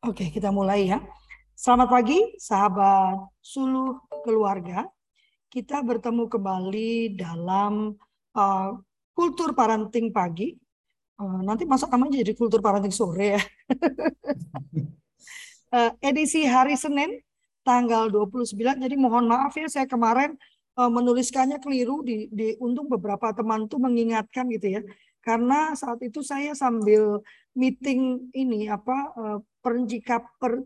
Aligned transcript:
Oke, 0.00 0.32
kita 0.32 0.48
mulai 0.48 0.88
ya. 0.88 0.96
Selamat 1.52 1.92
pagi, 1.92 2.16
sahabat 2.40 3.20
suluh 3.44 4.00
keluarga. 4.24 4.88
Kita 5.52 5.84
bertemu 5.84 6.24
kembali 6.24 7.20
dalam 7.20 7.92
uh, 8.32 8.80
kultur 9.12 9.52
parenting 9.52 10.08
pagi. 10.08 10.56
Uh, 11.20 11.44
nanti 11.44 11.68
masa 11.68 11.84
namanya 11.92 12.24
jadi 12.24 12.32
kultur 12.32 12.64
parenting 12.64 12.88
sore 12.88 13.36
ya. 13.36 13.42
uh, 15.76 15.92
edisi 16.08 16.48
hari 16.48 16.80
Senin, 16.80 17.20
tanggal 17.60 18.08
29. 18.08 18.56
Jadi 18.56 18.96
mohon 18.96 19.28
maaf 19.28 19.52
ya, 19.52 19.68
saya 19.68 19.84
kemarin 19.84 20.32
uh, 20.80 20.88
menuliskannya 20.88 21.60
keliru. 21.60 22.00
Di, 22.00 22.24
di 22.32 22.56
untung 22.56 22.88
beberapa 22.88 23.36
teman 23.36 23.68
tuh 23.68 23.76
mengingatkan 23.76 24.48
gitu 24.48 24.80
ya. 24.80 24.82
Karena 25.20 25.76
saat 25.76 26.00
itu 26.00 26.24
saya 26.24 26.56
sambil 26.56 27.20
meeting 27.52 28.32
ini 28.32 28.64
apa 28.64 28.96
uh, 29.12 29.38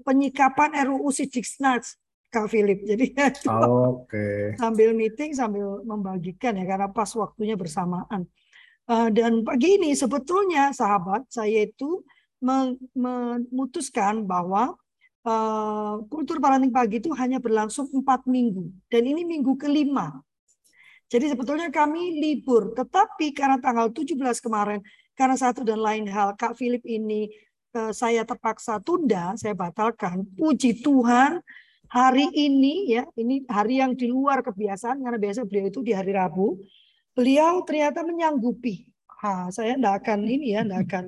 penyikapan 0.02 0.70
RUU 0.86 1.10
Sidiknas 1.10 1.98
Kak 2.34 2.50
Philip. 2.50 2.82
Jadi 2.90 3.14
oh, 3.50 4.02
okay. 4.02 4.58
sambil 4.58 4.90
meeting 4.90 5.30
sambil 5.34 5.82
membagikan 5.86 6.58
ya 6.58 6.66
karena 6.66 6.90
pas 6.90 7.10
waktunya 7.14 7.54
bersamaan. 7.54 8.26
Uh, 8.84 9.08
dan 9.08 9.40
pagi 9.40 9.80
ini 9.80 9.96
sebetulnya 9.96 10.68
sahabat 10.76 11.24
saya 11.32 11.64
itu 11.64 12.04
memutuskan 12.44 14.28
bahwa 14.28 14.76
uh, 15.24 16.04
kultur 16.12 16.36
parenting 16.36 16.68
pagi 16.68 17.00
itu 17.00 17.08
hanya 17.16 17.40
berlangsung 17.40 17.88
empat 17.88 18.28
minggu 18.28 18.68
dan 18.92 19.08
ini 19.08 19.24
minggu 19.24 19.56
kelima. 19.56 20.20
Jadi 21.08 21.30
sebetulnya 21.30 21.68
kami 21.68 22.16
libur, 22.18 22.72
tetapi 22.74 23.36
karena 23.36 23.60
tanggal 23.60 23.92
17 23.92 24.18
kemarin 24.40 24.80
karena 25.14 25.36
satu 25.38 25.62
dan 25.62 25.78
lain 25.78 26.08
hal 26.10 26.34
Kak 26.34 26.58
Philip 26.58 26.82
ini 26.84 27.30
saya 27.90 28.22
terpaksa 28.22 28.78
tunda, 28.78 29.34
saya 29.34 29.54
batalkan. 29.58 30.22
Puji 30.38 30.78
Tuhan, 30.78 31.42
hari 31.90 32.30
ini 32.30 32.94
ya, 32.94 33.02
ini 33.18 33.42
hari 33.50 33.82
yang 33.82 33.98
di 33.98 34.06
luar 34.06 34.46
kebiasaan 34.46 35.02
karena 35.02 35.18
biasa 35.18 35.42
beliau 35.42 35.66
itu 35.66 35.80
di 35.82 35.90
hari 35.90 36.14
Rabu. 36.14 36.58
Beliau 37.14 37.62
ternyata 37.66 38.06
menyanggupi. 38.06 38.86
Ha, 39.24 39.50
saya 39.50 39.74
tidak 39.74 40.04
akan 40.04 40.18
ini 40.26 40.54
ya, 40.54 40.62
tidak 40.62 40.80
akan 40.86 41.04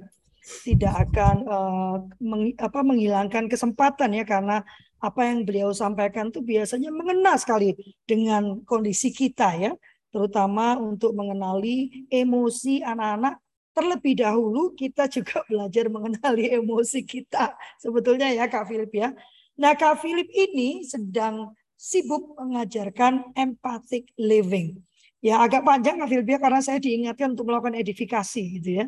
tidak 0.63 0.95
akan 1.11 1.37
uh, 1.51 1.97
meng, 2.23 2.55
apa, 2.63 2.81
menghilangkan 2.87 3.51
kesempatan 3.51 4.15
ya 4.15 4.23
karena 4.23 4.63
apa 5.03 5.21
yang 5.27 5.43
beliau 5.43 5.75
sampaikan 5.75 6.31
itu 6.31 6.39
biasanya 6.39 6.95
mengena 6.95 7.35
sekali 7.35 7.75
dengan 8.07 8.63
kondisi 8.63 9.11
kita 9.11 9.59
ya, 9.59 9.73
terutama 10.15 10.79
untuk 10.79 11.13
mengenali 11.19 12.07
emosi 12.11 12.81
anak-anak 12.87 13.43
terlebih 13.77 14.17
dahulu 14.17 14.73
kita 14.73 15.05
juga 15.13 15.45
belajar 15.53 15.93
mengenali 15.93 16.49
emosi 16.57 17.05
kita. 17.05 17.53
Sebetulnya 17.77 18.33
ya 18.33 18.49
Kak 18.49 18.65
Philip 18.73 18.89
ya. 18.89 19.13
Nah 19.61 19.77
Kak 19.77 20.01
Philip 20.01 20.33
ini 20.33 20.89
sedang 20.89 21.53
sibuk 21.77 22.33
mengajarkan 22.41 23.37
empathic 23.37 24.09
living. 24.17 24.81
Ya 25.21 25.45
agak 25.45 25.69
panjang 25.69 26.01
Kak 26.01 26.09
Philip 26.09 26.29
ya 26.29 26.39
karena 26.41 26.61
saya 26.65 26.81
diingatkan 26.81 27.37
untuk 27.37 27.53
melakukan 27.53 27.77
edifikasi 27.77 28.43
gitu 28.61 28.81
ya. 28.81 28.87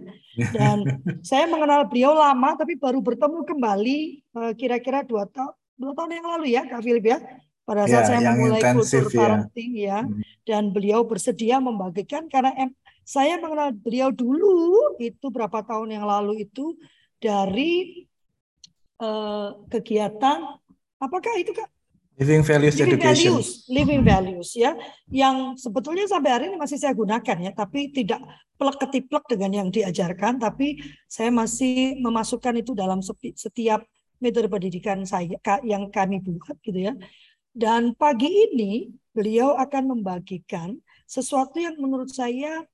Dan 0.56 0.88
saya 1.28 1.44
mengenal 1.44 1.84
beliau 1.84 2.16
lama 2.16 2.56
tapi 2.56 2.80
baru 2.80 3.04
bertemu 3.04 3.44
kembali 3.44 3.98
eh, 4.24 4.52
kira-kira 4.56 5.04
dua 5.04 5.28
tahun 5.28 5.52
dua 5.78 5.92
tahun 5.94 6.10
yang 6.16 6.26
lalu 6.26 6.46
ya 6.56 6.62
Kak 6.64 6.80
Philip 6.80 7.04
ya 7.04 7.18
pada 7.68 7.84
saat 7.84 8.08
ya, 8.08 8.08
saya 8.08 8.20
memulai 8.32 8.62
kultur 8.72 9.04
ya. 9.12 9.12
parenting 9.12 9.70
ya 9.76 9.98
hmm. 10.00 10.24
dan 10.48 10.72
beliau 10.72 11.04
bersedia 11.04 11.60
membagikan 11.60 12.24
karena 12.32 12.56
saya 13.08 13.40
mengenal 13.40 13.72
beliau 13.72 14.12
dulu 14.12 15.00
itu 15.00 15.32
berapa 15.32 15.64
tahun 15.64 15.96
yang 15.96 16.04
lalu 16.04 16.44
itu 16.44 16.76
dari 17.16 18.04
uh, 19.00 19.56
kegiatan 19.72 20.44
apakah 21.00 21.32
itu 21.40 21.56
kak? 21.56 21.72
Living 22.20 22.44
Values 22.44 22.74
Living 22.76 23.00
Education. 23.00 23.32
Values, 23.32 23.48
Living 23.70 24.02
Values 24.04 24.50
ya, 24.52 24.76
yang 25.08 25.56
sebetulnya 25.56 26.04
sampai 26.04 26.30
hari 26.34 26.44
ini 26.52 26.58
masih 26.60 26.76
saya 26.76 26.92
gunakan 26.92 27.36
ya, 27.48 27.54
tapi 27.54 27.94
tidak 27.94 28.20
plek 28.58 28.76
ketiplek 28.76 29.24
dengan 29.30 29.50
yang 29.54 29.68
diajarkan, 29.70 30.42
tapi 30.42 30.82
saya 31.06 31.30
masih 31.30 31.96
memasukkan 32.02 32.58
itu 32.58 32.74
dalam 32.74 33.00
setiap 33.14 33.86
metode 34.18 34.50
pendidikan 34.50 35.06
saya 35.06 35.38
yang 35.62 35.88
kami 35.94 36.18
buat 36.20 36.58
gitu 36.60 36.90
ya. 36.90 36.98
Dan 37.54 37.94
pagi 37.94 38.50
ini 38.50 38.90
beliau 39.14 39.54
akan 39.54 39.96
membagikan 39.96 40.74
sesuatu 41.06 41.62
yang 41.62 41.78
menurut 41.78 42.10
saya 42.10 42.66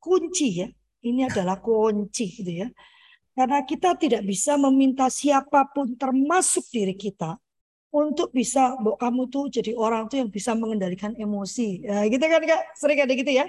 kunci 0.00 0.64
ya. 0.64 0.68
Ini 1.00 1.28
adalah 1.28 1.60
kunci 1.60 2.26
gitu 2.40 2.64
ya. 2.64 2.68
Karena 3.36 3.64
kita 3.64 3.96
tidak 3.96 4.26
bisa 4.26 4.58
meminta 4.58 5.06
siapa 5.08 5.68
pun 5.70 5.96
termasuk 5.96 6.66
diri 6.68 6.92
kita 6.98 7.38
untuk 7.90 8.30
bisa, 8.30 8.78
Mbok 8.78 8.96
kamu 8.98 9.22
tuh 9.30 9.44
jadi 9.50 9.74
orang 9.74 10.06
tuh 10.06 10.22
yang 10.22 10.30
bisa 10.30 10.54
mengendalikan 10.54 11.14
emosi. 11.18 11.82
Ya, 11.86 12.06
gitu 12.06 12.22
kan 12.22 12.42
Kak, 12.42 12.62
sering 12.78 12.98
ada 13.02 13.12
gitu 13.14 13.30
ya. 13.30 13.46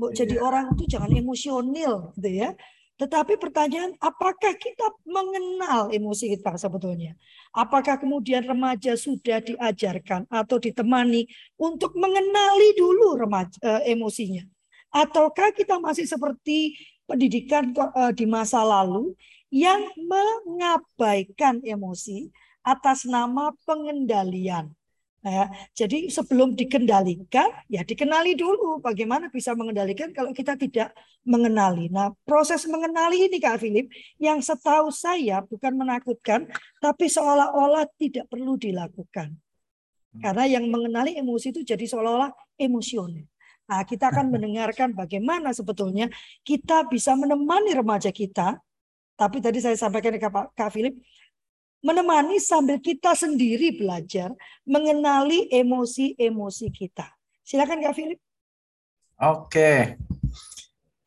Mbok 0.00 0.10
iya. 0.12 0.18
jadi 0.24 0.34
orang 0.40 0.72
tuh 0.76 0.86
jangan 0.88 1.10
emosional 1.12 2.12
gitu 2.16 2.30
ya. 2.32 2.56
Tetapi 3.00 3.34
pertanyaan, 3.40 3.98
apakah 3.98 4.54
kita 4.54 4.94
mengenal 5.08 5.90
emosi 5.90 6.38
kita 6.38 6.54
sebetulnya? 6.54 7.18
Apakah 7.50 7.98
kemudian 7.98 8.46
remaja 8.46 8.94
sudah 8.94 9.42
diajarkan 9.42 10.28
atau 10.30 10.56
ditemani 10.60 11.26
untuk 11.58 11.98
mengenali 11.98 12.78
dulu 12.78 13.18
remaja, 13.18 13.58
uh, 13.64 13.82
emosinya? 13.82 14.46
Ataukah 14.92 15.56
kita 15.56 15.80
masih 15.80 16.04
seperti 16.04 16.76
pendidikan 17.08 17.72
eh, 17.72 18.12
di 18.12 18.28
masa 18.28 18.60
lalu 18.60 19.16
yang 19.48 19.80
mengabaikan 19.96 21.64
emosi 21.64 22.28
atas 22.60 23.08
nama 23.08 23.56
pengendalian? 23.64 24.68
Nah, 25.22 25.30
ya, 25.30 25.46
jadi 25.86 26.10
sebelum 26.10 26.58
dikendalikan, 26.58 27.46
ya 27.70 27.86
dikenali 27.86 28.34
dulu 28.34 28.82
bagaimana 28.82 29.30
bisa 29.30 29.54
mengendalikan 29.54 30.10
kalau 30.10 30.34
kita 30.34 30.58
tidak 30.58 30.90
mengenali. 31.22 31.86
Nah, 31.94 32.10
proses 32.26 32.66
mengenali 32.66 33.30
ini 33.30 33.38
Kak 33.38 33.62
Philip, 33.62 33.86
yang 34.18 34.42
setahu 34.42 34.90
saya 34.90 35.46
bukan 35.46 35.78
menakutkan, 35.78 36.50
tapi 36.82 37.06
seolah-olah 37.06 37.86
tidak 37.94 38.26
perlu 38.26 38.58
dilakukan. 38.58 39.38
Karena 40.18 40.44
yang 40.44 40.66
mengenali 40.68 41.16
emosi 41.16 41.54
itu 41.54 41.62
jadi 41.64 41.86
seolah-olah 41.86 42.34
emosional. 42.60 43.22
Nah, 43.72 43.88
kita 43.88 44.12
akan 44.12 44.28
mendengarkan 44.28 44.92
bagaimana 44.92 45.48
sebetulnya 45.56 46.12
kita 46.44 46.84
bisa 46.92 47.16
menemani 47.16 47.72
remaja 47.72 48.12
kita. 48.12 48.60
Tapi 49.16 49.40
tadi 49.40 49.64
saya 49.64 49.72
sampaikan 49.80 50.12
ke 50.20 50.28
Kak 50.28 50.76
Philip, 50.76 50.92
menemani 51.80 52.36
sambil 52.36 52.76
kita 52.84 53.16
sendiri 53.16 53.72
belajar 53.72 54.28
mengenali 54.68 55.48
emosi-emosi 55.48 56.68
kita. 56.68 57.16
Silakan 57.40 57.80
Kak 57.80 57.96
Philip. 57.96 58.20
Oke. 59.16 59.96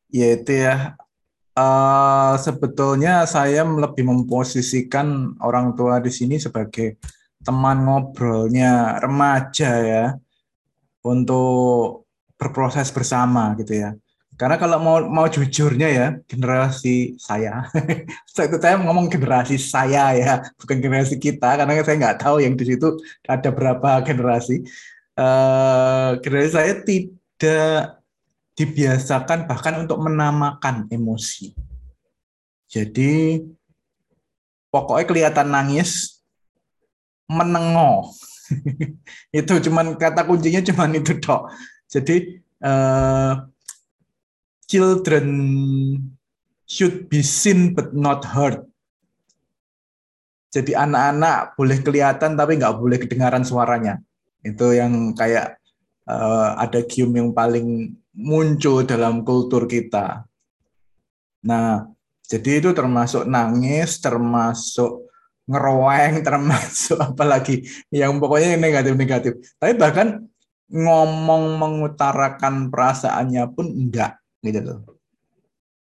Ya 0.09 0.28
itu 0.34 0.66
ya. 0.66 0.97
Uh, 1.53 2.34
sebetulnya 2.42 3.30
saya 3.30 3.62
lebih 3.62 4.09
memposisikan 4.09 5.38
orang 5.38 5.78
tua 5.78 6.02
di 6.02 6.09
sini 6.09 6.42
sebagai 6.42 6.97
teman 7.46 7.86
ngobrolnya 7.86 8.97
remaja 8.97 9.72
ya 9.86 10.06
untuk 11.06 12.04
berproses 12.45 12.94
bersama 12.94 13.57
gitu 13.57 13.73
ya. 13.73 13.97
Karena 14.35 14.59
kalau 14.59 14.78
mau 14.83 15.00
mau 15.07 15.28
jujurnya 15.31 15.88
ya 15.88 16.07
generasi 16.28 17.16
saya, 17.23 17.63
saya 18.35 18.75
ngomong 18.83 19.07
generasi 19.07 19.56
saya 19.56 20.11
ya, 20.11 20.44
bukan 20.59 20.84
generasi 20.84 21.16
kita 21.16 21.55
karena 21.55 21.79
saya 21.81 21.95
nggak 21.95 22.19
tahu 22.19 22.44
yang 22.44 22.59
di 22.59 22.75
situ 22.75 23.00
ada 23.25 23.50
berapa 23.50 24.03
generasi. 24.03 24.61
Uh, 25.16 26.19
generasi 26.19 26.51
saya 26.51 26.73
tidak 26.84 28.03
dibiasakan 28.59 29.47
bahkan 29.47 29.79
untuk 29.79 30.03
menamakan 30.03 30.91
emosi. 30.91 31.55
Jadi 32.67 33.40
pokoknya 34.67 35.08
kelihatan 35.08 35.47
nangis, 35.47 36.20
menengok. 37.31 38.11
itu 39.40 39.53
cuman 39.72 39.96
kata 39.96 40.22
kuncinya 40.28 40.61
cuman 40.61 41.02
itu 41.02 41.17
dok 41.17 41.49
jadi 41.91 42.41
uh, 42.66 43.46
children 44.66 45.28
should 46.66 47.08
be 47.08 47.22
seen 47.22 47.78
but 47.78 47.93
not 47.93 48.26
heard. 48.26 48.66
Jadi 50.49 50.72
anak-anak 50.72 51.59
boleh 51.59 51.78
kelihatan 51.84 52.40
tapi 52.40 52.58
nggak 52.58 52.78
boleh 52.79 52.97
kedengaran 52.97 53.43
suaranya. 53.43 53.99
Itu 54.40 54.72
yang 54.72 55.14
kayak 55.14 55.59
uh, 56.08 56.55
ada 56.58 56.79
gium 56.87 57.11
yang 57.14 57.35
paling 57.35 57.91
muncul 58.16 58.87
dalam 58.87 59.28
kultur 59.28 59.67
kita. 59.67 60.23
Nah, 61.46 61.85
jadi 62.26 62.64
itu 62.64 62.72
termasuk 62.72 63.28
nangis, 63.28 63.99
termasuk 64.02 65.05
ngeroeng, 65.46 66.22
termasuk 66.28 66.97
apalagi 66.97 67.67
yang 67.93 68.17
pokoknya 68.17 68.58
negatif-negatif. 68.58 69.37
Tapi 69.59 69.73
bahkan 69.78 70.26
ngomong 70.70 71.62
mengutarakan 71.62 72.73
perasaannya 72.73 73.44
pun 73.53 73.70
enggak 73.70 74.17
gitu 74.41 74.62
loh. 74.62 74.79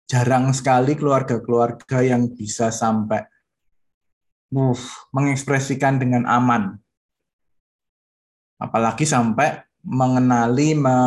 Jarang 0.07 0.55
sekali 0.55 0.95
keluarga-keluarga 0.95 1.99
yang 2.05 2.31
bisa 2.31 2.71
sampai 2.71 3.27
move, 4.55 4.83
mengekspresikan 5.11 5.99
dengan 5.99 6.29
aman. 6.29 6.79
Apalagi 8.57 9.03
sampai 9.03 9.67
mengenali 9.83 10.79
me, 10.79 10.99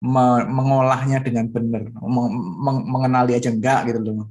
me, 0.00 0.24
mengolahnya 0.46 1.18
dengan 1.20 1.50
benar, 1.50 1.90
meng, 1.90 2.28
meng, 2.62 2.78
mengenali 2.86 3.34
aja 3.34 3.50
enggak 3.50 3.90
gitu 3.90 4.00
loh. 4.00 4.30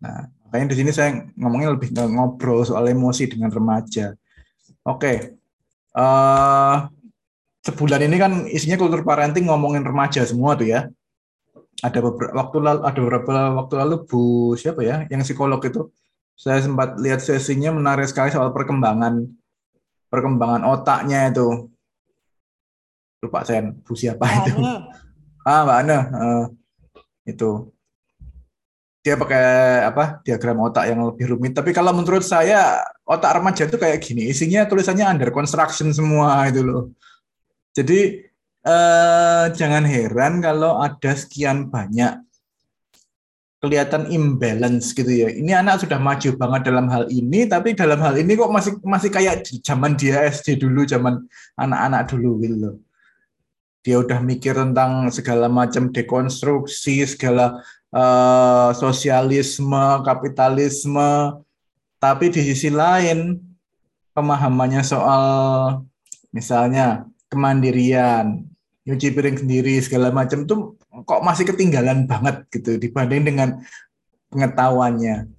Nah, 0.00 0.30
makanya 0.46 0.72
di 0.72 0.76
sini 0.80 0.90
saya 0.94 1.26
ngomongnya 1.36 1.74
lebih 1.74 1.92
ngobrol 1.92 2.64
soal 2.64 2.88
emosi 2.88 3.28
dengan 3.28 3.52
remaja. 3.52 4.16
Oke, 4.86 5.39
uh, 5.96 6.90
sebulan 7.64 8.00
ini 8.06 8.16
kan 8.16 8.32
isinya 8.50 8.80
kultur 8.80 9.04
parenting 9.04 9.48
ngomongin 9.48 9.84
remaja 9.84 10.24
semua 10.24 10.56
tuh 10.56 10.68
ya. 10.68 10.90
Ada 11.80 12.04
beberapa 12.04 12.36
waktu 12.36 12.56
lalu, 12.60 12.80
ada 12.84 12.98
beberapa 13.00 13.34
waktu 13.56 13.74
lalu 13.80 13.94
Bu 14.04 14.52
siapa 14.52 14.84
ya, 14.84 15.08
yang 15.08 15.24
psikolog 15.24 15.64
itu, 15.64 15.88
saya 16.36 16.60
sempat 16.60 17.00
lihat 17.00 17.24
sesinya 17.24 17.72
menarik 17.72 18.04
sekali 18.04 18.28
soal 18.28 18.52
perkembangan 18.52 19.24
perkembangan 20.12 20.66
otaknya 20.68 21.32
itu. 21.32 21.72
Lupa 23.24 23.44
saya 23.48 23.72
Bu 23.72 23.92
siapa 23.96 24.24
Mbak 24.24 24.44
itu. 24.48 24.60
Ah, 25.44 25.60
Mbak 25.64 25.76
Ana. 25.84 25.98
Uh, 26.12 26.44
itu 27.24 27.72
dia 29.00 29.16
pakai 29.16 29.44
apa 29.88 30.20
diagram 30.20 30.60
otak 30.68 30.92
yang 30.92 31.00
lebih 31.08 31.32
rumit. 31.32 31.56
Tapi 31.56 31.72
kalau 31.72 31.96
menurut 31.96 32.24
saya 32.24 32.84
otak 33.08 33.40
remaja 33.40 33.64
itu 33.64 33.80
kayak 33.80 33.98
gini, 34.04 34.28
isinya 34.28 34.68
tulisannya 34.68 35.08
under 35.08 35.32
construction 35.32 35.88
semua 35.96 36.44
itu 36.52 36.60
loh. 36.60 36.92
Jadi 37.72 38.28
eh, 38.66 39.44
jangan 39.56 39.84
heran 39.88 40.44
kalau 40.44 40.84
ada 40.84 41.16
sekian 41.16 41.72
banyak 41.72 42.20
kelihatan 43.60 44.08
imbalance 44.08 44.96
gitu 44.96 45.08
ya. 45.08 45.28
Ini 45.28 45.60
anak 45.60 45.84
sudah 45.84 46.00
maju 46.00 46.28
banget 46.36 46.60
dalam 46.72 46.88
hal 46.88 47.04
ini, 47.12 47.44
tapi 47.44 47.76
dalam 47.76 48.00
hal 48.00 48.16
ini 48.16 48.32
kok 48.36 48.48
masih 48.52 48.72
masih 48.80 49.12
kayak 49.12 49.44
zaman 49.60 49.96
dia 49.96 50.24
SD 50.28 50.60
dulu, 50.60 50.88
zaman 50.88 51.24
anak-anak 51.60 52.08
dulu 52.08 52.40
gitu 52.40 52.56
loh. 52.56 52.74
Dia 53.80 54.00
udah 54.00 54.20
mikir 54.20 54.56
tentang 54.56 55.08
segala 55.08 55.48
macam 55.48 55.88
dekonstruksi, 55.92 57.04
segala 57.08 57.60
uh, 57.94 58.70
sosialisme, 58.74 59.84
kapitalisme, 60.06 61.42
tapi 62.00 62.32
di 62.32 62.40
sisi 62.40 62.72
lain 62.72 63.38
pemahamannya 64.14 64.82
soal 64.82 65.22
misalnya 66.34 67.06
kemandirian, 67.30 68.46
nyuci 68.86 69.14
piring 69.14 69.38
sendiri 69.46 69.78
segala 69.82 70.10
macam 70.10 70.46
tuh 70.46 70.74
kok 71.06 71.22
masih 71.22 71.46
ketinggalan 71.46 72.06
banget 72.10 72.46
gitu 72.50 72.78
dibanding 72.78 73.22
dengan 73.22 73.48
pengetahuannya. 74.30 75.30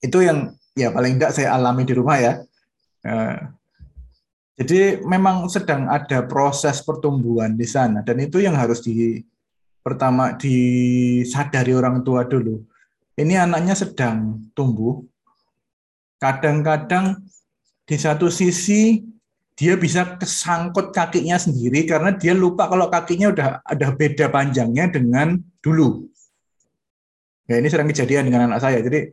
Itu 0.00 0.24
yang 0.24 0.56
ya 0.72 0.88
paling 0.88 1.20
tidak 1.20 1.32
saya 1.36 1.52
alami 1.56 1.84
di 1.84 1.94
rumah 1.96 2.16
ya. 2.16 2.32
Uh, 3.02 3.38
jadi 4.56 5.02
memang 5.02 5.50
sedang 5.50 5.88
ada 5.90 6.22
proses 6.22 6.84
pertumbuhan 6.84 7.56
di 7.56 7.66
sana 7.66 8.04
dan 8.04 8.20
itu 8.20 8.38
yang 8.38 8.54
harus 8.54 8.84
di 8.84 9.24
pertama 9.82 10.38
disadari 10.38 11.74
orang 11.74 12.06
tua 12.06 12.22
dulu. 12.24 12.62
Ini 13.18 13.44
anaknya 13.44 13.76
sedang 13.76 14.48
tumbuh. 14.56 15.02
Kadang-kadang 16.16 17.18
di 17.82 17.96
satu 17.98 18.30
sisi 18.30 19.02
dia 19.58 19.76
bisa 19.76 20.16
kesangkut 20.16 20.96
kakinya 20.96 21.36
sendiri 21.36 21.84
karena 21.84 22.14
dia 22.16 22.32
lupa 22.32 22.70
kalau 22.70 22.88
kakinya 22.88 23.28
udah 23.34 23.48
ada 23.60 23.92
beda 23.92 24.32
panjangnya 24.32 24.88
dengan 24.88 25.36
dulu. 25.60 26.08
Ya 27.50 27.60
ini 27.60 27.68
sering 27.68 27.90
kejadian 27.90 28.32
dengan 28.32 28.48
anak 28.48 28.64
saya. 28.64 28.80
Jadi 28.80 29.12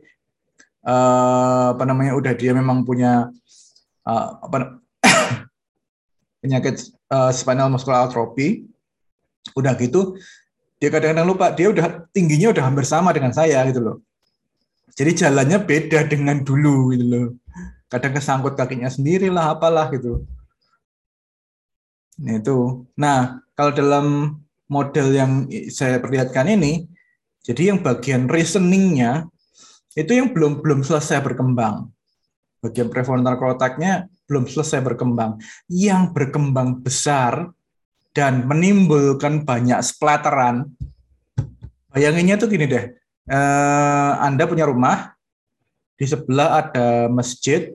eh, 0.86 1.66
apa 1.76 1.84
namanya 1.84 2.16
udah 2.16 2.32
dia 2.32 2.56
memang 2.56 2.88
punya 2.88 3.28
eh, 4.06 4.26
apa 4.40 4.80
penyakit 6.40 6.88
eh, 6.88 7.32
spinal 7.36 7.68
muscular 7.68 8.08
atrophy. 8.08 8.64
Udah 9.56 9.76
gitu 9.76 10.16
dia 10.80 10.88
kadang-kadang 10.88 11.28
lupa 11.28 11.52
dia 11.52 11.68
udah 11.68 12.08
tingginya 12.08 12.56
udah 12.56 12.64
hampir 12.64 12.88
sama 12.88 13.12
dengan 13.12 13.36
saya 13.36 13.60
gitu 13.68 13.84
loh. 13.84 13.96
Jadi 14.96 15.12
jalannya 15.12 15.60
beda 15.60 16.08
dengan 16.08 16.40
dulu 16.40 16.96
gitu 16.96 17.04
loh. 17.04 17.26
Kadang 17.92 18.16
kesangkut 18.16 18.56
kakinya 18.56 18.88
sendiri 18.88 19.28
lah 19.28 19.52
apalah 19.52 19.92
gitu. 19.92 20.24
Nah 22.24 22.40
itu. 22.40 22.88
Nah 22.96 23.44
kalau 23.52 23.76
dalam 23.76 24.06
model 24.72 25.06
yang 25.12 25.32
saya 25.68 26.00
perlihatkan 26.00 26.48
ini 26.48 26.88
jadi 27.44 27.76
yang 27.76 27.84
bagian 27.84 28.24
reasoningnya 28.24 29.28
itu 29.92 30.16
yang 30.16 30.32
belum 30.32 30.64
belum 30.64 30.80
selesai 30.80 31.20
berkembang. 31.20 31.92
Bagian 32.64 32.88
prefrontal 32.88 33.36
cortexnya 33.36 34.08
belum 34.24 34.48
selesai 34.48 34.80
berkembang. 34.80 35.36
Yang 35.68 36.16
berkembang 36.16 36.80
besar 36.80 37.52
dan 38.10 38.46
menimbulkan 38.46 39.46
banyak 39.46 39.78
splatteran. 39.82 40.66
Bayanginnya 41.90 42.38
tuh 42.38 42.50
gini 42.50 42.66
deh, 42.70 42.84
eh, 43.26 44.12
Anda 44.22 44.46
punya 44.46 44.66
rumah, 44.66 45.14
di 45.98 46.06
sebelah 46.06 46.64
ada 46.64 47.10
masjid, 47.10 47.74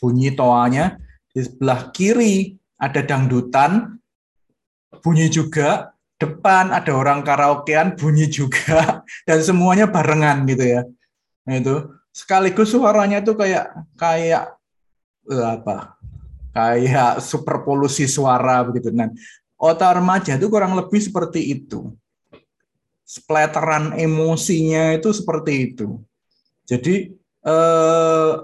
bunyi 0.00 0.32
toanya, 0.32 0.96
di 1.32 1.44
sebelah 1.44 1.92
kiri 1.92 2.56
ada 2.80 3.04
dangdutan, 3.04 4.00
bunyi 5.04 5.28
juga, 5.28 5.92
depan 6.16 6.72
ada 6.72 6.92
orang 6.92 7.22
karaokean, 7.22 7.94
bunyi 7.94 8.26
juga, 8.26 9.04
dan 9.28 9.38
semuanya 9.44 9.86
barengan 9.86 10.44
gitu 10.48 10.64
ya. 10.64 10.82
Nah 11.46 11.54
itu 11.58 11.76
sekaligus 12.12 12.72
suaranya 12.72 13.24
tuh 13.24 13.36
kayak 13.40 13.72
kayak 13.96 14.52
eh, 15.32 15.46
apa 15.46 15.96
kayak 16.52 17.24
super 17.24 17.64
polusi 17.64 18.04
suara 18.04 18.60
begitu. 18.62 18.92
Nah, 18.92 19.08
otak 19.56 19.98
remaja 19.98 20.36
itu 20.36 20.46
kurang 20.52 20.76
lebih 20.76 21.00
seperti 21.00 21.60
itu. 21.60 21.92
Splatteran 23.08 23.96
emosinya 23.96 24.96
itu 24.96 25.12
seperti 25.12 25.72
itu. 25.72 26.00
Jadi 26.68 27.12
eh, 27.44 28.34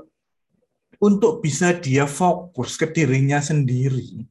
untuk 0.99 1.41
bisa 1.45 1.77
dia 1.77 2.05
fokus 2.11 2.75
ke 2.75 2.91
dirinya 2.91 3.39
sendiri 3.39 4.27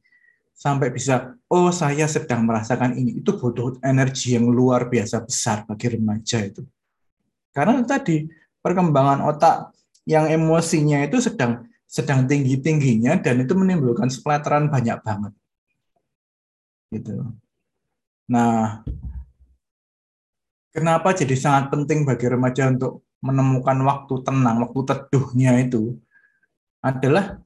sampai 0.58 0.90
bisa 0.90 1.38
oh 1.46 1.70
saya 1.70 2.04
sedang 2.10 2.42
merasakan 2.42 2.98
ini 2.98 3.22
itu 3.22 3.30
butuh 3.30 3.78
energi 3.80 4.34
yang 4.34 4.50
luar 4.50 4.90
biasa 4.90 5.22
besar 5.22 5.64
bagi 5.64 5.94
remaja 5.94 6.42
itu. 6.44 6.66
Karena 7.54 7.80
tadi 7.86 8.26
perkembangan 8.58 9.24
otak 9.24 9.72
yang 10.04 10.28
emosinya 10.28 11.04
itu 11.06 11.22
sedang 11.22 11.67
sedang 11.88 12.28
tinggi-tingginya 12.28 13.16
dan 13.24 13.40
itu 13.40 13.56
menimbulkan 13.56 14.12
splatteran 14.12 14.68
banyak 14.68 15.00
banget. 15.00 15.32
Gitu. 16.92 17.16
Nah, 18.28 18.84
kenapa 20.76 21.16
jadi 21.16 21.32
sangat 21.32 21.72
penting 21.72 22.04
bagi 22.04 22.28
remaja 22.28 22.68
untuk 22.68 23.08
menemukan 23.24 23.80
waktu 23.88 24.14
tenang, 24.20 24.62
waktu 24.62 24.80
teduhnya 24.84 25.56
itu 25.64 25.96
adalah 26.84 27.40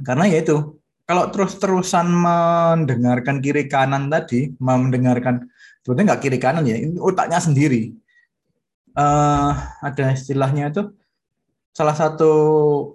karena 0.00 0.24
ya 0.30 0.38
itu 0.40 0.80
kalau 1.04 1.28
terus-terusan 1.28 2.08
mendengarkan 2.08 3.44
kiri 3.44 3.68
kanan 3.68 4.08
tadi, 4.08 4.56
mendengarkan 4.56 5.44
sebetulnya 5.84 6.14
nggak 6.14 6.22
kiri 6.24 6.38
kanan 6.40 6.64
ya, 6.64 6.80
ini 6.80 6.96
otaknya 6.96 7.42
sendiri. 7.42 7.92
Uh, 8.94 9.52
ada 9.82 10.14
istilahnya 10.14 10.70
itu 10.70 10.86
salah 11.74 11.96
satu 11.98 12.32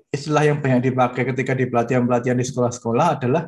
istilah 0.07 0.48
yang 0.48 0.63
banyak 0.63 0.89
dipakai 0.89 1.27
ketika 1.27 1.51
di 1.51 1.67
pelatihan-pelatihan 1.67 2.39
di 2.39 2.48
sekolah-sekolah 2.48 3.07
adalah 3.19 3.43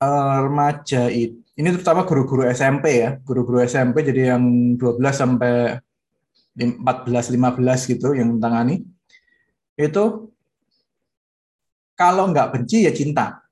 uh, 0.00 0.38
remaja 0.48 1.12
itu. 1.12 1.36
Ini 1.58 1.74
terutama 1.74 2.06
guru-guru 2.06 2.46
SMP 2.48 3.02
ya, 3.02 3.18
guru-guru 3.20 3.60
SMP 3.66 4.06
jadi 4.06 4.32
yang 4.34 4.78
12 4.78 5.02
sampai 5.10 5.76
14 6.54 7.34
15 7.34 7.90
gitu 7.92 8.14
yang 8.14 8.38
tangani. 8.38 8.80
Itu 9.74 10.32
kalau 11.98 12.30
nggak 12.30 12.54
benci 12.54 12.86
ya 12.86 12.94
cinta. 12.94 13.42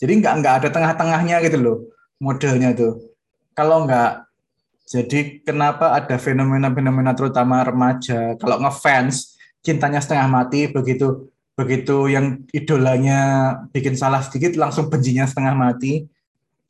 Jadi 0.00 0.12
nggak 0.20 0.34
nggak 0.40 0.54
ada 0.64 0.68
tengah-tengahnya 0.72 1.36
gitu 1.44 1.58
loh 1.60 1.78
modelnya 2.24 2.72
tuh. 2.72 3.14
Kalau 3.52 3.84
nggak 3.84 4.25
jadi 4.86 5.42
kenapa 5.42 5.98
ada 5.98 6.14
fenomena-fenomena 6.14 7.10
terutama 7.10 7.58
remaja? 7.66 8.38
Kalau 8.38 8.62
ngefans 8.62 9.34
cintanya 9.58 9.98
setengah 9.98 10.30
mati 10.30 10.70
begitu 10.70 11.26
begitu 11.58 12.06
yang 12.06 12.46
idolanya 12.54 13.50
bikin 13.74 13.98
salah 13.98 14.22
sedikit 14.22 14.54
langsung 14.54 14.86
bencinya 14.86 15.26
setengah 15.26 15.58
mati. 15.58 16.06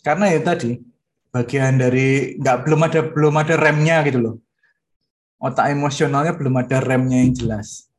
Karena 0.01 0.33
ya 0.33 0.41
tadi 0.41 0.81
bagian 1.29 1.77
dari 1.77 2.41
nggak 2.41 2.65
belum 2.65 2.81
ada 2.89 3.01
belum 3.05 3.35
ada 3.37 3.55
remnya 3.61 4.01
gitu 4.09 4.19
loh. 4.25 4.37
Otak 5.37 5.77
emosionalnya 5.77 6.33
belum 6.33 6.57
ada 6.57 6.81
remnya 6.81 7.21
yang 7.21 7.37
jelas. 7.37 7.93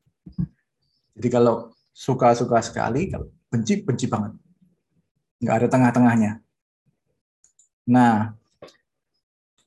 Jadi 1.13 1.29
kalau 1.29 1.69
suka 1.93 2.33
suka 2.33 2.57
sekali 2.65 3.13
kalau 3.13 3.29
benci 3.53 3.85
benci 3.85 4.09
banget. 4.09 4.33
Nggak 5.45 5.55
ada 5.61 5.67
tengah-tengahnya. 5.69 6.31
Nah 7.85 8.36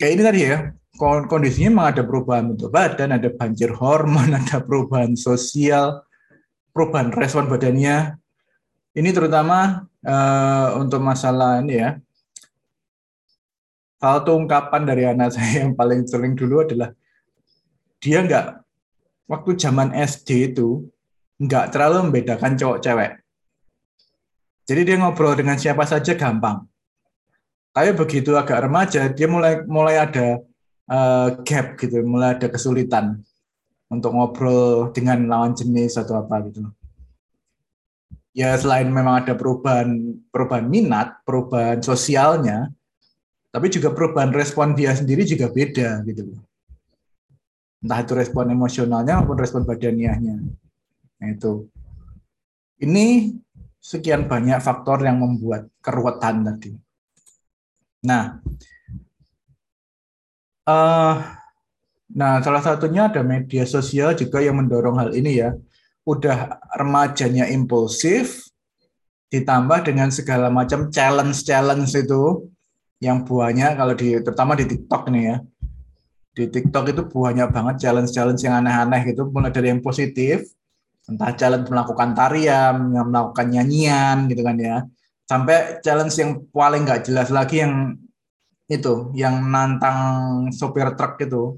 kayak 0.00 0.12
ini 0.16 0.23
tadi 0.25 0.40
ya 0.49 0.59
kondisinya 1.00 1.69
memang 1.73 1.87
ada 1.97 2.02
perubahan 2.04 2.45
bentuk 2.52 2.69
badan, 2.69 3.16
ada 3.16 3.28
banjir 3.33 3.73
hormon, 3.73 4.35
ada 4.40 4.61
perubahan 4.61 5.16
sosial, 5.16 6.04
perubahan 6.76 7.12
respon 7.12 7.49
badannya. 7.49 8.21
Ini 8.90 9.11
terutama 9.14 9.87
uh, 10.04 10.69
untuk 10.76 11.00
masalah 11.00 11.64
ini 11.64 11.80
ya. 11.80 11.90
Satu 14.00 14.37
ungkapan 14.37 14.83
dari 14.88 15.04
anak 15.09 15.33
saya 15.37 15.64
yang 15.64 15.73
paling 15.73 16.04
sering 16.04 16.37
dulu 16.37 16.64
adalah 16.64 16.92
dia 18.00 18.25
nggak 18.25 18.47
waktu 19.28 19.50
zaman 19.57 19.92
SD 19.92 20.52
itu 20.52 20.88
nggak 21.40 21.73
terlalu 21.73 22.09
membedakan 22.09 22.57
cowok 22.57 22.80
cewek. 22.85 23.12
Jadi 24.69 24.80
dia 24.87 24.97
ngobrol 25.00 25.35
dengan 25.35 25.57
siapa 25.59 25.83
saja 25.83 26.14
gampang. 26.14 26.69
Tapi 27.70 27.94
begitu 27.94 28.34
agak 28.34 28.66
remaja 28.66 29.06
dia 29.14 29.26
mulai 29.30 29.62
mulai 29.62 30.02
ada 30.02 30.42
uh, 30.90 31.28
gap 31.46 31.78
gitu, 31.78 32.02
mulai 32.02 32.34
ada 32.34 32.50
kesulitan 32.50 33.22
untuk 33.86 34.10
ngobrol 34.14 34.90
dengan 34.90 35.26
lawan 35.30 35.54
jenis 35.54 35.94
atau 35.98 36.18
apa 36.18 36.50
gitu. 36.50 36.66
Ya 38.34 38.54
selain 38.58 38.90
memang 38.90 39.22
ada 39.26 39.34
perubahan 39.34 40.18
perubahan 40.30 40.66
minat, 40.66 41.22
perubahan 41.26 41.82
sosialnya, 41.82 42.70
tapi 43.50 43.66
juga 43.70 43.90
perubahan 43.90 44.30
respon 44.30 44.74
dia 44.74 44.94
sendiri 44.94 45.26
juga 45.26 45.50
beda 45.50 46.02
gitu. 46.06 46.38
Entah 47.80 47.98
itu 48.02 48.12
respon 48.14 48.50
emosionalnya 48.50 49.18
maupun 49.22 49.38
respon 49.38 49.62
badaniahnya. 49.66 50.36
Nah 51.22 51.28
itu. 51.30 51.66
Ini 52.80 53.36
sekian 53.76 54.24
banyak 54.24 54.56
faktor 54.64 55.04
yang 55.04 55.20
membuat 55.20 55.68
keruwetan 55.84 56.44
tadi. 56.48 56.72
Nah, 58.00 58.40
Uh, 60.71 61.16
nah, 62.12 62.38
salah 62.45 62.62
satunya 62.62 63.11
ada 63.11 63.26
media 63.26 63.66
sosial 63.66 64.14
juga 64.14 64.38
yang 64.38 64.61
mendorong 64.61 65.02
hal 65.02 65.11
ini 65.16 65.42
ya. 65.42 65.50
Udah 66.07 66.62
remajanya 66.78 67.50
impulsif, 67.50 68.47
ditambah 69.35 69.83
dengan 69.83 70.14
segala 70.14 70.47
macam 70.47 70.87
challenge-challenge 70.92 71.90
itu 71.99 72.47
yang 73.00 73.25
buahnya 73.25 73.75
kalau 73.75 73.97
di 73.97 74.21
terutama 74.21 74.54
di 74.54 74.69
TikTok 74.69 75.11
nih 75.11 75.25
ya. 75.26 75.37
Di 76.30 76.45
TikTok 76.47 76.85
itu 76.95 77.02
banyak 77.09 77.49
banget 77.50 77.75
challenge-challenge 77.83 78.42
yang 78.47 78.62
aneh-aneh 78.62 79.11
gitu, 79.11 79.26
mulai 79.26 79.50
dari 79.50 79.75
yang 79.75 79.83
positif, 79.83 80.47
entah 81.11 81.35
challenge 81.35 81.66
melakukan 81.66 82.14
tarian, 82.14 82.95
melakukan 83.11 83.47
nyanyian 83.50 84.30
gitu 84.30 84.42
kan 84.47 84.57
ya, 84.61 84.76
sampai 85.30 85.78
challenge 85.78 86.18
yang 86.18 86.42
paling 86.50 86.82
nggak 86.82 87.06
jelas 87.06 87.30
lagi 87.30 87.62
yang 87.62 87.94
itu 88.66 89.14
yang 89.14 89.38
nantang 89.46 89.99
sopir 90.50 90.90
truk 90.99 91.22
itu. 91.22 91.54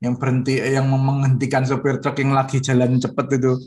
Yang 0.00 0.14
berhenti 0.20 0.54
yang 0.60 0.88
menghentikan 0.88 1.68
sopir 1.68 2.00
truk 2.00 2.16
yang 2.20 2.32
lagi 2.32 2.64
jalan 2.64 2.96
cepat 2.96 3.36
itu. 3.36 3.60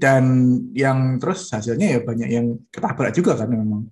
Dan 0.00 0.24
yang 0.72 1.20
terus 1.20 1.52
hasilnya 1.52 1.96
ya 1.96 2.00
banyak 2.00 2.28
yang 2.32 2.56
ketabrak 2.72 3.12
juga 3.12 3.36
kan 3.36 3.52
memang. 3.52 3.84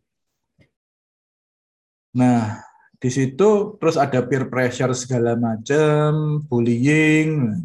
Nah 2.16 2.64
di 2.96 3.12
situ 3.12 3.76
terus 3.76 4.00
ada 4.00 4.24
peer 4.24 4.48
pressure 4.48 4.96
segala 4.96 5.36
macam 5.36 6.40
bullying. 6.48 7.60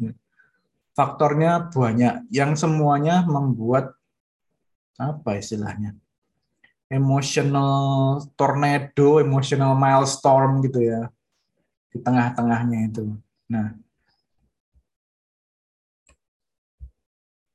Faktornya 0.92 1.72
banyak 1.72 2.28
yang 2.36 2.60
semuanya 2.60 3.24
membuat 3.24 3.96
apa 5.00 5.40
istilahnya 5.40 6.01
emotional 6.92 8.20
tornado, 8.36 9.24
emotional 9.24 9.80
milestone 9.80 10.60
gitu 10.68 10.84
ya 10.84 11.08
di 11.88 11.98
tengah-tengahnya 12.04 12.92
itu. 12.92 13.16
Nah, 13.48 13.72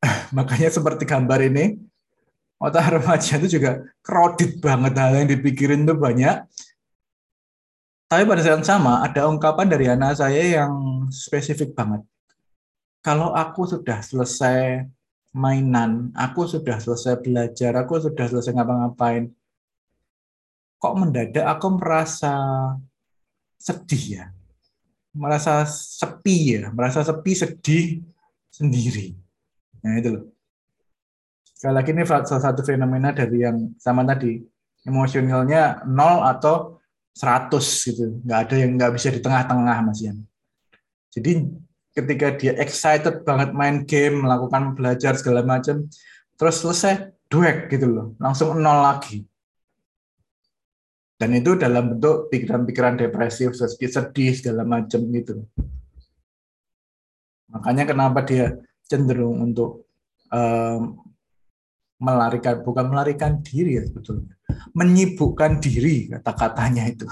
makanya 0.37 0.73
seperti 0.73 1.05
gambar 1.05 1.41
ini, 1.53 1.77
otak 2.57 2.97
remaja 2.97 3.37
itu 3.37 3.61
juga 3.61 3.85
crowded 4.01 4.57
banget 4.65 4.93
hal 4.97 5.13
yang 5.21 5.29
dipikirin 5.29 5.85
tuh 5.85 6.01
banyak. 6.01 6.49
Tapi 8.07 8.23
pada 8.23 8.41
saat 8.41 8.63
yang 8.63 8.65
sama 8.65 9.03
ada 9.03 9.27
ungkapan 9.27 9.67
dari 9.67 9.91
anak 9.91 10.17
saya 10.17 10.63
yang 10.63 10.73
spesifik 11.11 11.75
banget. 11.75 12.07
Kalau 13.03 13.35
aku 13.35 13.67
sudah 13.67 13.99
selesai 13.99 14.87
mainan, 15.37 16.09
aku 16.17 16.49
sudah 16.49 16.81
selesai 16.81 17.21
belajar, 17.21 17.77
aku 17.77 18.01
sudah 18.01 18.25
selesai 18.25 18.57
ngapa-ngapain. 18.57 19.29
Kok 20.81 20.95
mendadak 20.97 21.45
aku 21.45 21.77
merasa 21.77 22.33
sedih 23.61 24.05
ya? 24.17 24.25
Merasa 25.13 25.69
sepi 25.69 26.57
ya, 26.57 26.73
merasa 26.73 27.05
sepi, 27.05 27.33
sedih 27.37 28.01
sendiri. 28.49 29.13
Nah 29.85 30.01
itu 30.01 30.09
loh. 30.17 30.25
Sekali 31.53 31.73
lagi 31.73 31.91
ini 31.93 32.05
salah 32.05 32.25
satu 32.25 32.61
fenomena 32.65 33.13
dari 33.13 33.45
yang 33.45 33.77
sama 33.77 34.05
tadi. 34.09 34.41
Emosionalnya 34.85 35.85
nol 35.89 36.21
atau 36.25 36.81
100 37.17 37.89
gitu. 37.89 38.21
Nggak 38.25 38.41
ada 38.49 38.55
yang 38.61 38.71
nggak 38.77 38.93
bisa 38.93 39.09
di 39.09 39.21
tengah-tengah 39.25 39.77
Mas. 39.85 40.05
Jadi 41.17 41.33
ketika 41.97 42.37
dia 42.37 42.53
excited 42.61 43.25
banget 43.25 43.57
main 43.57 43.89
game, 43.89 44.21
melakukan 44.21 44.77
belajar 44.77 45.17
segala 45.17 45.41
macam, 45.41 45.89
terus 46.37 46.61
selesai 46.61 47.17
duek 47.33 47.73
gitu 47.73 47.89
loh, 47.89 48.07
langsung 48.21 48.53
nol 48.61 48.85
lagi. 48.85 49.25
Dan 51.17 51.33
itu 51.33 51.57
dalam 51.57 51.97
bentuk 51.97 52.29
pikiran-pikiran 52.29 53.01
depresif, 53.01 53.57
sedih 53.57 54.37
segala 54.37 54.69
macam 54.69 55.01
gitu. 55.09 55.49
Makanya 57.49 57.89
kenapa 57.89 58.21
dia 58.21 58.53
cenderung 58.85 59.41
untuk 59.41 59.89
um, 60.29 61.01
melarikan, 61.97 62.61
bukan 62.61 62.93
melarikan 62.93 63.41
diri 63.41 63.81
ya 63.81 63.83
sebetulnya, 63.89 64.37
menyibukkan 64.77 65.57
diri 65.57 66.13
kata-katanya 66.13 66.85
itu 66.93 67.09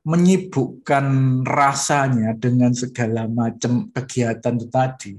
menyibukkan 0.00 1.04
rasanya 1.44 2.32
dengan 2.36 2.72
segala 2.72 3.28
macam 3.28 3.92
kegiatan 3.92 4.56
itu 4.56 4.68
tadi. 4.72 5.12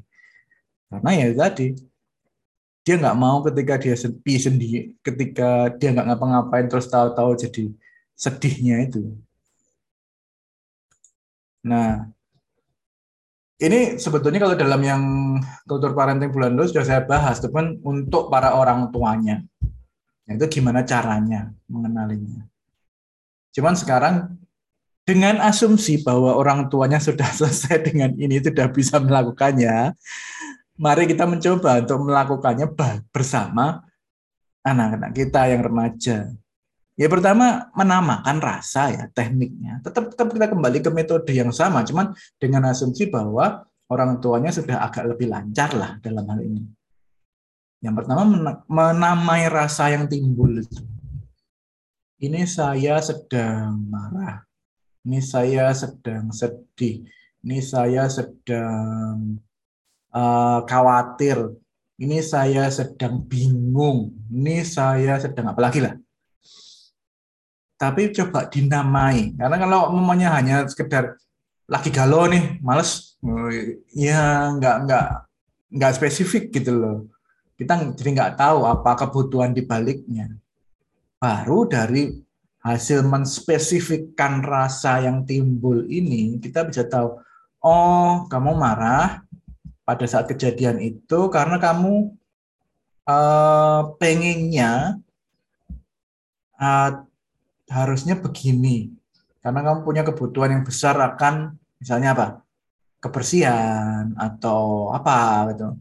Karena 0.89 1.11
ya 1.13 1.27
tadi, 1.37 1.67
dia 2.81 2.95
nggak 2.97 3.17
mau 3.17 3.45
ketika 3.45 3.77
dia 3.77 3.93
sepi 3.93 4.33
sendiri, 4.41 4.79
ketika 5.05 5.69
dia 5.77 5.93
nggak 5.93 6.07
ngapa-ngapain 6.11 6.65
terus 6.65 6.89
tahu-tahu 6.89 7.37
jadi 7.37 7.69
sedihnya 8.17 8.89
itu. 8.89 9.13
Nah, 11.61 12.09
ini 13.61 14.01
sebetulnya 14.01 14.41
kalau 14.41 14.57
dalam 14.57 14.81
yang 14.81 15.03
kultur 15.69 15.93
parenting 15.93 16.33
bulan 16.33 16.57
lalu 16.57 16.73
sudah 16.73 16.81
saya 16.81 17.01
bahas, 17.05 17.37
teman 17.37 17.77
untuk 17.85 18.33
para 18.33 18.57
orang 18.57 18.89
tuanya. 18.89 19.45
Itu 20.25 20.49
gimana 20.49 20.81
caranya 20.81 21.53
mengenalinya. 21.69 22.41
Cuman 23.53 23.77
sekarang 23.77 24.40
dengan 25.11 25.43
asumsi 25.43 25.99
bahwa 25.99 26.39
orang 26.39 26.71
tuanya 26.71 27.03
sudah 27.03 27.27
selesai 27.37 27.83
dengan 27.83 28.15
ini, 28.15 28.39
sudah 28.39 28.71
bisa 28.71 28.95
melakukannya, 29.03 29.91
mari 30.79 31.03
kita 31.03 31.27
mencoba 31.27 31.83
untuk 31.83 32.07
melakukannya 32.07 32.71
bersama 33.11 33.83
anak-anak 34.63 35.11
kita 35.11 35.51
yang 35.51 35.61
remaja. 35.67 36.31
Ya 36.95 37.07
pertama 37.11 37.67
menamakan 37.75 38.39
rasa 38.39 38.87
ya 38.95 39.03
tekniknya. 39.11 39.83
Tetap 39.83 40.15
tetap 40.15 40.31
kita 40.31 40.47
kembali 40.47 40.79
ke 40.79 40.91
metode 40.95 41.31
yang 41.35 41.51
sama, 41.51 41.83
cuman 41.83 42.15
dengan 42.39 42.71
asumsi 42.71 43.11
bahwa 43.11 43.67
orang 43.91 44.23
tuanya 44.23 44.55
sudah 44.55 44.79
agak 44.79 45.11
lebih 45.11 45.27
lancar 45.27 45.75
lah 45.75 45.99
dalam 45.99 46.23
hal 46.23 46.39
ini. 46.39 46.63
Yang 47.83 48.05
pertama 48.05 48.23
menamai 48.69 49.49
rasa 49.51 49.91
yang 49.91 50.07
timbul. 50.07 50.63
Ini 52.21 52.45
saya 52.45 53.01
sedang 53.01 53.81
marah 53.89 54.45
ini 55.01 55.19
saya 55.21 55.73
sedang 55.73 56.29
sedih, 56.29 57.05
ini 57.41 57.57
saya 57.61 58.05
sedang 58.05 59.41
uh, 60.13 60.59
khawatir, 60.69 61.57
ini 61.97 62.21
saya 62.21 62.69
sedang 62.69 63.25
bingung, 63.25 64.13
ini 64.29 64.61
saya 64.61 65.17
sedang 65.17 65.53
apa 65.53 65.61
lagi 65.61 65.81
lah. 65.81 65.97
Tapi 67.81 68.13
coba 68.13 68.45
dinamai, 68.45 69.33
karena 69.33 69.57
kalau 69.57 69.89
umumnya 69.89 70.37
hanya 70.37 70.69
sekedar 70.69 71.17
lagi 71.65 71.89
galau 71.89 72.29
nih, 72.29 72.61
males, 72.61 73.17
ya 73.97 74.53
nggak 74.53 74.75
nggak 74.85 75.07
nggak 75.81 75.93
spesifik 75.97 76.53
gitu 76.53 76.77
loh. 76.77 76.97
Kita 77.57 77.77
jadi 77.97 78.09
nggak 78.13 78.33
tahu 78.37 78.69
apa 78.69 78.93
kebutuhan 79.01 79.53
di 79.53 79.65
baliknya. 79.65 80.29
Baru 81.17 81.65
dari 81.65 82.09
hasil 82.61 83.01
menspesifikkan 83.01 84.45
rasa 84.45 85.01
yang 85.01 85.25
timbul 85.25 85.81
ini, 85.89 86.37
kita 86.37 86.65
bisa 86.65 86.85
tahu, 86.85 87.17
oh 87.65 88.29
kamu 88.29 88.53
marah 88.53 89.25
pada 89.81 90.05
saat 90.05 90.29
kejadian 90.29 90.77
itu 90.77 91.27
karena 91.33 91.57
kamu 91.57 92.13
uh, 93.09 93.81
pengennya 93.97 95.01
uh, 96.61 97.01
harusnya 97.71 98.15
begini, 98.19 98.93
Karena 99.41 99.65
kamu 99.65 99.79
punya 99.81 100.05
kebutuhan 100.05 100.53
yang 100.53 100.61
besar 100.61 100.93
akan 101.01 101.57
misalnya 101.81 102.13
apa? 102.13 102.27
Kebersihan 103.01 104.13
atau 104.13 104.93
apa 104.93 105.49
gitu. 105.49 105.73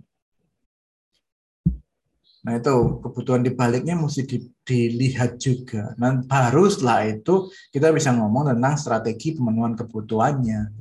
Nah 2.40 2.56
itu 2.56 3.04
kebutuhan 3.04 3.44
dibaliknya 3.44 3.92
mesti 4.00 4.24
di, 4.24 4.38
dilihat 4.64 5.36
juga. 5.36 5.92
Nah 6.00 6.24
baru 6.24 6.64
setelah 6.72 7.04
itu 7.04 7.52
kita 7.68 7.92
bisa 7.92 8.16
ngomong 8.16 8.56
tentang 8.56 8.74
strategi 8.80 9.36
pemenuhan 9.36 9.76
kebutuhannya. 9.76 10.72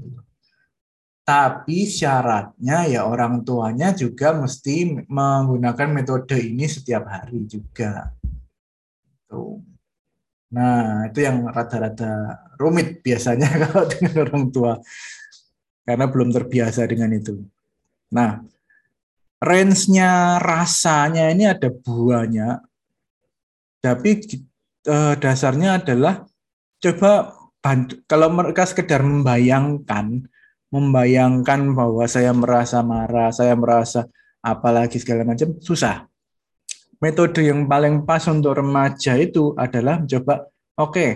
Tapi 1.27 1.85
syaratnya 1.85 2.89
ya 2.89 3.05
orang 3.05 3.45
tuanya 3.45 3.93
juga 3.93 4.33
mesti 4.33 5.05
menggunakan 5.05 5.89
metode 5.93 6.39
ini 6.41 6.65
setiap 6.65 7.05
hari 7.05 7.45
juga. 7.45 8.09
Tuh. 9.29 9.61
Nah, 10.49 11.05
itu 11.05 11.21
yang 11.21 11.45
rada-rada 11.45 12.41
rumit 12.57 13.05
biasanya 13.05 13.45
kalau 13.69 13.85
dengan 13.85 14.15
orang 14.25 14.45
tua. 14.49 14.73
Karena 15.85 16.05
belum 16.09 16.33
terbiasa 16.33 16.89
dengan 16.89 17.13
itu. 17.13 17.45
Nah, 18.09 18.41
range-nya 19.39 20.37
rasanya 20.43 21.31
ini 21.31 21.47
ada 21.47 21.71
buahnya. 21.71 22.59
Tapi 23.79 24.09
eh, 24.87 25.15
dasarnya 25.15 25.79
adalah 25.79 26.27
coba 26.79 27.35
bantu, 27.59 28.03
kalau 28.07 28.27
mereka 28.31 28.67
sekedar 28.67 29.03
membayangkan 29.03 30.27
membayangkan 30.69 31.73
bahwa 31.73 32.05
saya 32.05 32.29
merasa 32.29 32.85
marah, 32.85 33.33
saya 33.33 33.57
merasa 33.57 34.05
apalagi 34.39 35.01
segala 35.01 35.25
macam, 35.25 35.57
susah. 35.59 36.05
Metode 36.99 37.47
yang 37.47 37.65
paling 37.65 38.03
pas 38.03 38.21
untuk 38.27 38.59
remaja 38.59 39.15
itu 39.15 39.55
adalah 39.55 40.03
mencoba, 40.03 40.45
oke, 40.77 40.93
okay, 40.93 41.11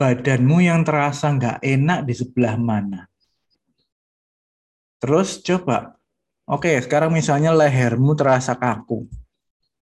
badanmu 0.00 0.64
yang 0.64 0.80
terasa 0.82 1.30
nggak 1.30 1.60
enak 1.60 1.98
di 2.08 2.14
sebelah 2.16 2.56
mana. 2.56 3.04
Terus 5.00 5.40
coba, 5.44 5.99
oke, 6.50 6.82
sekarang 6.82 7.14
misalnya 7.14 7.54
lehermu 7.54 8.18
terasa 8.18 8.58
kaku. 8.58 9.06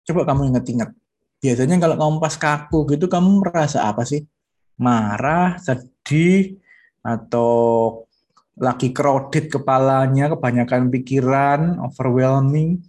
Coba 0.05 0.29
kamu 0.29 0.53
ingat-ingat. 0.55 0.93
Biasanya 1.41 1.81
kalau 1.81 1.97
kamu 1.97 2.17
pas 2.21 2.37
kaku 2.37 2.79
gitu, 2.93 3.09
kamu 3.09 3.41
merasa 3.41 3.89
apa 3.89 4.05
sih? 4.05 4.29
Marah, 4.77 5.57
sedih, 5.57 6.61
atau 7.01 7.53
lagi 8.61 8.93
crowded 8.93 9.49
kepalanya, 9.49 10.37
kebanyakan 10.37 10.93
pikiran, 10.93 11.81
overwhelming, 11.81 12.85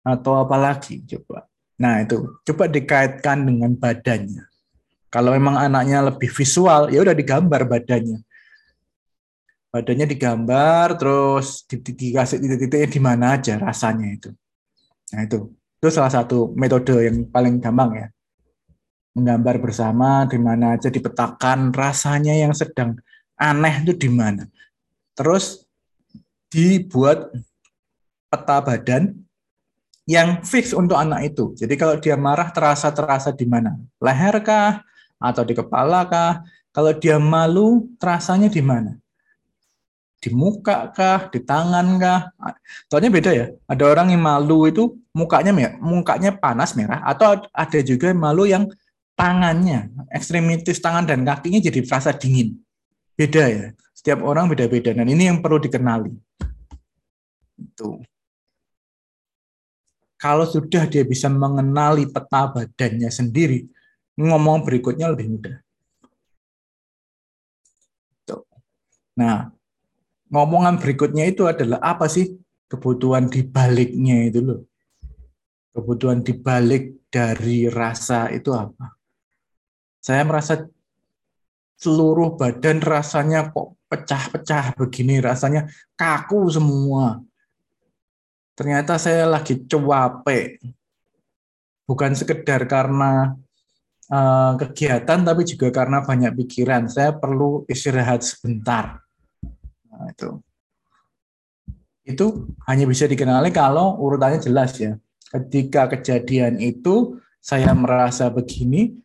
atau 0.00 0.40
apa 0.40 0.56
lagi 0.56 1.04
coba. 1.04 1.44
Nah 1.76 2.00
itu 2.00 2.40
coba 2.48 2.64
dikaitkan 2.66 3.44
dengan 3.44 3.76
badannya. 3.76 4.48
Kalau 5.08 5.32
memang 5.32 5.56
anaknya 5.56 6.04
lebih 6.08 6.28
visual, 6.32 6.92
ya 6.92 7.00
udah 7.04 7.16
digambar 7.16 7.64
badannya. 7.68 8.24
Badannya 9.68 10.08
digambar, 10.08 10.96
terus 10.96 11.68
dikasih 11.68 12.40
titik-titiknya 12.40 12.88
di 12.88 13.00
mana 13.04 13.24
aja 13.36 13.60
rasanya 13.60 14.08
itu. 14.08 14.32
Nah 15.12 15.28
itu, 15.28 15.52
itu 15.52 15.88
salah 15.92 16.08
satu 16.08 16.56
metode 16.56 16.96
yang 17.04 17.28
paling 17.28 17.60
gampang 17.60 17.90
ya. 17.94 18.08
Menggambar 19.12 19.60
bersama 19.60 20.24
di 20.24 20.40
mana 20.40 20.80
aja 20.80 20.88
dipetakan 20.88 21.74
rasanya 21.76 22.32
yang 22.32 22.56
sedang 22.56 22.96
aneh 23.36 23.84
itu 23.84 23.92
di 23.92 24.08
mana. 24.08 24.48
Terus 25.12 25.68
dibuat 26.48 27.28
peta 28.32 28.64
badan 28.64 29.20
yang 30.08 30.40
fix 30.40 30.72
untuk 30.72 30.96
anak 30.96 31.36
itu. 31.36 31.52
Jadi 31.52 31.74
kalau 31.76 32.00
dia 32.00 32.16
marah 32.16 32.48
terasa-terasa 32.48 33.36
di 33.36 33.44
mana? 33.44 33.76
Leher 34.00 34.40
kah? 34.40 34.80
Atau 35.20 35.44
di 35.44 35.52
kepala 35.52 36.08
kah? 36.08 36.40
Kalau 36.72 36.96
dia 36.96 37.20
malu 37.20 37.92
terasanya 38.00 38.48
di 38.48 38.64
mana? 38.64 38.96
Di 40.18 40.34
muka 40.34 40.90
kah? 40.90 41.30
Di 41.30 41.38
tangan 41.42 41.86
kah? 42.02 42.34
Soalnya 42.90 43.10
beda 43.14 43.30
ya. 43.30 43.46
Ada 43.70 43.84
orang 43.86 44.10
yang 44.10 44.22
malu 44.22 44.66
itu 44.66 44.98
mukanya 45.14 45.54
mukanya 45.78 46.34
panas 46.34 46.74
merah 46.74 47.02
atau 47.06 47.38
ada 47.54 47.78
juga 47.82 48.10
yang 48.10 48.20
malu 48.20 48.44
yang 48.46 48.66
tangannya, 49.18 49.90
ekstremitis 50.14 50.78
tangan 50.78 51.06
dan 51.06 51.26
kakinya 51.26 51.58
jadi 51.58 51.80
terasa 51.82 52.14
dingin. 52.14 52.58
Beda 53.18 53.44
ya. 53.46 53.66
Setiap 53.94 54.22
orang 54.22 54.46
beda-beda 54.46 54.94
dan 54.94 55.06
ini 55.10 55.26
yang 55.26 55.42
perlu 55.42 55.58
dikenali. 55.58 56.14
Itu. 57.58 57.98
Kalau 60.18 60.46
sudah 60.46 60.86
dia 60.90 61.06
bisa 61.06 61.30
mengenali 61.30 62.10
peta 62.10 62.50
badannya 62.50 63.10
sendiri, 63.10 63.66
ngomong 64.18 64.66
berikutnya 64.66 65.14
lebih 65.14 65.30
mudah. 65.30 65.56
Nah, 69.18 69.50
ngomongan 70.28 70.80
berikutnya 70.80 71.28
itu 71.28 71.48
adalah 71.48 71.80
apa 71.80 72.06
sih 72.08 72.36
kebutuhan 72.68 73.32
di 73.32 73.42
baliknya 73.44 74.28
itu 74.28 74.40
loh. 74.44 74.60
Kebutuhan 75.72 76.20
di 76.20 76.36
balik 76.36 77.08
dari 77.08 77.66
rasa 77.68 78.28
itu 78.28 78.52
apa? 78.52 78.92
Saya 79.98 80.22
merasa 80.24 80.68
seluruh 81.78 82.34
badan 82.36 82.82
rasanya 82.82 83.54
kok 83.54 83.78
pecah-pecah 83.88 84.76
begini 84.76 85.22
rasanya 85.22 85.70
kaku 85.96 86.50
semua. 86.52 87.22
Ternyata 88.52 88.98
saya 89.00 89.24
lagi 89.24 89.64
cuape. 89.64 90.60
Bukan 91.88 92.12
sekedar 92.12 92.68
karena 92.68 93.32
uh, 94.12 94.52
kegiatan 94.60 95.24
tapi 95.24 95.46
juga 95.48 95.72
karena 95.72 96.04
banyak 96.04 96.36
pikiran. 96.36 96.90
Saya 96.90 97.16
perlu 97.16 97.64
istirahat 97.70 98.20
sebentar. 98.20 99.07
Nah, 99.98 100.08
itu. 100.14 100.30
Itu 102.06 102.26
hanya 102.64 102.86
bisa 102.86 103.04
dikenali 103.04 103.50
kalau 103.50 103.98
urutannya 103.98 104.40
jelas 104.40 104.78
ya. 104.78 104.96
Ketika 105.28 105.92
kejadian 105.92 106.56
itu 106.62 107.20
saya 107.42 107.76
merasa 107.76 108.32
begini, 108.32 108.96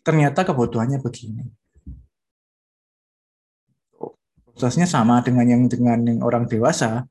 ternyata 0.00 0.46
kebutuhannya 0.46 1.02
begini 1.02 1.44
prosesnya 4.56 4.88
sama 4.88 5.20
dengan 5.20 5.44
yang 5.44 5.62
dengan 5.68 6.00
yang 6.08 6.24
orang 6.24 6.48
dewasa, 6.48 7.04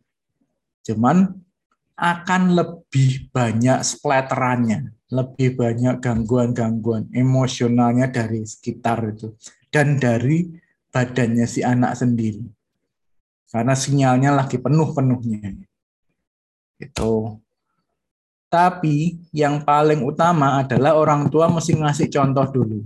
cuman 0.82 1.30
akan 1.93 2.58
lebih 2.58 3.30
banyak 3.30 3.86
splatterannya, 3.86 4.89
lebih 5.13 5.54
banyak 5.54 6.02
gangguan-gangguan 6.02 7.13
emosionalnya 7.13 8.10
dari 8.10 8.41
sekitar 8.41 9.13
itu 9.13 9.38
dan 9.69 10.02
dari 10.02 10.50
badannya 10.89 11.45
si 11.45 11.62
anak 11.62 11.93
sendiri. 11.93 12.41
Karena 13.56 13.72
sinyalnya 13.72 14.36
lagi 14.36 14.60
penuh-penuhnya. 14.60 15.63
Itu. 16.76 17.39
Tapi 18.52 19.15
yang 19.32 19.63
paling 19.63 20.04
utama 20.04 20.60
adalah 20.60 21.00
orang 21.00 21.32
tua 21.32 21.48
mesti 21.48 21.80
ngasih 21.80 22.12
contoh 22.12 22.44
dulu. 22.52 22.80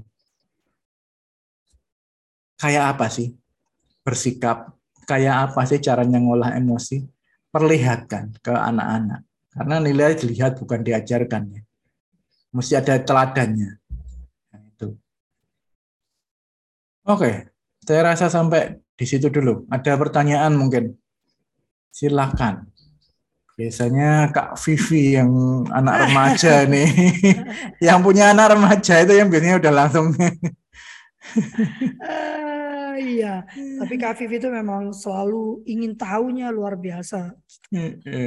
Kayak 2.61 2.93
apa 2.93 3.09
sih 3.09 3.33
bersikap 4.05 4.73
kayak 5.09 5.49
apa 5.49 5.61
sih 5.65 5.81
caranya 5.81 6.21
ngolah 6.21 6.53
emosi 6.57 7.01
perlihatkan 7.49 8.37
ke 8.45 8.53
anak-anak 8.53 9.25
karena 9.53 9.75
nilai 9.81 10.13
dilihat 10.13 10.57
bukan 10.61 10.85
diajarkan 10.85 11.49
ya 11.49 11.61
mesti 12.53 12.73
ada 12.77 12.97
teladannya 13.01 13.77
nah, 14.53 14.61
itu 14.65 14.89
oke 17.09 17.31
saya 17.85 18.01
rasa 18.05 18.29
sampai 18.29 18.77
di 18.99 19.05
situ 19.07 19.31
dulu. 19.31 19.63
Ada 19.71 19.95
pertanyaan 19.95 20.59
mungkin? 20.59 20.91
Silahkan 21.87 22.67
biasanya 23.59 24.31
Kak 24.31 24.55
Vivi 24.63 25.19
yang 25.19 25.31
anak 25.67 26.07
remaja 26.07 26.63
nih. 26.71 26.87
Yang 27.91 27.99
punya 27.99 28.31
anak 28.31 28.55
remaja 28.55 29.03
itu 29.03 29.13
yang 29.19 29.27
biasanya 29.27 29.59
udah 29.59 29.73
langsung 29.75 30.15
iya, 32.97 33.45
tapi 33.53 33.93
Kak 34.01 34.17
Vivi 34.17 34.41
itu 34.41 34.49
memang 34.49 34.89
selalu 34.89 35.61
ingin 35.69 35.93
tahunya 35.93 36.49
luar 36.49 36.73
biasa. 36.73 37.37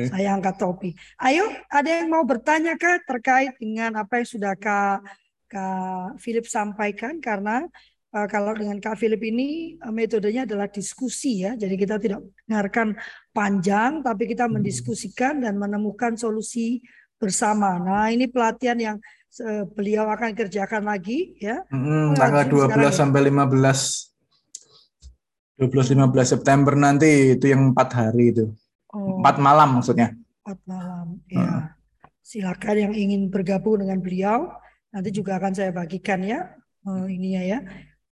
Saya 0.06 0.28
angkat 0.38 0.54
topi. 0.54 0.94
Ayo, 1.18 1.50
ada 1.66 1.90
yang 1.90 2.14
mau 2.14 2.22
bertanya 2.22 2.78
Kak 2.78 3.02
terkait 3.02 3.58
dengan 3.58 3.98
apa 3.98 4.22
yang 4.22 4.28
sudah 4.28 4.54
Kak 4.54 5.02
Kak 5.50 6.22
Philip 6.22 6.46
sampaikan? 6.46 7.18
Karena 7.18 7.66
uh, 8.12 8.28
kalau 8.28 8.52
dengan 8.54 8.78
Kak 8.78 9.00
Philip 9.00 9.20
ini 9.24 9.76
uh, 9.80 9.90
metodenya 9.92 10.44
adalah 10.44 10.68
diskusi 10.68 11.44
ya. 11.44 11.56
Jadi 11.56 11.74
kita 11.74 11.96
tidak 11.98 12.20
dengarkan 12.46 12.96
panjang 13.32 14.04
tapi 14.04 14.28
kita 14.28 14.46
hmm. 14.46 14.60
mendiskusikan 14.60 15.42
dan 15.42 15.56
menemukan 15.56 16.14
solusi 16.14 16.84
bersama. 17.16 17.78
Nah, 17.80 18.10
ini 18.12 18.28
pelatihan 18.28 18.78
yang 18.78 18.96
uh, 19.42 19.64
beliau 19.72 20.08
akan 20.12 20.36
kerjakan 20.36 20.86
lagi 20.86 21.34
ya. 21.40 21.64
Hmm, 21.72 22.14
tanggal 22.14 22.46
12 22.48 22.78
ya. 22.78 22.90
sampai 22.92 23.20
15 23.32 24.12
12-15 25.62 26.26
September 26.26 26.74
nanti 26.74 27.38
itu 27.38 27.46
yang 27.46 27.70
empat 27.70 27.88
hari 27.94 28.34
itu. 28.34 28.50
Oh. 28.90 29.22
Empat 29.22 29.38
malam 29.38 29.78
maksudnya. 29.78 30.10
Empat 30.42 30.58
malam, 30.66 31.22
ya. 31.30 31.38
Hmm. 31.38 31.62
Silakan 32.18 32.76
yang 32.90 32.92
ingin 32.96 33.30
bergabung 33.30 33.78
dengan 33.78 34.02
beliau. 34.02 34.50
Nanti 34.90 35.14
juga 35.14 35.38
akan 35.38 35.52
saya 35.54 35.70
bagikan 35.70 36.20
ya 36.26 36.50
uh, 36.86 37.06
ininya 37.06 37.42
ya 37.42 37.58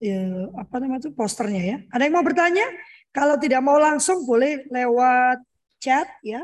ya, 0.03 0.51
apa 0.57 0.75
namanya 0.81 1.07
itu 1.07 1.11
posternya 1.15 1.63
ya. 1.63 1.77
Ada 1.93 2.03
yang 2.09 2.15
mau 2.17 2.27
bertanya? 2.27 2.67
Kalau 3.13 3.41
tidak 3.41 3.61
mau 3.65 3.81
langsung 3.81 4.25
boleh 4.29 4.67
lewat 4.69 5.41
chat 5.81 6.09
ya. 6.25 6.43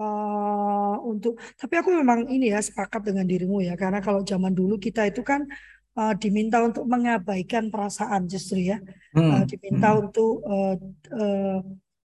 Uh, 0.00 0.96
untuk 1.04 1.36
tapi 1.60 1.76
aku 1.76 1.92
memang 1.92 2.24
ini 2.32 2.56
ya 2.56 2.64
sepakat 2.64 3.12
dengan 3.12 3.28
dirimu 3.28 3.60
ya 3.60 3.76
karena 3.76 4.00
kalau 4.00 4.24
zaman 4.24 4.48
dulu 4.48 4.80
kita 4.80 5.04
itu 5.04 5.20
kan 5.20 5.44
uh, 5.92 6.16
diminta 6.16 6.56
untuk 6.64 6.88
mengabaikan 6.88 7.68
perasaan 7.68 8.24
justru 8.24 8.72
ya 8.72 8.80
uh, 9.12 9.44
diminta 9.44 9.92
hmm. 9.92 10.00
untuk 10.00 10.40
uh, 10.48 10.72
uh, 11.12 11.60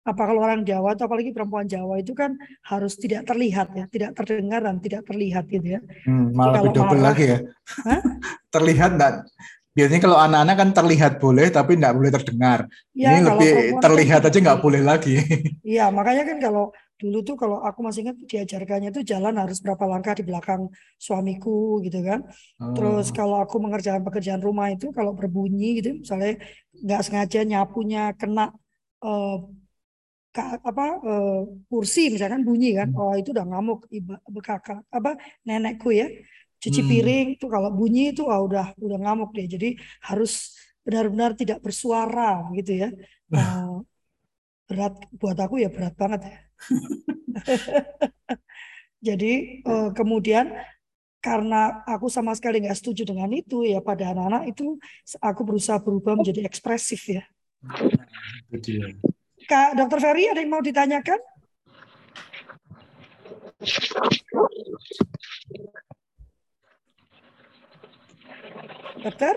apa 0.06 0.22
kalau 0.22 0.46
orang 0.46 0.62
Jawa 0.62 0.94
atau 0.94 1.10
apalagi 1.10 1.34
perempuan 1.34 1.66
Jawa 1.66 1.98
itu 1.98 2.14
kan 2.14 2.38
harus 2.70 2.94
tidak 2.94 3.26
terlihat 3.26 3.74
ya, 3.74 3.90
tidak 3.90 4.14
terdengar 4.14 4.62
dan 4.62 4.78
tidak 4.78 5.02
terlihat 5.10 5.50
gitu 5.50 5.66
ya. 5.66 5.82
Hmm, 6.06 6.30
malah 6.30 6.62
kalau 6.62 6.72
double 6.78 7.02
lagi 7.02 7.26
ya. 7.34 7.40
terlihat 8.54 9.02
enggak? 9.02 9.26
Biasanya 9.76 10.02
kalau 10.08 10.16
anak-anak 10.16 10.56
kan 10.56 10.70
terlihat 10.72 11.14
boleh 11.20 11.52
tapi 11.52 11.76
enggak 11.76 11.96
boleh 12.00 12.12
terdengar. 12.16 12.60
Ya, 12.96 13.12
Ini 13.12 13.20
lebih 13.28 13.50
terlihat 13.84 14.24
kan, 14.24 14.30
aja 14.32 14.38
nggak 14.40 14.62
boleh 14.64 14.82
lagi. 14.82 15.20
Iya, 15.76 15.92
makanya 15.92 16.24
kan 16.24 16.38
kalau 16.40 16.72
dulu 16.96 17.20
tuh 17.28 17.36
kalau 17.36 17.60
aku 17.60 17.84
masih 17.84 18.08
ingat 18.08 18.18
diajarkannya 18.24 18.90
tuh 18.96 19.04
jalan 19.04 19.36
harus 19.36 19.60
berapa 19.60 19.84
langkah 19.84 20.16
di 20.16 20.24
belakang 20.24 20.72
suamiku 20.96 21.84
gitu 21.84 22.00
kan. 22.00 22.24
Oh. 22.64 22.72
Terus 22.72 23.12
kalau 23.12 23.44
aku 23.44 23.60
mengerjakan 23.60 24.00
pekerjaan 24.08 24.40
rumah 24.40 24.72
itu 24.72 24.96
kalau 24.96 25.12
berbunyi 25.12 25.84
gitu 25.84 26.00
misalnya 26.00 26.40
nggak 26.72 27.02
sengaja 27.04 27.44
nyapunya 27.44 28.16
kena 28.16 28.56
uh, 29.04 29.44
apa 30.44 30.86
uh, 31.00 31.48
kursi 31.72 32.12
misalkan 32.12 32.44
bunyi 32.44 32.76
kan 32.76 32.92
hmm. 32.92 33.00
oh 33.00 33.16
itu 33.16 33.32
udah 33.32 33.48
ngamuk 33.48 33.88
iba 33.88 34.20
bekakak 34.28 34.84
apa 34.92 35.16
nenekku 35.48 35.96
ya 35.96 36.12
cuci 36.66 36.82
hmm. 36.82 36.90
piring 36.90 37.28
tuh 37.38 37.50
kalau 37.54 37.70
bunyi 37.70 38.10
itu 38.10 38.26
udah 38.26 38.74
udah 38.82 38.98
ngamuk 38.98 39.30
dia 39.38 39.46
jadi 39.46 39.78
harus 40.02 40.58
benar-benar 40.82 41.38
tidak 41.38 41.62
bersuara 41.62 42.42
gitu 42.58 42.86
ya 42.86 42.90
uh, 43.34 43.86
berat 44.66 44.98
buat 45.14 45.38
aku 45.38 45.62
ya 45.62 45.70
berat 45.70 45.94
banget 45.94 46.22
ya 46.26 46.36
jadi 49.14 49.34
uh, 49.70 49.90
kemudian 49.94 50.50
karena 51.22 51.82
aku 51.90 52.06
sama 52.06 52.38
sekali 52.38 52.62
nggak 52.62 52.78
setuju 52.78 53.02
dengan 53.02 53.30
itu 53.34 53.66
ya 53.66 53.82
pada 53.82 54.14
anak-anak 54.14 54.54
itu 54.54 54.78
aku 55.18 55.42
berusaha 55.42 55.82
berubah 55.82 56.22
menjadi 56.22 56.46
ekspresif 56.46 57.02
ya. 57.10 57.26
Kak 59.50 59.74
Dokter 59.74 60.06
Ferry 60.06 60.30
ada 60.30 60.38
yang 60.38 60.54
mau 60.54 60.62
ditanyakan? 60.62 61.18
Dokter? 69.02 69.36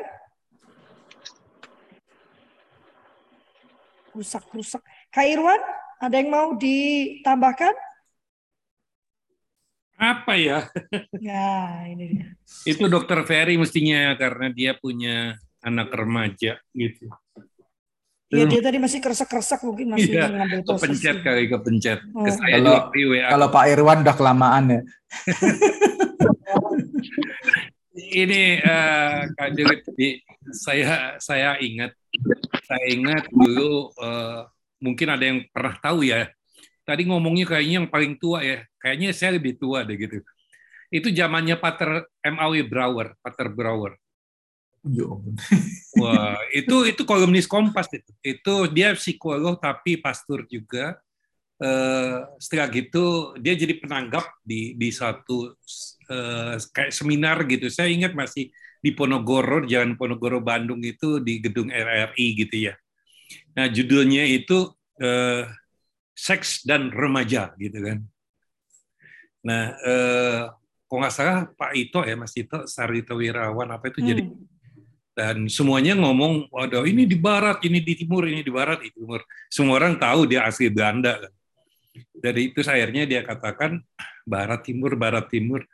Rusak-rusak. 4.16 4.82
Kak 5.12 5.26
Irwan, 5.28 5.60
ada 6.02 6.16
yang 6.18 6.30
mau 6.30 6.56
ditambahkan? 6.58 7.74
Apa 9.98 10.38
ya? 10.38 10.70
Ya, 11.18 11.82
ini 11.90 12.14
dia. 12.14 12.26
Itu 12.62 12.86
dokter 12.86 13.18
Ferry 13.26 13.58
mestinya 13.58 14.14
karena 14.14 14.54
dia 14.54 14.78
punya 14.78 15.34
anak 15.58 15.90
remaja 15.90 16.62
gitu. 16.70 17.10
Iya 18.28 18.44
dia 18.44 18.60
tadi 18.60 18.76
masih 18.76 19.00
keresek-keresek 19.00 19.64
mungkin 19.64 19.96
masih 19.96 20.12
iya, 20.12 20.28
ngambil 20.28 20.60
posisi. 20.68 21.00
Kepencet 21.00 21.16
kali 21.24 21.48
kepencet. 21.48 21.98
Oh. 22.12 22.28
Kalau, 22.28 22.92
kalau 22.92 23.46
Pak 23.48 23.64
Irwan 23.72 24.04
udah 24.04 24.16
kelamaan 24.16 24.64
ya. 24.68 24.80
Ini 27.98 28.62
uh, 28.62 29.26
Kak 29.34 29.50
Jelit, 29.58 29.82
saya 30.54 31.18
saya 31.18 31.58
ingat 31.58 31.98
saya 32.62 32.84
ingat 32.94 33.26
dulu 33.32 33.90
uh, 33.98 34.46
mungkin 34.78 35.08
ada 35.10 35.24
yang 35.26 35.42
pernah 35.50 35.74
tahu 35.82 36.06
ya. 36.06 36.30
Tadi 36.86 37.04
ngomongnya 37.04 37.44
kayaknya 37.44 37.84
yang 37.84 37.90
paling 37.90 38.16
tua 38.16 38.40
ya. 38.40 38.62
Kayaknya 38.78 39.08
saya 39.12 39.36
lebih 39.36 39.58
tua 39.58 39.82
deh 39.84 39.98
gitu. 39.98 40.22
Itu 40.88 41.12
zamannya 41.12 41.60
Pater 41.60 42.08
M.A.W. 42.24 42.64
Brower, 42.64 43.12
Pater 43.20 43.52
Brower. 43.52 43.98
Ya 44.86 45.04
Wah, 46.00 46.38
itu 46.54 46.88
itu 46.88 47.02
kolumnis 47.04 47.44
Kompas 47.44 47.92
itu. 47.92 48.08
Itu 48.22 48.54
dia 48.72 48.94
psikolog 48.96 49.58
tapi 49.58 49.98
pastor 49.98 50.46
juga. 50.48 50.96
Uh, 51.58 52.22
setelah 52.38 52.70
gitu 52.70 53.34
dia 53.42 53.50
jadi 53.58 53.74
penanggap 53.82 54.30
di 54.46 54.78
di 54.78 54.94
satu 54.94 55.58
uh, 56.10 56.56
kayak 56.74 56.92
seminar 56.92 57.44
gitu. 57.46 57.68
Saya 57.68 57.92
ingat 57.92 58.12
masih 58.16 58.50
di 58.78 58.90
Ponorogo, 58.94 59.64
Jalan 59.64 59.94
Ponorogo 59.94 60.40
Bandung 60.42 60.82
itu 60.82 61.22
di 61.22 61.40
gedung 61.40 61.68
RRI 61.68 62.26
gitu 62.46 62.70
ya. 62.70 62.74
Nah, 63.54 63.68
judulnya 63.68 64.24
itu 64.24 64.72
uh, 65.02 65.44
seks 66.16 66.66
dan 66.66 66.90
remaja 66.90 67.52
gitu 67.60 67.78
kan. 67.78 67.98
Nah, 69.44 69.72
uh, 69.86 70.42
kalau 70.88 70.98
nggak 71.04 71.14
salah 71.14 71.46
Pak 71.52 71.72
Ito 71.76 72.00
ya 72.02 72.16
Mas 72.16 72.32
Ito 72.34 72.64
Sarito 72.64 73.14
Wirawan 73.14 73.68
apa 73.70 73.92
itu 73.92 74.00
hmm. 74.00 74.08
jadi 74.08 74.22
dan 75.18 75.50
semuanya 75.50 75.98
ngomong, 75.98 76.46
waduh 76.46 76.86
ini 76.86 77.02
di 77.02 77.18
barat, 77.18 77.58
ini 77.66 77.82
di 77.82 77.98
timur, 77.98 78.30
ini 78.30 78.38
di 78.38 78.54
barat, 78.54 78.86
di 78.86 78.94
timur. 78.94 79.18
Semua 79.50 79.82
orang 79.82 79.98
tahu 79.98 80.30
dia 80.30 80.46
asli 80.46 80.70
Belanda. 80.70 81.18
Dari 82.14 82.54
itu 82.54 82.62
akhirnya 82.62 83.02
dia 83.02 83.26
katakan 83.26 83.82
barat 84.22 84.62
timur, 84.62 84.94
barat 84.94 85.26
timur. 85.26 85.66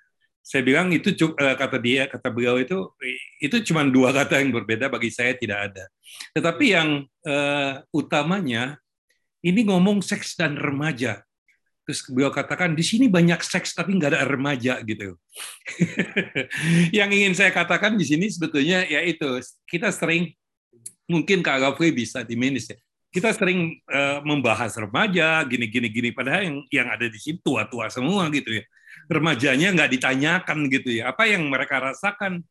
Saya 0.45 0.61
bilang 0.61 0.93
itu 0.93 1.09
eh, 1.17 1.57
kata 1.57 1.81
dia, 1.81 2.05
kata 2.05 2.29
beliau 2.29 2.61
itu 2.61 2.93
itu 3.41 3.57
cuma 3.73 3.81
dua 3.89 4.13
kata 4.21 4.45
yang 4.45 4.53
berbeda 4.53 4.93
bagi 4.93 5.09
saya 5.09 5.33
tidak 5.33 5.73
ada. 5.73 5.85
Tetapi 6.37 6.65
yang 6.69 6.89
uh, 7.25 7.81
utamanya 7.97 8.77
ini 9.41 9.65
ngomong 9.65 10.05
seks 10.05 10.37
dan 10.37 10.61
remaja. 10.61 11.25
Terus 11.89 12.05
beliau 12.09 12.33
katakan 12.33 12.77
di 12.77 12.85
sini 12.85 13.09
banyak 13.09 13.41
seks 13.41 13.73
tapi 13.73 13.97
nggak 13.97 14.13
ada 14.13 14.25
remaja 14.29 14.81
gitu. 14.85 15.17
yang 16.99 17.09
ingin 17.09 17.33
saya 17.33 17.49
katakan 17.49 17.97
di 17.97 18.05
sini 18.05 18.29
sebetulnya 18.29 18.85
yaitu 18.85 19.41
kita 19.65 19.93
sering 19.93 20.33
mungkin 21.09 21.41
Kak 21.41 21.61
Gafri 21.61 21.93
bisa 21.93 22.21
diminus 22.21 22.69
ya. 22.69 22.77
Kita 23.09 23.33
sering 23.33 23.81
uh, 23.89 24.21
membahas 24.27 24.77
remaja 24.77 25.41
gini-gini 25.49 25.89
gini 25.89 26.11
padahal 26.13 26.45
yang 26.45 26.57
yang 26.69 26.89
ada 26.93 27.09
di 27.09 27.17
sini 27.17 27.41
tua-tua 27.41 27.89
semua 27.89 28.29
gitu 28.29 28.61
ya. 28.61 28.65
Remajanya 29.11 29.75
nggak 29.75 29.91
ditanyakan 29.99 30.59
gitu 30.73 31.01
ya. 31.03 31.13
Apa 31.13 31.29
yang 31.29 31.47
mereka 31.49 31.81
rasakan 31.81 32.43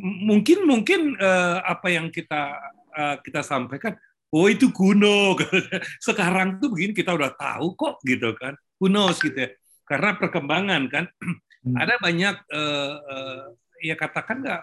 mungkin 0.00 0.64
mungkin 0.64 1.00
uh, 1.20 1.60
apa 1.60 1.92
yang 1.92 2.08
kita 2.08 2.56
uh, 2.96 3.16
kita 3.20 3.44
sampaikan 3.44 3.92
oh 4.32 4.48
itu 4.48 4.72
kuno 4.72 5.36
sekarang 6.06 6.56
tuh 6.56 6.72
begini 6.72 6.96
kita 6.96 7.12
udah 7.12 7.36
tahu 7.36 7.76
kok 7.76 8.00
gitu 8.08 8.32
kan 8.34 8.56
knows 8.80 9.20
gitu 9.20 9.36
ya. 9.36 9.50
Karena 9.84 10.16
perkembangan 10.16 10.82
kan 10.88 11.04
ada 11.82 12.00
banyak 12.00 12.36
uh, 12.48 12.94
uh, 13.00 13.42
ya 13.84 13.94
katakan 13.96 14.40
nggak 14.44 14.62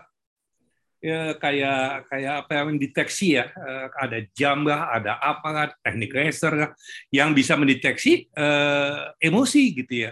ya 0.97 1.37
kayak 1.37 2.09
kayak 2.09 2.33
apa 2.41 2.51
yang 2.57 2.81
deteksi 2.81 3.37
ya 3.37 3.53
ada 3.93 4.17
jam 4.33 4.65
lah 4.65 4.97
ada 4.97 5.21
apa 5.21 5.47
lah 5.53 5.65
teknik 5.85 6.09
laser 6.09 6.53
lah 6.57 6.71
yang 7.13 7.37
bisa 7.37 7.53
mendeteksi 7.53 8.25
uh, 8.33 9.13
emosi 9.21 9.77
gitu 9.77 10.09
ya 10.09 10.11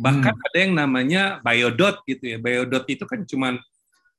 bahkan 0.00 0.32
hmm. 0.32 0.46
ada 0.48 0.58
yang 0.58 0.72
namanya 0.72 1.22
biodot 1.44 2.00
gitu 2.08 2.24
ya 2.24 2.38
biodot 2.40 2.84
itu 2.88 3.04
kan 3.04 3.20
cuman 3.28 3.54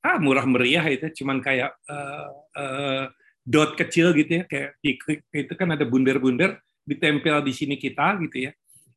ah 0.02 0.16
murah 0.22 0.46
meriah 0.46 0.86
itu 0.86 1.10
cuman 1.22 1.42
kayak 1.42 1.74
uh, 1.90 2.30
uh, 2.54 3.04
dot 3.42 3.74
kecil 3.74 4.14
gitu 4.14 4.42
ya 4.42 4.44
kayak 4.46 4.78
itu 5.34 5.52
kan 5.58 5.74
ada 5.74 5.82
bunder-bunder 5.82 6.62
ditempel 6.86 7.42
di 7.42 7.52
sini 7.54 7.74
kita 7.78 8.18
gitu 8.22 8.50
ya 8.50 8.52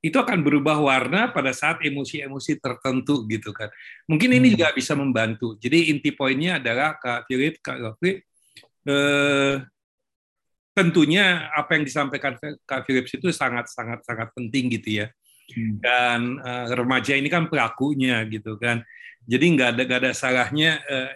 itu 0.06 0.18
akan 0.22 0.46
berubah 0.46 0.78
warna 0.78 1.34
pada 1.34 1.50
saat 1.50 1.82
emosi-emosi 1.82 2.62
tertentu 2.62 3.26
gitu 3.26 3.50
kan. 3.50 3.74
Mungkin 4.06 4.38
ini 4.38 4.54
hmm. 4.54 4.54
juga 4.54 4.70
bisa 4.70 4.94
membantu. 4.94 5.58
Jadi 5.58 5.90
inti 5.90 6.14
poinnya 6.14 6.62
adalah 6.62 7.02
Kak 7.02 7.26
Philip, 7.26 7.58
Kak 7.58 7.78
Gafri, 7.82 8.22
eh, 8.86 9.56
tentunya 10.78 11.50
apa 11.50 11.74
yang 11.74 11.90
disampaikan 11.90 12.38
Kak 12.38 12.86
Philips 12.86 13.18
itu 13.18 13.34
sangat 13.34 13.66
sangat 13.74 14.06
sangat 14.06 14.30
penting 14.38 14.70
gitu 14.78 15.02
ya. 15.02 15.08
Hmm. 15.52 15.78
Dan 15.82 16.20
eh, 16.42 16.66
remaja 16.74 17.14
ini 17.14 17.30
kan 17.30 17.46
pelakunya 17.52 18.26
gitu 18.26 18.58
kan. 18.58 18.82
Jadi 19.26 19.46
nggak 19.58 19.70
ada 19.78 19.82
nggak 19.86 20.00
ada 20.06 20.12
salahnya 20.14 20.82
eh, 20.86 21.12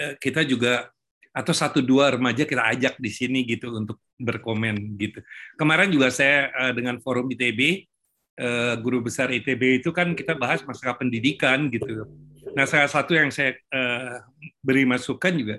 eh, 0.00 0.14
kita 0.20 0.44
juga 0.44 0.88
atau 1.34 1.50
satu 1.50 1.82
dua 1.82 2.14
remaja 2.14 2.46
kita 2.46 2.62
ajak 2.62 2.94
di 3.02 3.10
sini 3.10 3.42
gitu 3.44 3.74
untuk 3.74 3.98
berkomen 4.16 4.94
gitu. 4.96 5.18
Kemarin 5.58 5.90
juga 5.90 6.08
saya 6.14 6.48
eh, 6.48 6.72
dengan 6.72 7.02
forum 7.02 7.26
ITB 7.28 7.90
uh, 8.38 8.74
guru 8.80 9.04
besar 9.04 9.30
ITB 9.30 9.82
itu 9.82 9.90
kan 9.94 10.14
kita 10.14 10.34
bahas 10.34 10.62
masalah 10.66 10.98
pendidikan 10.98 11.70
gitu. 11.70 12.06
Nah 12.54 12.66
salah 12.66 12.90
satu 12.90 13.14
yang 13.14 13.30
saya 13.30 13.54
uh, 13.70 14.22
beri 14.62 14.86
masukan 14.86 15.34
juga, 15.34 15.56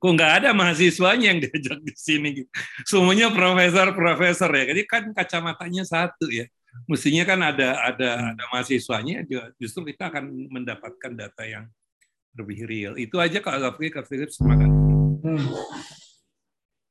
kok 0.00 0.10
nggak 0.12 0.32
ada 0.42 0.48
mahasiswanya 0.52 1.26
yang 1.34 1.40
diajak 1.44 1.78
di 1.80 1.94
sini 1.96 2.28
gitu. 2.42 2.50
Semuanya 2.88 3.32
profesor-profesor 3.32 4.50
ya. 4.52 4.64
Jadi 4.74 4.82
kan 4.84 5.02
kacamatanya 5.12 5.84
satu 5.84 6.28
ya. 6.28 6.48
Mestinya 6.84 7.24
kan 7.24 7.40
ada 7.40 7.80
ada 7.80 8.08
hmm. 8.18 8.30
ada 8.36 8.44
mahasiswanya 8.52 9.24
justru 9.56 9.88
kita 9.88 10.12
akan 10.12 10.52
mendapatkan 10.52 11.12
data 11.16 11.42
yang 11.46 11.64
lebih 12.34 12.66
real. 12.66 12.92
Itu 12.98 13.22
aja 13.22 13.38
Kak 13.38 13.56
Gafri, 13.62 13.88
Kak 13.94 14.04
Philip, 14.10 14.28
semangat. 14.28 14.68
Hmm. 15.24 15.46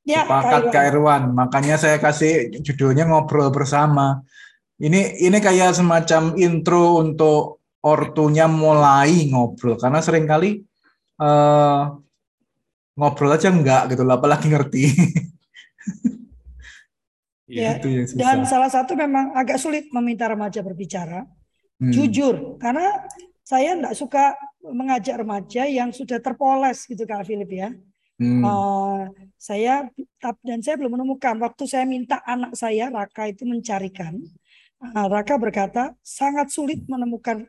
Ya, 0.03 0.27
Sepakat 0.27 0.71
Kak 0.71 0.85
Irwan. 0.91 1.31
Makanya 1.31 1.79
saya 1.79 1.99
kasih 1.99 2.51
judulnya 2.63 3.07
ngobrol 3.07 3.51
bersama. 3.51 4.23
Ini 4.81 5.23
ini 5.23 5.37
kayak 5.39 5.79
semacam 5.79 6.35
intro 6.35 6.99
untuk 6.99 7.63
ortunya 7.83 8.47
mulai 8.47 9.31
ngobrol 9.31 9.75
karena 9.75 9.99
sering 9.99 10.23
kali 10.23 10.63
uh, 11.19 11.99
ngobrol 12.95 13.35
aja 13.35 13.51
enggak 13.51 13.95
gitu 13.95 14.03
lah, 14.03 14.17
apalagi 14.19 14.47
ngerti. 14.51 14.83
ya, 17.59 17.77
itu 17.77 17.89
yang 17.89 18.07
susah. 18.09 18.19
Dan 18.19 18.37
salah 18.49 18.71
satu 18.71 18.97
memang 18.97 19.35
agak 19.37 19.61
sulit 19.61 19.89
meminta 19.93 20.25
remaja 20.25 20.59
berbicara. 20.65 21.25
Hmm. 21.77 21.91
Jujur, 21.93 22.57
karena 22.57 23.05
saya 23.43 23.75
enggak 23.75 23.95
suka 23.99 24.33
mengajak 24.63 25.19
remaja 25.19 25.67
yang 25.67 25.91
sudah 25.91 26.17
terpoles 26.23 26.87
gitu 26.87 27.03
Kak 27.03 27.27
Philip 27.27 27.51
ya. 27.51 27.69
Hmm. 28.21 28.41
Uh, 28.45 28.99
saya 29.35 29.89
dan 30.45 30.61
saya 30.61 30.79
belum 30.79 30.95
menemukan 30.95 31.35
waktu 31.41 31.63
saya 31.65 31.83
minta 31.83 32.21
anak 32.23 32.55
saya 32.55 32.87
Raka 32.87 33.27
itu 33.27 33.43
mencarikan. 33.43 34.15
Uh, 34.79 35.07
Raka 35.11 35.35
berkata 35.35 35.91
sangat 35.99 36.53
sulit 36.53 36.85
menemukan 36.87 37.43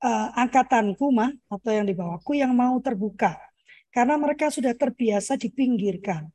uh, 0.00 0.28
angkatanku 0.38 1.12
mah 1.12 1.34
atau 1.50 1.70
yang 1.74 1.84
di 1.84 1.92
bawahku 1.92 2.38
yang 2.38 2.54
mau 2.54 2.78
terbuka 2.80 3.36
karena 3.92 4.18
mereka 4.18 4.48
sudah 4.50 4.72
terbiasa 4.74 5.38
dipinggirkan. 5.38 6.30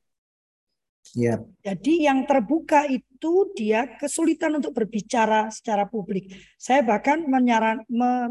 Yep. 1.17 1.65
Jadi 1.65 2.05
yang 2.05 2.29
terbuka 2.29 2.85
itu 2.85 3.49
dia 3.57 3.97
kesulitan 3.97 4.61
untuk 4.61 4.77
berbicara 4.77 5.49
secara 5.49 5.89
publik. 5.89 6.29
Saya 6.59 6.85
bahkan 6.85 7.25
menyaran, 7.25 7.81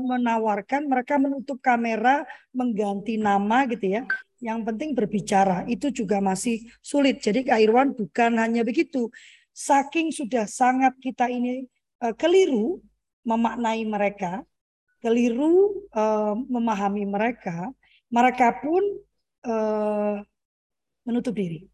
menawarkan 0.05 0.87
mereka 0.87 1.19
menutup 1.19 1.59
kamera, 1.59 2.23
mengganti 2.55 3.19
nama 3.19 3.67
gitu 3.67 3.99
ya. 3.99 4.03
Yang 4.39 4.61
penting 4.71 4.91
berbicara 4.95 5.67
itu 5.67 5.91
juga 5.91 6.23
masih 6.23 6.63
sulit. 6.79 7.19
Jadi 7.19 7.51
Kak 7.51 7.59
Irwan 7.59 7.91
bukan 7.99 8.39
hanya 8.39 8.63
begitu. 8.63 9.11
Saking 9.51 10.15
sudah 10.15 10.47
sangat 10.47 10.95
kita 11.03 11.27
ini 11.27 11.67
uh, 11.99 12.15
keliru 12.15 12.79
memaknai 13.27 13.83
mereka, 13.83 14.47
keliru 15.03 15.83
uh, 15.91 16.39
memahami 16.47 17.03
mereka, 17.03 17.67
mereka 18.07 18.55
pun 18.63 18.83
uh, 19.43 20.23
menutup 21.03 21.35
diri. 21.35 21.67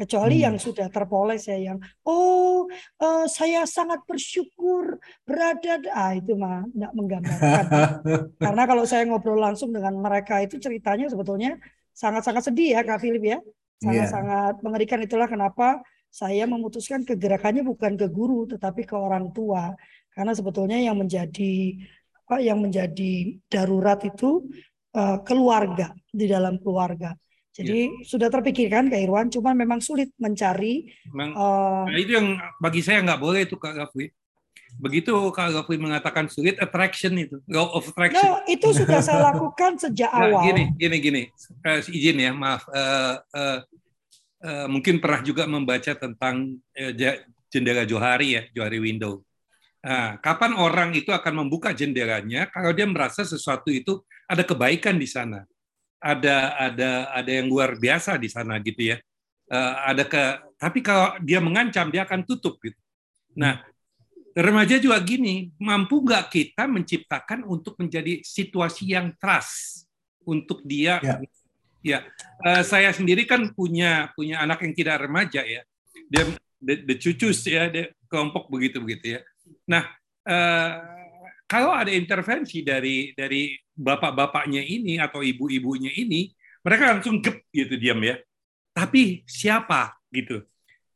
Kecuali 0.00 0.40
hmm. 0.40 0.44
yang 0.48 0.56
sudah 0.56 0.88
terpoles 0.88 1.44
ya 1.44 1.60
yang 1.60 1.76
oh 2.08 2.64
uh, 3.04 3.28
saya 3.28 3.68
sangat 3.68 4.00
bersyukur 4.08 4.96
berada 5.28 5.76
ah 5.92 6.16
itu 6.16 6.32
mah 6.40 6.64
tidak 6.72 6.92
menggambarkan. 6.96 7.64
Karena 8.48 8.62
kalau 8.64 8.88
saya 8.88 9.04
ngobrol 9.04 9.36
langsung 9.36 9.76
dengan 9.76 9.92
mereka 10.00 10.40
itu 10.40 10.56
ceritanya 10.56 11.12
sebetulnya 11.12 11.60
sangat-sangat 11.92 12.48
sedih 12.48 12.80
ya 12.80 12.80
Kak 12.80 13.04
Philip 13.04 13.20
ya. 13.36 13.38
Sangat-sangat 13.84 14.56
yeah. 14.56 14.64
mengerikan 14.64 15.04
itulah 15.04 15.28
kenapa 15.28 15.84
saya 16.08 16.48
memutuskan 16.48 17.04
kegerakannya 17.04 17.60
bukan 17.60 18.00
ke 18.00 18.08
guru 18.08 18.48
tetapi 18.48 18.88
ke 18.88 18.96
orang 18.96 19.36
tua. 19.36 19.76
Karena 20.16 20.32
sebetulnya 20.32 20.80
yang 20.80 20.96
menjadi 20.96 21.76
apa 22.24 22.40
yang 22.40 22.64
menjadi 22.64 23.36
darurat 23.52 24.00
itu 24.06 24.48
uh, 24.96 25.20
keluarga 25.26 25.92
di 26.08 26.24
dalam 26.24 26.56
keluarga. 26.56 27.12
Jadi 27.50 27.90
ya. 27.90 28.06
sudah 28.06 28.28
terpikirkan 28.30 28.86
Kak 28.86 29.00
Irwan, 29.02 29.26
cuma 29.26 29.50
memang 29.50 29.82
sulit 29.82 30.14
mencari. 30.22 30.86
Memang, 31.10 31.34
uh, 31.34 31.84
nah 31.90 31.98
itu 31.98 32.14
yang 32.14 32.38
bagi 32.62 32.78
saya 32.78 33.02
nggak 33.02 33.18
boleh 33.18 33.42
itu 33.42 33.58
Kak 33.58 33.74
Gafri. 33.74 34.06
Begitu 34.78 35.10
Kak 35.34 35.50
Gafri 35.50 35.76
mengatakan 35.82 36.30
sulit 36.30 36.54
attraction 36.62 37.10
itu, 37.18 37.42
law 37.50 37.74
of 37.74 37.90
attraction. 37.90 38.22
No, 38.22 38.46
itu 38.46 38.70
sudah 38.70 39.02
saya 39.02 39.18
lakukan 39.34 39.82
sejak 39.82 40.14
nah, 40.14 40.30
awal. 40.30 40.46
Gini, 40.46 40.64
gini, 40.78 40.96
gini. 41.02 41.22
Uh, 41.66 41.82
izin 41.90 42.22
ya, 42.22 42.30
maaf. 42.30 42.70
Uh, 42.70 43.18
uh, 43.34 43.58
uh, 44.46 44.66
mungkin 44.70 45.02
pernah 45.02 45.20
juga 45.26 45.50
membaca 45.50 45.90
tentang 45.98 46.54
uh, 46.54 46.92
jendela 47.50 47.82
Johari 47.82 48.38
ya, 48.38 48.42
Johari 48.54 48.78
window. 48.78 49.26
Nah, 49.82 50.22
kapan 50.22 50.54
orang 50.54 50.94
itu 50.94 51.10
akan 51.10 51.44
membuka 51.44 51.74
jendelanya 51.74 52.46
kalau 52.52 52.70
dia 52.70 52.84
merasa 52.86 53.26
sesuatu 53.26 53.72
itu 53.72 54.04
ada 54.28 54.44
kebaikan 54.44 55.00
di 55.00 55.08
sana 55.08 55.42
ada 56.00 56.56
ada 56.56 56.90
ada 57.12 57.30
yang 57.30 57.46
luar 57.46 57.76
biasa 57.76 58.16
di 58.16 58.32
sana 58.32 58.56
gitu 58.64 58.96
ya. 58.96 58.96
Uh, 59.50 59.74
ada 59.84 60.02
ke 60.08 60.22
tapi 60.56 60.80
kalau 60.80 61.20
dia 61.20 61.38
mengancam 61.38 61.92
dia 61.92 62.08
akan 62.08 62.24
tutup 62.24 62.56
gitu. 62.64 62.78
Nah, 63.36 63.62
remaja 64.34 64.80
juga 64.80 64.98
gini, 65.04 65.52
mampu 65.60 66.00
nggak 66.00 66.32
kita 66.32 66.64
menciptakan 66.66 67.44
untuk 67.44 67.76
menjadi 67.76 68.24
situasi 68.24 68.96
yang 68.96 69.12
trust 69.20 69.86
untuk 70.24 70.64
dia 70.64 70.98
ya. 71.04 71.16
Ya, 71.80 72.04
uh, 72.44 72.60
saya 72.60 72.92
sendiri 72.92 73.24
kan 73.24 73.56
punya 73.56 74.12
punya 74.12 74.44
anak 74.44 74.60
yang 74.60 74.76
tidak 74.76 75.00
remaja 75.00 75.40
ya. 75.40 75.64
Dia 76.12 76.28
the, 76.60 76.84
the 76.84 76.96
cucus 77.00 77.40
ya, 77.48 77.72
dia 77.72 77.88
kelompok 78.04 78.52
begitu 78.52 78.84
begitu 78.84 79.16
ya. 79.16 79.20
Nah, 79.64 79.88
uh, 80.28 80.99
kalau 81.50 81.74
ada 81.74 81.90
intervensi 81.90 82.62
dari 82.62 83.10
dari 83.10 83.50
bapak-bapaknya 83.74 84.62
ini 84.62 85.02
atau 85.02 85.18
ibu-ibunya 85.18 85.90
ini, 85.90 86.30
mereka 86.62 86.94
langsung 86.94 87.18
gep 87.18 87.42
gitu 87.50 87.74
diam 87.74 87.98
ya. 88.06 88.22
Tapi 88.70 89.26
siapa 89.26 89.98
gitu. 90.14 90.46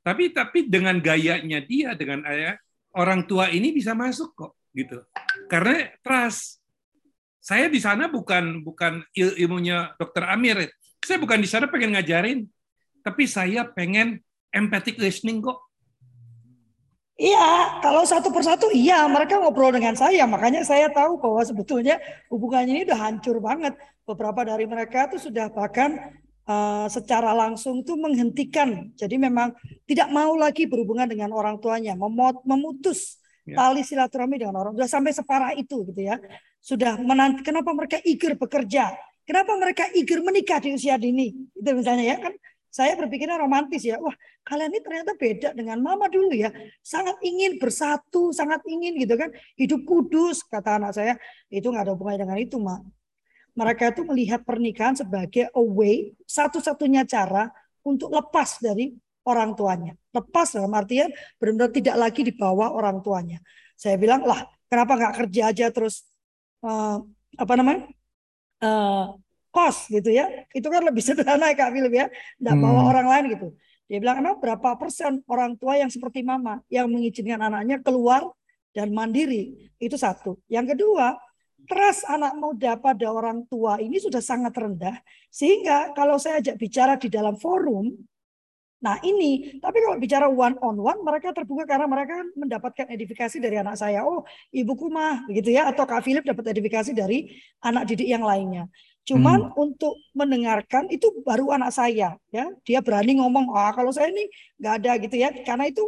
Tapi 0.06 0.30
tapi 0.30 0.70
dengan 0.70 1.02
gayanya 1.02 1.58
dia 1.58 1.98
dengan 1.98 2.22
ayah 2.30 2.54
orang 2.94 3.26
tua 3.26 3.50
ini 3.50 3.74
bisa 3.74 3.98
masuk 3.98 4.30
kok 4.38 4.52
gitu. 4.70 5.02
Karena 5.50 5.90
trust. 6.06 6.62
Saya 7.42 7.66
di 7.66 7.82
sana 7.82 8.06
bukan 8.06 8.62
bukan 8.62 9.02
il 9.10 9.34
ilmunya 9.42 9.90
Dokter 9.98 10.22
Amir. 10.30 10.70
Saya 11.02 11.18
bukan 11.18 11.42
di 11.42 11.50
sana 11.50 11.66
pengen 11.66 11.98
ngajarin, 11.98 12.46
tapi 13.02 13.26
saya 13.26 13.66
pengen 13.66 14.22
empathic 14.54 15.02
listening 15.02 15.42
kok. 15.42 15.63
Iya, 17.14 17.78
kalau 17.78 18.02
satu 18.02 18.34
persatu 18.34 18.74
iya 18.74 19.06
mereka 19.06 19.38
ngobrol 19.38 19.70
dengan 19.70 19.94
saya, 19.94 20.26
makanya 20.26 20.66
saya 20.66 20.90
tahu 20.90 21.14
bahwa 21.22 21.46
sebetulnya 21.46 22.02
hubungannya 22.26 22.74
ini 22.74 22.82
udah 22.90 22.98
hancur 22.98 23.38
banget. 23.38 23.78
Beberapa 24.02 24.42
dari 24.42 24.66
mereka 24.66 25.06
itu 25.06 25.30
sudah 25.30 25.46
bahkan 25.46 25.94
uh, 26.50 26.90
secara 26.90 27.30
langsung 27.30 27.86
tuh 27.86 27.94
menghentikan, 27.94 28.90
jadi 28.98 29.14
memang 29.14 29.54
tidak 29.86 30.10
mau 30.10 30.34
lagi 30.34 30.66
berhubungan 30.66 31.06
dengan 31.06 31.30
orang 31.30 31.62
tuanya, 31.62 31.94
memot 31.94 32.42
memutus 32.42 33.22
ya. 33.46 33.62
tali 33.62 33.86
silaturahmi 33.86 34.34
dengan 34.34 34.58
orang. 34.58 34.74
Sudah 34.74 34.90
sampai 34.90 35.14
separah 35.14 35.50
itu 35.54 35.86
gitu 35.86 36.02
ya. 36.02 36.18
Sudah 36.58 36.98
menanti 36.98 37.46
kenapa 37.46 37.70
mereka 37.70 38.02
eager 38.02 38.34
bekerja, 38.34 38.90
kenapa 39.22 39.54
mereka 39.54 39.86
eager 39.94 40.18
menikah 40.18 40.58
di 40.58 40.74
usia 40.74 40.98
dini, 40.98 41.30
itu 41.30 41.70
misalnya 41.70 42.10
ya 42.10 42.18
kan 42.18 42.34
saya 42.74 42.98
berpikirnya 42.98 43.38
romantis 43.38 43.86
ya. 43.86 44.02
Wah, 44.02 44.10
kalian 44.42 44.74
ini 44.74 44.82
ternyata 44.82 45.14
beda 45.14 45.54
dengan 45.54 45.78
mama 45.78 46.10
dulu 46.10 46.34
ya. 46.34 46.50
Sangat 46.82 47.22
ingin 47.22 47.62
bersatu, 47.62 48.34
sangat 48.34 48.66
ingin 48.66 48.98
gitu 48.98 49.14
kan. 49.14 49.30
Hidup 49.54 49.86
kudus, 49.86 50.42
kata 50.42 50.82
anak 50.82 50.90
saya. 50.98 51.14
Itu 51.46 51.70
nggak 51.70 51.86
ada 51.86 51.92
hubungannya 51.94 52.26
dengan 52.26 52.38
itu, 52.42 52.58
Mak. 52.58 52.82
Mereka 53.54 53.94
itu 53.94 54.02
melihat 54.02 54.42
pernikahan 54.42 54.98
sebagai 54.98 55.46
a 55.54 55.62
way, 55.62 56.18
satu-satunya 56.26 57.06
cara 57.06 57.46
untuk 57.86 58.10
lepas 58.10 58.58
dari 58.58 58.90
orang 59.22 59.54
tuanya. 59.54 59.94
Lepas 60.10 60.58
dalam 60.58 60.74
artian 60.74 61.14
benar-benar 61.38 61.70
tidak 61.70 61.94
lagi 61.94 62.26
di 62.26 62.34
bawah 62.34 62.74
orang 62.74 62.98
tuanya. 63.06 63.38
Saya 63.78 63.94
bilang, 64.02 64.26
lah 64.26 64.50
kenapa 64.66 64.98
nggak 64.98 65.14
kerja 65.22 65.42
aja 65.54 65.66
terus, 65.70 66.02
uh, 66.66 66.98
apa 67.38 67.52
namanya, 67.54 67.86
uh, 68.66 69.14
kos 69.54 69.86
gitu 69.86 70.10
ya. 70.10 70.26
Itu 70.50 70.66
kan 70.66 70.82
lebih 70.82 71.02
sederhana 71.06 71.54
ya 71.54 71.54
Kak 71.54 71.70
Philip 71.70 71.94
ya. 71.94 72.06
Bawa 72.42 72.82
hmm. 72.82 72.90
orang 72.90 73.06
lain 73.06 73.24
gitu. 73.38 73.48
Dia 73.86 74.02
bilang 74.02 74.18
emang 74.18 74.42
berapa 74.42 74.74
persen 74.74 75.22
orang 75.30 75.54
tua 75.54 75.78
yang 75.78 75.92
seperti 75.92 76.26
mama 76.26 76.58
yang 76.66 76.90
mengizinkan 76.90 77.38
anaknya 77.38 77.78
keluar 77.78 78.26
dan 78.74 78.90
mandiri. 78.90 79.70
Itu 79.78 79.94
satu. 79.94 80.42
Yang 80.50 80.74
kedua, 80.74 81.14
trust 81.70 82.02
anak 82.10 82.34
muda 82.34 82.74
pada 82.80 83.06
orang 83.12 83.46
tua 83.46 83.78
ini 83.78 84.02
sudah 84.02 84.24
sangat 84.24 84.56
rendah. 84.56 84.98
Sehingga 85.30 85.94
kalau 85.94 86.18
saya 86.18 86.42
ajak 86.42 86.56
bicara 86.58 86.98
di 86.98 87.06
dalam 87.06 87.38
forum, 87.38 87.94
Nah 88.84 89.00
ini, 89.00 89.56
tapi 89.64 89.80
kalau 89.80 89.96
bicara 89.96 90.28
one 90.28 90.60
on 90.60 90.76
one, 90.76 91.00
mereka 91.00 91.32
terbuka 91.32 91.64
karena 91.64 91.88
mereka 91.88 92.20
mendapatkan 92.36 92.84
edifikasi 92.92 93.40
dari 93.40 93.56
anak 93.56 93.80
saya. 93.80 94.04
Oh, 94.04 94.28
ibuku 94.52 94.92
mah, 94.92 95.24
begitu 95.24 95.56
ya. 95.56 95.72
Atau 95.72 95.88
Kak 95.88 96.04
Philip 96.04 96.20
dapat 96.20 96.52
edifikasi 96.52 96.92
dari 96.92 97.32
anak 97.64 97.88
didik 97.88 98.04
yang 98.04 98.20
lainnya. 98.20 98.68
Cuman 99.04 99.52
hmm. 99.52 99.60
untuk 99.60 100.00
mendengarkan 100.16 100.88
itu 100.88 101.12
baru 101.28 101.52
anak 101.52 101.76
saya, 101.76 102.16
ya. 102.32 102.48
Dia 102.64 102.80
berani 102.80 103.20
ngomong, 103.20 103.52
ah 103.52 103.68
kalau 103.76 103.92
saya 103.92 104.08
ini 104.08 104.32
nggak 104.56 104.74
ada 104.80 104.92
gitu 104.96 105.16
ya. 105.20 105.28
Karena 105.44 105.68
itu, 105.68 105.84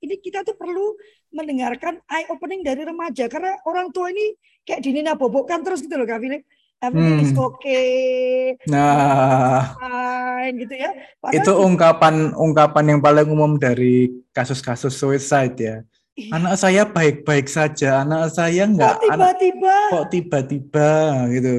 ini 0.00 0.16
kita 0.16 0.48
tuh 0.48 0.56
perlu 0.56 0.96
mendengarkan 1.28 2.00
eye 2.08 2.24
opening 2.32 2.64
dari 2.64 2.88
remaja 2.88 3.28
karena 3.28 3.52
orang 3.68 3.92
tua 3.92 4.08
ini 4.08 4.32
kayak 4.64 4.80
dinina 4.80 5.12
bobokkan 5.12 5.60
terus 5.60 5.84
gitu 5.84 5.92
loh 6.00 6.08
Kak 6.08 6.24
Philip. 6.24 6.40
Everything 6.78 7.18
hmm. 7.18 7.26
is 7.26 7.34
okay. 7.34 8.54
Nah, 8.70 9.74
fine 9.74 10.62
gitu 10.62 10.78
ya. 10.78 10.94
Padahal 11.18 11.42
itu 11.42 11.52
ungkapan 11.58 12.14
ungkapan 12.38 12.84
yang 12.86 13.00
paling 13.02 13.26
umum 13.26 13.58
dari 13.58 14.22
kasus-kasus 14.30 14.94
suicide 14.94 15.58
ya. 15.58 15.76
Iya. 16.14 16.30
Anak 16.38 16.54
saya 16.54 16.86
baik-baik 16.86 17.50
saja, 17.50 18.06
anak 18.06 18.30
saya 18.30 18.62
enggak. 18.62 18.94
Kok 18.94 19.10
tiba-tiba? 19.10 19.76
Kok 19.90 20.06
tiba-tiba 20.06 20.90
gitu 21.34 21.54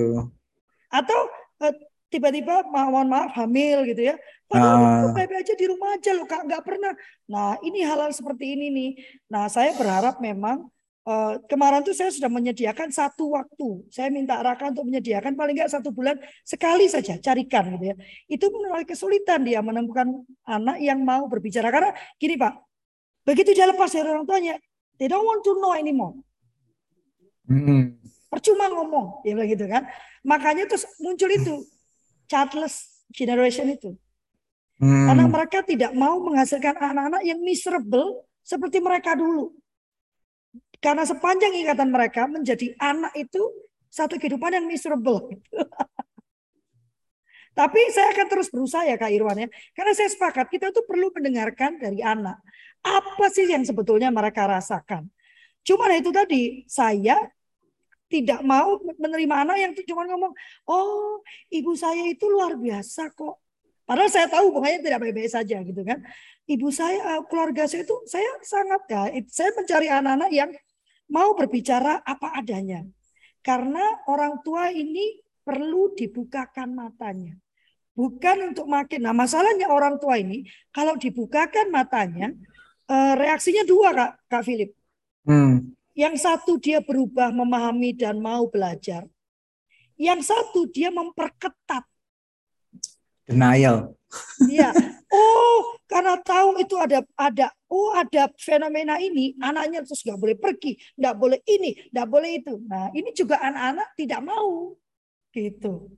atau 0.90 1.20
uh, 1.62 1.74
tiba-tiba 2.10 2.66
mohon 2.68 3.08
maaf 3.08 3.32
hamil 3.38 3.86
gitu 3.86 4.10
ya. 4.14 4.16
Padahal 4.50 5.10
uh. 5.10 5.14
baik 5.14 5.46
aja 5.46 5.54
di 5.54 5.66
rumah 5.70 5.94
aja 5.94 6.12
loh 6.18 6.26
kak, 6.26 6.42
nggak 6.50 6.64
pernah. 6.66 6.94
Nah 7.30 7.56
ini 7.62 7.86
hal-hal 7.86 8.10
seperti 8.10 8.58
ini 8.58 8.68
nih. 8.74 8.92
Nah 9.30 9.46
saya 9.46 9.78
berharap 9.78 10.18
memang 10.18 10.66
uh, 11.06 11.38
kemarin 11.46 11.86
tuh 11.86 11.94
saya 11.94 12.10
sudah 12.10 12.34
menyediakan 12.34 12.90
satu 12.90 13.38
waktu. 13.38 13.86
Saya 13.94 14.10
minta 14.10 14.42
Raka 14.42 14.74
untuk 14.74 14.90
menyediakan 14.90 15.38
paling 15.38 15.54
nggak 15.54 15.70
satu 15.70 15.94
bulan 15.94 16.18
sekali 16.42 16.90
saja 16.90 17.22
carikan 17.22 17.78
gitu 17.78 17.94
ya. 17.94 17.96
Itu 18.26 18.50
menuai 18.50 18.90
kesulitan 18.90 19.46
dia 19.46 19.62
menemukan 19.62 20.26
anak 20.50 20.82
yang 20.82 21.06
mau 21.06 21.30
berbicara 21.30 21.70
karena 21.70 21.94
gini 22.18 22.34
pak, 22.34 22.58
begitu 23.22 23.54
dia 23.54 23.70
lepas 23.70 23.94
dari 23.94 24.10
orang 24.10 24.26
tuanya, 24.26 24.58
they 24.98 25.06
don't 25.06 25.30
want 25.30 25.46
to 25.46 25.54
know 25.62 25.78
anymore. 25.78 26.18
Hmm. 27.46 27.99
Percuma 28.30 28.70
ngomong, 28.70 29.26
dia 29.26 29.34
bilang 29.34 29.50
gitu 29.50 29.66
kan. 29.66 29.90
Makanya 30.22 30.70
terus 30.70 30.86
muncul 31.02 31.30
itu 31.34 31.66
childless 32.30 33.02
generation 33.10 33.74
itu. 33.74 33.98
Hmm. 34.80 35.12
Karena 35.12 35.26
mereka 35.26 35.60
tidak 35.66 35.92
mau 35.98 36.22
menghasilkan 36.22 36.78
anak-anak 36.78 37.26
yang 37.26 37.42
miserable 37.42 38.30
seperti 38.46 38.80
mereka 38.80 39.18
dulu. 39.18 39.52
Karena 40.80 41.04
sepanjang 41.04 41.52
ingatan 41.52 41.92
mereka 41.92 42.30
menjadi 42.30 42.72
anak 42.80 43.12
itu 43.18 43.42
satu 43.92 44.16
kehidupan 44.16 44.56
yang 44.56 44.66
miserable. 44.70 45.28
Tapi 47.60 47.82
saya 47.92 48.16
akan 48.16 48.28
terus 48.32 48.48
berusaha 48.48 48.88
ya 48.88 48.96
Kak 48.96 49.12
Irwan 49.12 49.44
ya. 49.44 49.48
Karena 49.76 49.92
saya 49.92 50.08
sepakat 50.08 50.48
kita 50.48 50.72
tuh 50.72 50.88
perlu 50.88 51.12
mendengarkan 51.12 51.76
dari 51.76 52.00
anak. 52.00 52.40
Apa 52.80 53.28
sih 53.28 53.52
yang 53.52 53.68
sebetulnya 53.68 54.08
mereka 54.08 54.48
rasakan. 54.48 55.12
Cuma 55.68 55.92
itu 55.92 56.16
tadi 56.16 56.64
saya 56.72 57.20
tidak 58.10 58.42
mau 58.42 58.82
menerima 58.82 59.36
anak 59.46 59.58
yang 59.62 59.72
cuma 59.86 60.04
ngomong, 60.10 60.34
oh 60.66 61.22
ibu 61.54 61.78
saya 61.78 62.10
itu 62.10 62.26
luar 62.26 62.58
biasa 62.58 63.14
kok. 63.14 63.38
Padahal 63.86 64.10
saya 64.10 64.30
tahu 64.30 64.54
hubungannya 64.54 64.86
tidak 64.86 65.02
baik-baik 65.02 65.32
saja 65.34 65.62
gitu 65.66 65.82
kan. 65.82 66.02
Ibu 66.46 66.70
saya, 66.70 67.18
eh, 67.18 67.22
keluarga 67.30 67.66
saya 67.66 67.86
itu 67.86 67.98
saya 68.06 68.30
sangat 68.42 68.82
ya, 68.90 69.02
saya 69.30 69.50
mencari 69.54 69.88
anak-anak 69.90 70.30
yang 70.30 70.50
mau 71.10 71.34
berbicara 71.34 72.02
apa 72.06 72.38
adanya. 72.38 72.86
Karena 73.42 73.82
orang 74.06 74.46
tua 74.46 74.70
ini 74.70 75.22
perlu 75.42 75.98
dibukakan 75.98 76.70
matanya. 76.78 77.34
Bukan 77.98 78.54
untuk 78.54 78.70
makin. 78.70 79.10
Nah 79.10 79.14
masalahnya 79.18 79.70
orang 79.74 79.98
tua 79.98 80.22
ini 80.22 80.46
kalau 80.70 80.94
dibukakan 80.98 81.74
matanya, 81.74 82.34
eh, 82.90 83.14
reaksinya 83.18 83.66
dua 83.66 83.90
Kak, 83.94 84.12
Kak 84.30 84.44
Philip. 84.46 84.70
Hmm. 85.26 85.78
Yang 86.00 86.16
satu 86.24 86.56
dia 86.56 86.80
berubah 86.80 87.36
memahami 87.36 87.92
dan 87.92 88.24
mau 88.24 88.48
belajar. 88.48 89.04
Yang 90.00 90.32
satu 90.32 90.64
dia 90.72 90.88
memperketat. 90.96 91.84
Denial. 93.28 94.00
Iya. 94.48 94.72
Oh, 95.12 95.76
karena 95.92 96.16
tahu 96.24 96.62
itu 96.64 96.80
ada 96.80 97.04
ada 97.20 97.52
oh 97.68 97.92
ada 97.92 98.32
fenomena 98.40 98.96
ini, 99.02 99.36
anaknya 99.44 99.84
terus 99.84 100.06
nggak 100.06 100.22
boleh 100.22 100.38
pergi, 100.40 100.80
nggak 100.96 101.16
boleh 101.20 101.40
ini, 101.50 101.76
nggak 101.92 102.08
boleh 102.08 102.30
itu. 102.40 102.54
Nah, 102.64 102.94
ini 102.96 103.10
juga 103.12 103.42
anak-anak 103.44 103.88
tidak 104.00 104.22
mau 104.24 104.80
gitu. 105.36 105.92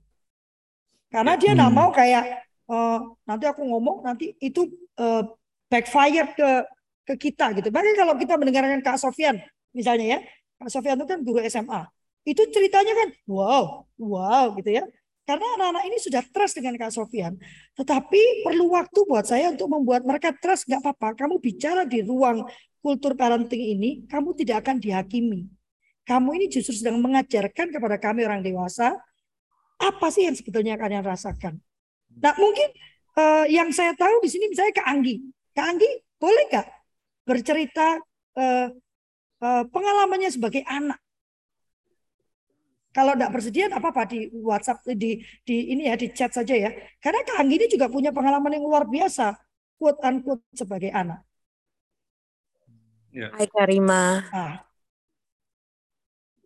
Karena 1.12 1.38
dia 1.38 1.52
nggak 1.54 1.72
hmm. 1.72 1.78
mau 1.78 1.88
kayak 1.94 2.24
uh, 2.72 2.98
nanti 3.28 3.44
aku 3.46 3.62
ngomong 3.68 4.02
nanti 4.02 4.32
itu 4.42 4.66
uh, 4.98 5.28
backfire 5.70 6.32
ke 6.34 6.50
ke 7.06 7.14
kita 7.30 7.54
gitu. 7.54 7.68
Bahkan 7.70 7.94
kalau 7.94 8.14
kita 8.18 8.34
mendengarkan 8.34 8.82
Kak 8.82 8.98
Sofian 8.98 9.38
misalnya 9.76 10.06
ya, 10.16 10.18
Pak 10.60 10.68
Sofian 10.70 10.96
itu 11.00 11.06
kan 11.08 11.18
guru 11.24 11.40
SMA. 11.48 11.82
Itu 12.22 12.46
ceritanya 12.54 12.94
kan 12.94 13.08
wow, 13.26 13.88
wow 13.98 14.54
gitu 14.54 14.78
ya. 14.78 14.84
Karena 15.22 15.46
anak-anak 15.58 15.84
ini 15.86 15.98
sudah 16.02 16.22
trust 16.30 16.58
dengan 16.58 16.74
Kak 16.78 16.94
Sofian. 16.94 17.38
Tetapi 17.78 18.46
perlu 18.46 18.70
waktu 18.74 18.98
buat 19.06 19.26
saya 19.26 19.50
untuk 19.50 19.70
membuat 19.70 20.02
mereka 20.02 20.34
trust. 20.34 20.66
Gak 20.66 20.82
apa-apa, 20.82 21.14
kamu 21.14 21.38
bicara 21.38 21.86
di 21.86 22.02
ruang 22.02 22.46
kultur 22.82 23.14
parenting 23.14 23.78
ini, 23.78 23.90
kamu 24.10 24.34
tidak 24.34 24.66
akan 24.66 24.82
dihakimi. 24.82 25.46
Kamu 26.02 26.34
ini 26.34 26.50
justru 26.50 26.74
sedang 26.74 26.98
mengajarkan 26.98 27.70
kepada 27.70 27.96
kami 28.02 28.26
orang 28.26 28.42
dewasa, 28.42 28.98
apa 29.78 30.06
sih 30.10 30.26
yang 30.26 30.34
sebetulnya 30.34 30.74
kalian 30.74 31.06
rasakan. 31.06 31.62
Nah 32.18 32.34
mungkin 32.34 32.74
uh, 33.14 33.46
yang 33.46 33.70
saya 33.70 33.94
tahu 33.94 34.18
di 34.18 34.28
sini 34.30 34.50
misalnya 34.50 34.74
Kak 34.74 34.88
Anggi. 34.90 35.22
Kak 35.54 35.66
Anggi 35.70 35.90
boleh 36.18 36.42
nggak 36.50 36.68
bercerita 37.22 38.02
Eh, 38.32 38.68
pengalamannya 39.42 40.30
sebagai 40.30 40.62
anak. 40.64 41.02
Kalau 42.92 43.16
tidak 43.16 43.32
bersedia, 43.32 43.72
apa-apa 43.72 44.04
di 44.04 44.28
WhatsApp, 44.44 44.84
di 44.84 45.24
di 45.48 45.56
ini 45.72 45.88
ya, 45.88 45.96
di 45.96 46.12
chat 46.12 46.28
saja 46.28 46.52
ya. 46.52 46.70
Karena 47.00 47.24
Kak 47.24 47.40
Anggi 47.40 47.56
ini 47.56 47.66
juga 47.72 47.88
punya 47.88 48.12
pengalaman 48.12 48.52
yang 48.52 48.68
luar 48.68 48.84
biasa, 48.84 49.32
quote 49.80 49.96
unquote 50.04 50.44
sebagai 50.52 50.92
anak. 50.92 51.24
Ya. 53.08 53.32
Hai 53.32 53.48
Karima. 53.48 54.24
Ah. 54.28 54.54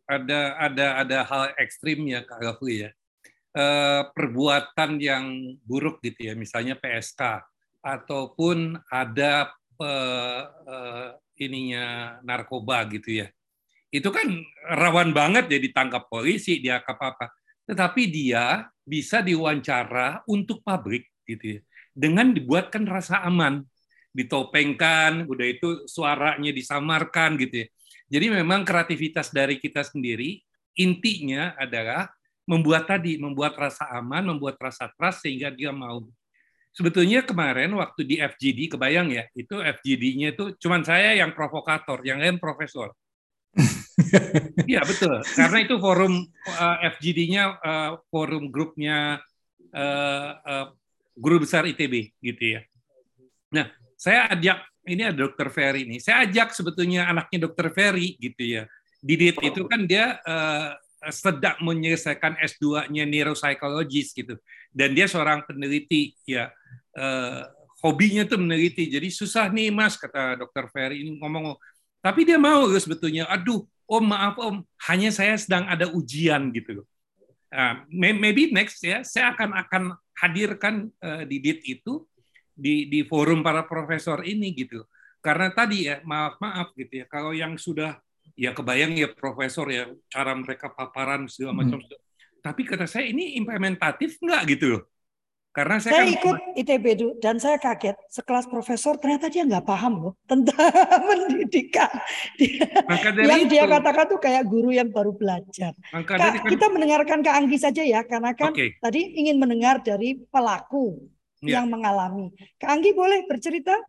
Ada 0.06 0.54
ada 0.54 0.86
ada 1.02 1.18
hal 1.26 1.44
ekstrim 1.58 2.06
ya 2.06 2.22
Kak 2.22 2.38
Gafli 2.38 2.86
ya. 2.86 2.90
E, 3.50 3.64
perbuatan 4.14 5.02
yang 5.02 5.58
buruk 5.66 5.98
gitu 6.06 6.30
ya, 6.30 6.34
misalnya 6.38 6.78
PSK 6.78 7.42
ataupun 7.82 8.78
ada 8.86 9.50
e, 9.82 9.90
e, 10.46 10.76
ininya 11.38 12.18
narkoba 12.24 12.84
gitu 12.90 13.24
ya. 13.24 13.28
Itu 13.92 14.10
kan 14.10 14.28
rawan 14.66 15.14
banget 15.14 15.48
jadi 15.48 15.68
tangkap 15.72 16.10
polisi, 16.10 16.58
dia 16.58 16.82
apa-apa. 16.82 17.30
Tetapi 17.66 18.02
dia 18.10 18.66
bisa 18.86 19.22
diwawancara 19.22 20.26
untuk 20.26 20.62
pabrik 20.62 21.06
gitu 21.26 21.58
ya. 21.58 21.60
Dengan 21.96 22.30
dibuatkan 22.34 22.84
rasa 22.84 23.24
aman, 23.24 23.64
ditopengkan, 24.12 25.24
udah 25.28 25.46
itu 25.46 25.88
suaranya 25.88 26.52
disamarkan 26.52 27.36
gitu 27.40 27.64
ya. 27.64 27.68
Jadi 28.06 28.26
memang 28.30 28.62
kreativitas 28.62 29.34
dari 29.34 29.58
kita 29.58 29.82
sendiri 29.82 30.38
intinya 30.78 31.56
adalah 31.58 32.06
membuat 32.46 32.86
tadi, 32.86 33.18
membuat 33.18 33.58
rasa 33.58 33.90
aman, 33.98 34.36
membuat 34.36 34.54
rasa 34.62 34.86
trust 34.94 35.26
sehingga 35.26 35.50
dia 35.50 35.74
mau 35.74 36.06
sebetulnya 36.76 37.24
kemarin 37.24 37.72
waktu 37.72 38.04
di 38.04 38.16
FGD 38.20 38.76
kebayang 38.76 39.08
ya 39.08 39.24
itu 39.32 39.56
FGD-nya 39.56 40.36
itu 40.36 40.52
cuman 40.60 40.84
saya 40.84 41.16
yang 41.16 41.32
provokator 41.32 42.04
yang 42.04 42.20
lain 42.20 42.36
profesor. 42.36 42.92
Iya 44.68 44.84
betul. 44.84 45.24
Karena 45.24 45.58
itu 45.64 45.80
forum 45.80 46.20
uh, 46.20 46.76
eh, 46.84 46.92
FGD-nya 46.92 47.42
uh, 47.48 47.56
eh, 47.64 47.90
forum 48.12 48.52
grupnya 48.52 49.16
uh, 49.72 50.30
uh, 50.36 50.66
guru 51.16 51.40
besar 51.48 51.64
ITB 51.64 52.12
gitu 52.20 52.44
ya. 52.44 52.60
Nah 53.56 53.72
saya 53.96 54.28
ajak 54.36 54.68
ini 54.84 55.00
ada 55.00 55.16
dokter 55.16 55.48
Ferry 55.48 55.88
nih. 55.88 56.04
Saya 56.04 56.28
ajak 56.28 56.52
sebetulnya 56.52 57.08
anaknya 57.08 57.48
dokter 57.48 57.72
Ferry 57.72 58.20
gitu 58.20 58.44
ya. 58.44 58.68
Didit 59.00 59.40
itu 59.40 59.64
kan 59.64 59.88
dia 59.88 60.20
uh, 60.28 60.76
sedang 61.12 61.60
menyelesaikan 61.60 62.40
S2-nya 62.40 63.04
neuropsychologist 63.04 64.16
gitu 64.16 64.34
dan 64.72 64.96
dia 64.96 65.06
seorang 65.06 65.44
peneliti 65.44 66.16
ya 66.24 66.50
uh, 66.96 67.44
hobinya 67.84 68.24
tuh 68.24 68.40
meneliti. 68.40 68.88
Jadi 68.88 69.08
susah 69.12 69.52
nih 69.52 69.70
Mas 69.70 69.94
kata 69.94 70.40
Dokter 70.40 70.66
Ferry 70.72 71.04
ini 71.04 71.20
ngomong. 71.20 71.54
Tapi 72.00 72.26
dia 72.26 72.38
mau 72.38 72.66
sebetulnya. 72.74 73.26
Aduh, 73.30 73.66
Om 73.86 74.04
maaf 74.04 74.34
Om, 74.38 74.66
hanya 74.90 75.14
saya 75.14 75.38
sedang 75.38 75.66
ada 75.70 75.86
ujian 75.90 76.50
gitu 76.50 76.82
loh. 76.82 76.86
Uh, 77.54 77.86
maybe 77.94 78.50
next 78.50 78.82
ya, 78.82 79.06
saya 79.06 79.32
akan 79.32 79.54
akan 79.54 79.82
hadirkan 80.18 80.74
uh, 80.98 81.22
di 81.22 81.38
DIT 81.38 81.62
itu 81.80 82.02
di 82.50 82.90
di 82.90 83.06
forum 83.06 83.46
para 83.46 83.62
profesor 83.62 84.26
ini 84.26 84.50
gitu. 84.58 84.82
Karena 85.22 85.54
tadi 85.54 85.86
ya 85.86 86.02
maaf 86.02 86.38
maaf 86.42 86.74
gitu 86.74 87.02
ya, 87.02 87.06
kalau 87.06 87.30
yang 87.30 87.54
sudah 87.54 87.98
ya 88.36 88.52
kebayang 88.52 88.92
ya 88.94 89.08
profesor 89.10 89.66
ya 89.72 89.88
cara 90.12 90.36
mereka 90.36 90.68
paparan 90.70 91.26
segala 91.26 91.64
macam. 91.64 91.80
Hmm. 91.80 91.98
Tapi 92.44 92.62
kata 92.62 92.86
saya 92.86 93.08
ini 93.10 93.34
implementatif 93.40 94.20
nggak 94.22 94.42
gitu 94.54 94.66
loh. 94.76 94.82
Karena 95.56 95.80
saya, 95.80 96.04
saya 96.04 96.04
kan 96.04 96.16
ikut 96.20 96.36
ITB 96.60 96.84
dulu 97.00 97.12
dan 97.16 97.40
saya 97.40 97.56
kaget 97.56 97.96
sekelas 98.12 98.44
profesor 98.44 99.00
ternyata 99.00 99.32
dia 99.32 99.40
nggak 99.40 99.64
paham 99.64 100.04
loh 100.04 100.14
tentang 100.30 100.68
pendidikan. 101.08 101.88
Maka 102.84 103.08
dari 103.16 103.24
yang 103.24 103.48
itu, 103.48 103.56
dia 103.56 103.64
katakan 103.64 104.04
tuh 104.04 104.20
kayak 104.20 104.44
guru 104.44 104.76
yang 104.76 104.92
baru 104.92 105.16
belajar. 105.16 105.72
Maka 105.96 106.12
Kak, 106.12 106.20
dari, 106.20 106.38
kan 106.44 106.50
kita 106.52 106.66
mendengarkan 106.68 107.18
Kak 107.24 107.34
Anggi 107.40 107.56
saja 107.56 107.80
ya 107.80 108.04
karena 108.04 108.36
kan 108.36 108.52
okay. 108.52 108.76
tadi 108.84 109.16
ingin 109.16 109.40
mendengar 109.40 109.80
dari 109.80 110.20
pelaku 110.28 111.08
ya. 111.40 111.56
yang 111.56 111.72
mengalami. 111.72 112.36
Kak 112.60 112.76
Anggi 112.76 112.92
boleh 112.92 113.24
bercerita? 113.24 113.80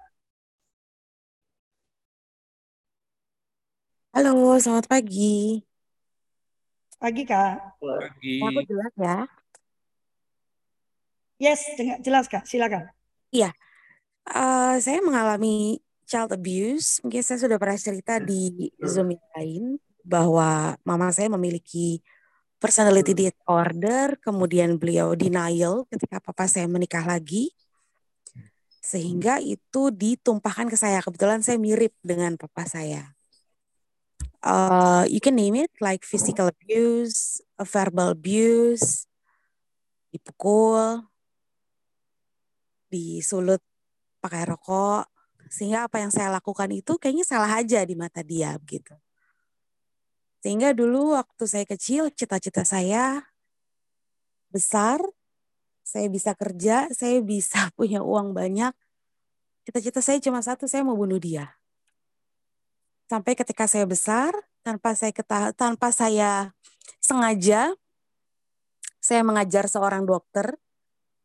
Halo, 4.17 4.57
selamat 4.57 4.89
pagi. 4.89 5.61
Pagi 6.97 7.21
Kak. 7.21 7.77
Pagi. 7.77 8.41
Aku 8.41 8.65
jelas 8.65 8.93
ya. 8.97 9.17
Yes, 11.37 11.61
jelas 12.01 12.25
Kak, 12.25 12.49
silakan. 12.49 12.89
Iya, 13.29 13.53
uh, 14.25 14.73
saya 14.81 15.05
mengalami 15.05 15.77
child 16.09 16.33
abuse. 16.33 16.97
Mungkin 17.05 17.21
saya 17.21 17.45
sudah 17.45 17.61
pernah 17.61 17.77
cerita 17.77 18.17
di 18.17 18.73
Zoom 18.81 19.13
yang 19.13 19.29
lain 19.37 19.63
bahwa 20.01 20.73
mama 20.81 21.13
saya 21.13 21.29
memiliki 21.29 22.01
personality 22.57 23.13
disorder, 23.13 24.17
kemudian 24.17 24.81
beliau 24.81 25.13
denial 25.13 25.85
ketika 25.93 26.17
papa 26.17 26.49
saya 26.49 26.65
menikah 26.65 27.05
lagi. 27.05 27.53
Sehingga 28.81 29.37
itu 29.45 29.93
ditumpahkan 29.93 30.73
ke 30.73 30.77
saya. 30.81 31.05
Kebetulan 31.05 31.45
saya 31.45 31.61
mirip 31.61 31.93
dengan 32.01 32.33
papa 32.33 32.65
saya. 32.65 33.13
Uh, 34.43 35.03
you 35.09 35.19
can 35.19 35.35
name 35.35 35.55
it 35.57 35.73
like 35.81 36.05
physical 36.05 36.47
abuse, 36.47 37.41
verbal 37.57 38.13
abuse, 38.13 39.09
dipukul, 40.13 41.09
disulut 42.87 43.59
pakai 44.21 44.45
rokok, 44.45 45.09
sehingga 45.49 45.87
apa 45.89 46.03
yang 46.03 46.11
saya 46.13 46.29
lakukan 46.31 46.69
itu 46.71 46.95
kayaknya 47.01 47.25
salah 47.25 47.51
aja 47.59 47.81
di 47.83 47.95
mata 47.97 48.21
dia 48.21 48.53
gitu. 48.67 48.93
Sehingga 50.45 50.71
dulu 50.71 51.17
waktu 51.17 51.43
saya 51.49 51.65
kecil 51.65 52.13
cita-cita 52.13 52.61
saya 52.61 53.25
besar, 54.53 55.01
saya 55.81 56.07
bisa 56.11 56.35
kerja, 56.37 56.87
saya 56.93 57.19
bisa 57.23 57.67
punya 57.77 58.05
uang 58.05 58.31
banyak. 58.37 58.71
Cita-cita 59.67 59.99
saya 59.99 60.21
cuma 60.23 60.39
satu, 60.39 60.63
saya 60.69 60.85
mau 60.85 60.95
bunuh 60.95 61.19
dia. 61.19 61.56
Sampai 63.07 63.39
ketika 63.39 63.65
saya 63.71 63.87
besar, 63.87 64.35
tanpa 64.67 64.91
saya 64.91 65.15
ketah 65.15 65.55
tanpa 65.55 65.95
saya 65.95 66.51
sengaja, 66.99 67.71
saya 68.99 69.23
mengajar 69.23 69.71
seorang 69.71 70.03
dokter 70.03 70.59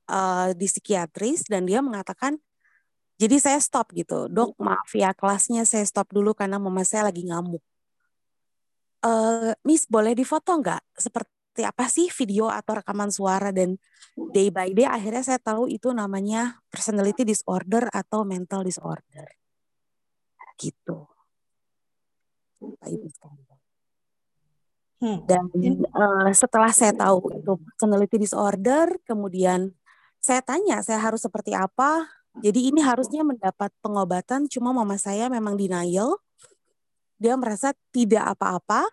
uh, 0.07 0.55
di 0.55 0.71
psikiatris 0.71 1.51
dan 1.51 1.67
dia 1.67 1.83
mengatakan 1.83 2.39
jadi 3.19 3.39
saya 3.39 3.59
stop 3.63 3.91
gitu, 3.95 4.27
dok 4.27 4.59
maaf 4.59 4.91
ya 4.95 5.15
kelasnya 5.15 5.63
saya 5.63 5.87
stop 5.87 6.11
dulu 6.11 6.35
karena 6.35 6.59
mama 6.59 6.83
saya 6.83 7.07
lagi 7.11 7.23
ngamuk. 7.27 7.63
Uh, 9.03 9.55
Miss 9.67 9.87
boleh 9.91 10.15
difoto 10.15 10.55
nggak? 10.59 10.83
Seperti 10.95 11.63
apa 11.67 11.87
sih 11.91 12.11
video 12.11 12.51
atau 12.51 12.79
rekaman 12.79 13.11
suara 13.11 13.51
dan 13.51 13.79
day 14.35 14.51
by 14.51 14.71
day 14.75 14.87
akhirnya 14.87 15.23
saya 15.23 15.39
tahu 15.43 15.71
itu 15.71 15.91
namanya 15.91 16.63
personality 16.71 17.23
disorder 17.23 17.87
atau 17.91 18.27
mental 18.27 18.67
disorder. 18.67 19.27
Gitu. 20.59 21.12
Hmm. 25.03 25.19
Dan 25.27 25.51
uh, 25.91 26.31
setelah 26.31 26.71
saya 26.71 26.95
tahu 26.95 27.27
itu 27.35 27.53
personality 27.59 28.17
disorder, 28.23 28.87
kemudian 29.03 29.75
saya 30.23 30.39
tanya 30.41 30.79
saya 30.87 31.03
harus 31.03 31.27
seperti 31.27 31.51
apa 31.59 32.07
jadi 32.41 32.73
ini 32.73 32.81
harusnya 32.81 33.21
mendapat 33.21 33.69
pengobatan, 33.85 34.49
cuma 34.49 34.73
mama 34.73 34.97
saya 34.97 35.29
memang 35.29 35.53
denial. 35.61 36.17
Dia 37.21 37.37
merasa 37.37 37.77
tidak 37.93 38.25
apa-apa. 38.25 38.89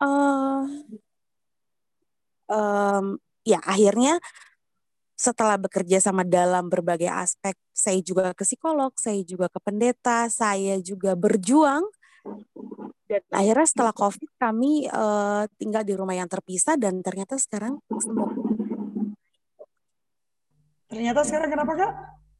Uh, 0.00 0.64
um, 2.48 3.20
ya 3.44 3.60
akhirnya 3.60 4.16
setelah 5.20 5.60
bekerja 5.60 6.00
sama 6.00 6.24
dalam 6.24 6.72
berbagai 6.72 7.12
aspek, 7.12 7.52
saya 7.76 8.00
juga 8.00 8.32
ke 8.32 8.48
psikolog, 8.48 8.96
saya 8.96 9.20
juga 9.20 9.52
ke 9.52 9.60
pendeta, 9.60 10.32
saya 10.32 10.80
juga 10.80 11.12
berjuang. 11.12 11.84
Dan 13.04 13.20
akhirnya 13.28 13.68
setelah 13.68 13.92
COVID 13.92 14.40
kami 14.40 14.88
uh, 14.88 15.44
tinggal 15.60 15.84
di 15.84 15.92
rumah 15.92 16.16
yang 16.16 16.30
terpisah 16.30 16.80
dan 16.80 17.04
ternyata 17.04 17.36
sekarang 17.36 17.76
semua 18.00 18.32
Ternyata 20.90 21.22
sekarang 21.22 21.54
kenapa 21.54 21.72
kak? 21.78 21.92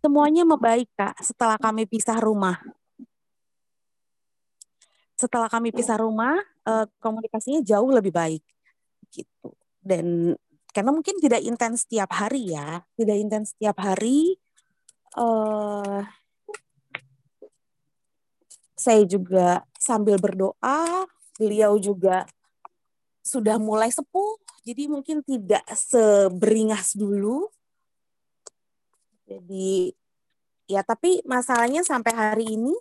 Semuanya 0.02 0.42
membaik 0.42 0.90
kak 0.98 1.14
setelah 1.22 1.54
kami 1.54 1.86
pisah 1.86 2.18
rumah. 2.18 2.58
Setelah 5.14 5.46
kami 5.46 5.70
pisah 5.70 6.00
rumah, 6.02 6.34
eh, 6.66 6.86
komunikasinya 6.98 7.62
jauh 7.62 7.94
lebih 7.94 8.10
baik 8.10 8.42
gitu. 9.14 9.54
Dan 9.78 10.34
karena 10.70 10.90
mungkin 10.94 11.18
tidak 11.18 11.42
intens 11.42 11.86
setiap 11.86 12.10
hari 12.14 12.54
ya, 12.54 12.82
tidak 12.94 13.16
intens 13.18 13.52
setiap 13.54 13.76
hari. 13.82 14.38
Uh, 15.18 16.06
saya 18.78 19.02
juga 19.04 19.66
sambil 19.76 20.16
berdoa, 20.16 21.04
beliau 21.36 21.76
juga 21.76 22.24
sudah 23.20 23.60
mulai 23.60 23.92
sepuh, 23.92 24.40
jadi 24.64 24.88
mungkin 24.88 25.20
tidak 25.20 25.66
seberingas 25.68 26.96
dulu, 26.96 27.50
jadi 29.28 29.94
ya 30.66 30.82
tapi 30.86 31.22
masalahnya 31.26 31.82
sampai 31.86 32.14
hari 32.14 32.46
ini 32.58 32.74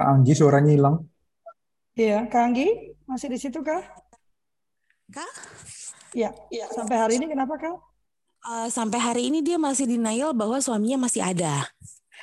Kak 0.00 0.08
Anggi 0.16 0.32
suaranya 0.32 0.72
hilang. 0.72 0.96
Iya, 1.92 2.24
Kak 2.32 2.40
Anggi 2.40 2.96
masih 3.04 3.28
di 3.28 3.36
situ 3.36 3.60
kah? 3.60 3.84
Kak? 5.12 5.28
Iya, 6.16 6.32
ya. 6.48 6.64
sampai 6.72 6.96
hari 6.96 7.20
ini 7.20 7.28
kenapa 7.28 7.60
Kak? 7.60 7.76
Uh, 8.40 8.68
sampai 8.72 8.96
hari 8.96 9.28
ini 9.28 9.44
dia 9.44 9.60
masih 9.60 9.84
denial 9.84 10.32
bahwa 10.32 10.56
suaminya 10.56 11.04
masih 11.04 11.20
ada. 11.20 11.68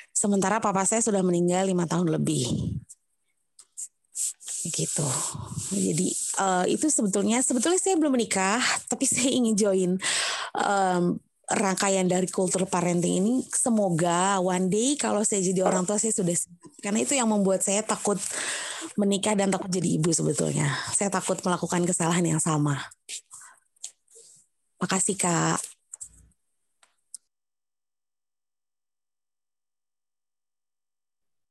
Sementara 0.10 0.58
papa 0.58 0.90
saya 0.90 1.06
sudah 1.06 1.22
meninggal 1.22 1.70
lima 1.70 1.86
tahun 1.86 2.10
lebih 2.10 2.82
gitu. 4.74 5.06
Jadi 5.70 6.18
uh, 6.42 6.66
itu 6.66 6.90
sebetulnya 6.90 7.46
sebetulnya 7.46 7.78
saya 7.78 7.94
belum 7.94 8.18
menikah, 8.18 8.58
tapi 8.90 9.06
saya 9.14 9.30
ingin 9.30 9.54
join 9.54 9.92
um, 10.58 11.22
rangkaian 11.48 12.04
dari 12.04 12.28
kultur 12.28 12.68
parenting 12.68 13.24
ini. 13.24 13.36
Semoga 13.48 14.44
one 14.44 14.68
day 14.68 15.00
kalau 15.00 15.24
saya 15.24 15.40
jadi 15.40 15.64
orang 15.64 15.88
tua 15.88 15.96
saya 15.96 16.12
sudah 16.12 16.36
karena 16.84 17.00
itu 17.04 17.16
yang 17.16 17.32
membuat 17.32 17.64
saya 17.64 17.80
takut 17.84 18.20
menikah 19.00 19.34
dan 19.38 19.48
takut 19.54 19.72
jadi 19.72 19.96
ibu 20.00 20.12
sebetulnya. 20.12 20.68
Saya 20.92 21.08
takut 21.08 21.40
melakukan 21.46 21.88
kesalahan 21.88 22.26
yang 22.26 22.42
sama. 22.44 22.84
Makasih 24.82 25.18
kak. 25.18 25.60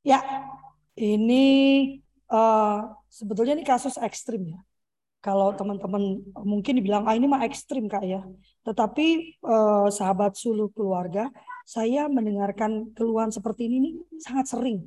Ya, 0.06 0.22
ini 0.94 1.44
uh, 2.30 2.94
sebetulnya 3.10 3.58
ini 3.58 3.66
kasus 3.66 3.98
ekstrim 3.98 4.54
ya. 4.54 4.65
Kalau 5.26 5.50
teman-teman 5.58 6.22
mungkin 6.46 6.78
dibilang 6.78 7.02
ah 7.10 7.18
ini 7.18 7.26
mah 7.26 7.42
ekstrim 7.42 7.90
kak 7.90 8.06
ya. 8.06 8.22
Tetapi 8.62 9.06
eh, 9.42 9.88
sahabat 9.90 10.38
suluh 10.38 10.70
keluarga, 10.70 11.34
saya 11.66 12.06
mendengarkan 12.06 12.94
keluhan 12.94 13.34
seperti 13.34 13.66
ini 13.66 13.76
nih 13.82 13.94
sangat 14.22 14.46
sering. 14.54 14.86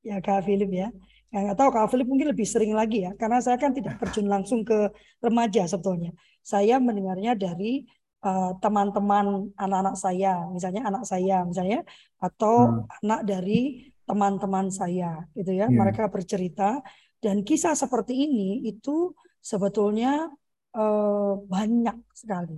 Ya 0.00 0.24
kak 0.24 0.48
Philip 0.48 0.72
ya. 0.72 0.88
Yang 1.28 1.42
nggak 1.52 1.58
tahu 1.60 1.68
kak 1.68 1.88
Philip 1.92 2.08
mungkin 2.08 2.32
lebih 2.32 2.48
sering 2.48 2.72
lagi 2.72 3.04
ya, 3.04 3.12
karena 3.20 3.44
saya 3.44 3.60
kan 3.60 3.76
tidak 3.76 4.00
terjun 4.00 4.24
langsung 4.24 4.64
ke 4.64 4.88
remaja 5.20 5.68
sebetulnya. 5.68 6.16
Saya 6.40 6.80
mendengarnya 6.80 7.36
dari 7.36 7.84
eh, 8.24 8.52
teman-teman 8.64 9.52
uh, 9.52 9.62
anak-anak 9.62 9.96
saya, 10.00 10.48
misalnya 10.48 10.88
anak 10.88 11.04
saya 11.04 11.44
misalnya, 11.44 11.84
atau 12.24 12.72
hmm. 12.72 13.04
anak 13.04 13.20
dari 13.28 13.60
teman-teman 14.08 14.72
saya 14.72 15.28
gitu 15.36 15.52
ya. 15.52 15.68
Yeah. 15.68 15.76
Mereka 15.76 16.08
bercerita 16.08 16.80
dan 17.20 17.44
kisah 17.44 17.76
seperti 17.76 18.16
ini 18.24 18.64
itu 18.64 19.12
sebetulnya 19.44 20.32
eh, 20.72 21.32
banyak 21.36 21.96
sekali. 22.16 22.56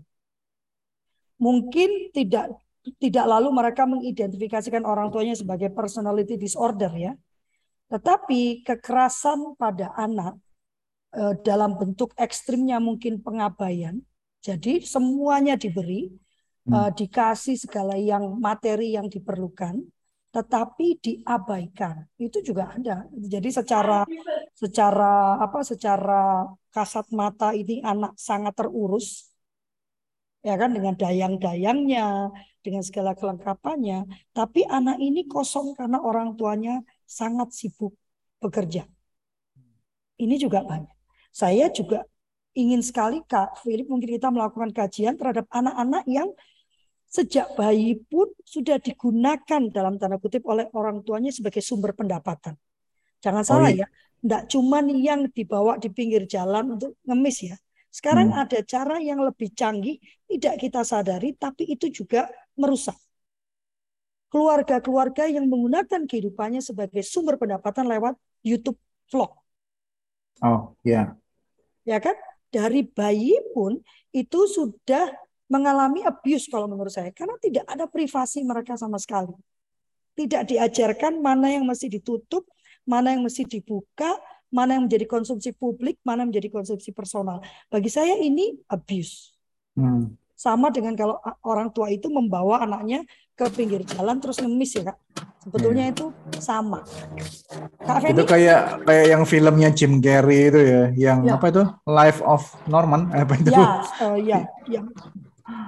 Mungkin 1.42 2.14
tidak 2.14 2.54
tidak 2.98 3.26
lalu 3.26 3.54
mereka 3.54 3.86
mengidentifikasikan 3.86 4.82
orang 4.82 5.10
tuanya 5.10 5.38
sebagai 5.38 5.70
personality 5.70 6.34
disorder 6.38 6.90
ya. 6.94 7.12
Tetapi 7.90 8.66
kekerasan 8.66 9.58
pada 9.58 9.90
anak 9.98 10.38
eh, 11.14 11.34
dalam 11.42 11.74
bentuk 11.74 12.14
ekstrimnya 12.14 12.78
mungkin 12.78 13.18
pengabaian. 13.18 13.98
Jadi 14.42 14.82
semuanya 14.82 15.54
diberi, 15.54 16.10
hmm. 16.66 16.74
eh, 16.74 16.90
dikasih 16.94 17.58
segala 17.58 17.94
yang 17.98 18.38
materi 18.38 18.94
yang 18.94 19.06
diperlukan, 19.06 19.82
tetapi 20.32 20.96
diabaikan. 21.04 22.08
Itu 22.16 22.40
juga 22.40 22.72
ada. 22.72 23.04
Jadi 23.12 23.48
secara 23.52 24.08
secara 24.56 25.36
apa 25.44 25.60
secara 25.60 26.48
kasat 26.72 27.12
mata 27.12 27.52
ini 27.52 27.84
anak 27.84 28.16
sangat 28.16 28.56
terurus 28.56 29.28
ya 30.42 30.56
kan 30.58 30.72
dengan 30.72 30.96
dayang-dayangnya 30.96 32.32
dengan 32.64 32.80
segala 32.80 33.12
kelengkapannya. 33.12 34.08
Tapi 34.32 34.64
anak 34.64 34.96
ini 34.98 35.28
kosong 35.28 35.76
karena 35.76 36.00
orang 36.00 36.32
tuanya 36.40 36.80
sangat 37.04 37.52
sibuk 37.52 37.92
bekerja. 38.40 38.88
Ini 40.16 40.34
juga 40.40 40.64
banyak. 40.64 40.96
Saya 41.28 41.68
juga 41.68 42.08
ingin 42.52 42.80
sekali 42.84 43.20
Kak 43.24 43.60
Philip 43.64 43.88
mungkin 43.88 44.16
kita 44.16 44.28
melakukan 44.28 44.72
kajian 44.72 45.16
terhadap 45.16 45.48
anak-anak 45.48 46.04
yang 46.08 46.28
sejak 47.12 47.52
bayi 47.52 48.00
pun 48.08 48.32
sudah 48.40 48.80
digunakan 48.80 49.68
dalam 49.68 50.00
tanda 50.00 50.16
kutip 50.16 50.48
oleh 50.48 50.64
orang 50.72 51.04
tuanya 51.04 51.28
sebagai 51.28 51.60
sumber 51.60 51.92
pendapatan. 51.92 52.56
Jangan 53.20 53.44
salah 53.44 53.68
oh, 53.68 53.70
iya. 53.70 53.84
ya, 53.84 53.88
tidak 54.24 54.42
cuma 54.48 54.80
yang 54.88 55.28
dibawa 55.28 55.76
di 55.76 55.92
pinggir 55.92 56.24
jalan 56.24 56.80
untuk 56.80 56.96
ngemis 57.04 57.52
ya. 57.52 57.56
Sekarang 57.92 58.32
hmm. 58.32 58.42
ada 58.48 58.58
cara 58.64 58.96
yang 59.04 59.20
lebih 59.20 59.52
canggih, 59.52 60.00
tidak 60.24 60.54
kita 60.56 60.80
sadari, 60.80 61.36
tapi 61.36 61.68
itu 61.68 61.92
juga 61.92 62.32
merusak. 62.56 62.96
keluarga-keluarga 64.32 65.28
yang 65.28 65.44
menggunakan 65.44 66.08
kehidupannya 66.08 66.64
sebagai 66.64 67.04
sumber 67.04 67.36
pendapatan 67.36 67.84
lewat 67.84 68.16
YouTube 68.40 68.80
vlog. 69.12 69.28
Oh, 70.40 70.72
ya. 70.80 71.12
Ya 71.84 72.00
kan? 72.00 72.16
Dari 72.48 72.80
bayi 72.88 73.36
pun 73.52 73.76
itu 74.08 74.40
sudah 74.48 75.12
mengalami 75.52 76.00
abuse 76.08 76.48
kalau 76.48 76.64
menurut 76.64 76.88
saya 76.88 77.12
karena 77.12 77.36
tidak 77.36 77.68
ada 77.68 77.84
privasi 77.84 78.40
mereka 78.40 78.80
sama 78.80 78.96
sekali. 78.96 79.36
Tidak 80.16 80.48
diajarkan 80.48 81.20
mana 81.20 81.52
yang 81.52 81.68
mesti 81.68 81.92
ditutup, 81.92 82.48
mana 82.88 83.12
yang 83.12 83.20
mesti 83.24 83.44
dibuka, 83.44 84.16
mana 84.52 84.76
yang 84.76 84.88
menjadi 84.88 85.04
konsumsi 85.08 85.52
publik, 85.52 86.00
mana 86.04 86.24
yang 86.24 86.32
menjadi 86.32 86.48
konsumsi 86.52 86.92
personal. 86.92 87.44
Bagi 87.68 87.92
saya 87.92 88.16
ini 88.16 88.56
abuse. 88.68 89.36
Hmm. 89.76 90.16
Sama 90.36 90.72
dengan 90.72 90.96
kalau 90.96 91.16
orang 91.44 91.72
tua 91.72 91.88
itu 91.88 92.12
membawa 92.12 92.64
anaknya 92.64 93.04
ke 93.32 93.48
pinggir 93.52 93.80
jalan 93.88 94.20
terus 94.20 94.40
ngemis 94.40 94.76
ya 94.76 94.92
kak. 94.92 94.98
Sebetulnya 95.42 95.90
yeah. 95.90 95.94
itu 95.94 96.06
sama. 96.38 96.86
Kak 97.82 98.14
itu 98.14 98.22
kayak 98.22 98.86
kayak 98.86 99.06
yang 99.10 99.22
filmnya 99.26 99.70
Jim 99.74 99.98
Carrey 99.98 100.52
itu 100.52 100.60
ya, 100.60 100.82
yang 100.94 101.18
ya. 101.26 101.34
apa 101.34 101.50
itu 101.50 101.62
Life 101.88 102.20
of 102.22 102.42
Norman 102.68 103.10
apa 103.10 103.34
itu? 103.40 103.50
Ya, 103.50 103.82
uh, 104.04 104.18
ya, 104.30 104.46
ya. 104.70 104.82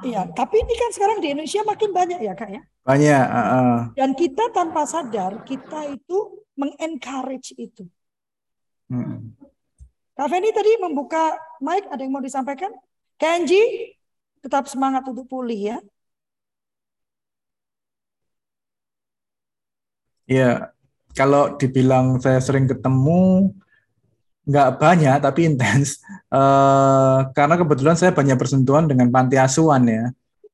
Iya, 0.05 0.29
tapi 0.37 0.61
ini 0.61 0.75
kan 0.77 0.91
sekarang 0.93 1.19
di 1.25 1.33
Indonesia 1.33 1.63
makin 1.65 1.91
banyak 1.91 2.21
ya 2.21 2.33
kak 2.37 2.51
ya. 2.53 2.63
Banyak. 2.85 3.25
Uh, 3.25 3.41
uh. 3.41 3.77
Dan 3.97 4.13
kita 4.13 4.53
tanpa 4.53 4.85
sadar 4.85 5.41
kita 5.49 5.89
itu 5.89 6.45
mengencourage 6.55 7.57
itu. 7.57 7.89
Hmm. 8.93 9.33
Kak 10.15 10.31
Feni 10.31 10.55
tadi 10.55 10.79
membuka 10.79 11.35
mic, 11.59 11.89
ada 11.91 11.99
yang 11.99 12.15
mau 12.15 12.23
disampaikan? 12.23 12.71
Kenji, 13.19 13.97
tetap 14.45 14.71
semangat 14.71 15.03
untuk 15.11 15.27
pulih 15.27 15.75
ya. 15.75 15.79
Ya, 20.25 20.73
kalau 21.13 21.59
dibilang 21.59 22.23
saya 22.23 22.41
sering 22.41 22.71
ketemu, 22.71 23.53
nggak 24.45 24.69
banyak 24.81 25.17
tapi 25.21 25.41
intens. 25.49 26.01
Uh, 26.29 27.25
karena 27.37 27.55
kebetulan 27.57 27.97
saya 27.97 28.13
banyak 28.13 28.37
bersentuhan 28.37 28.85
dengan 28.89 29.09
panti 29.09 29.37
asuhan 29.41 29.85
ya. 29.89 30.05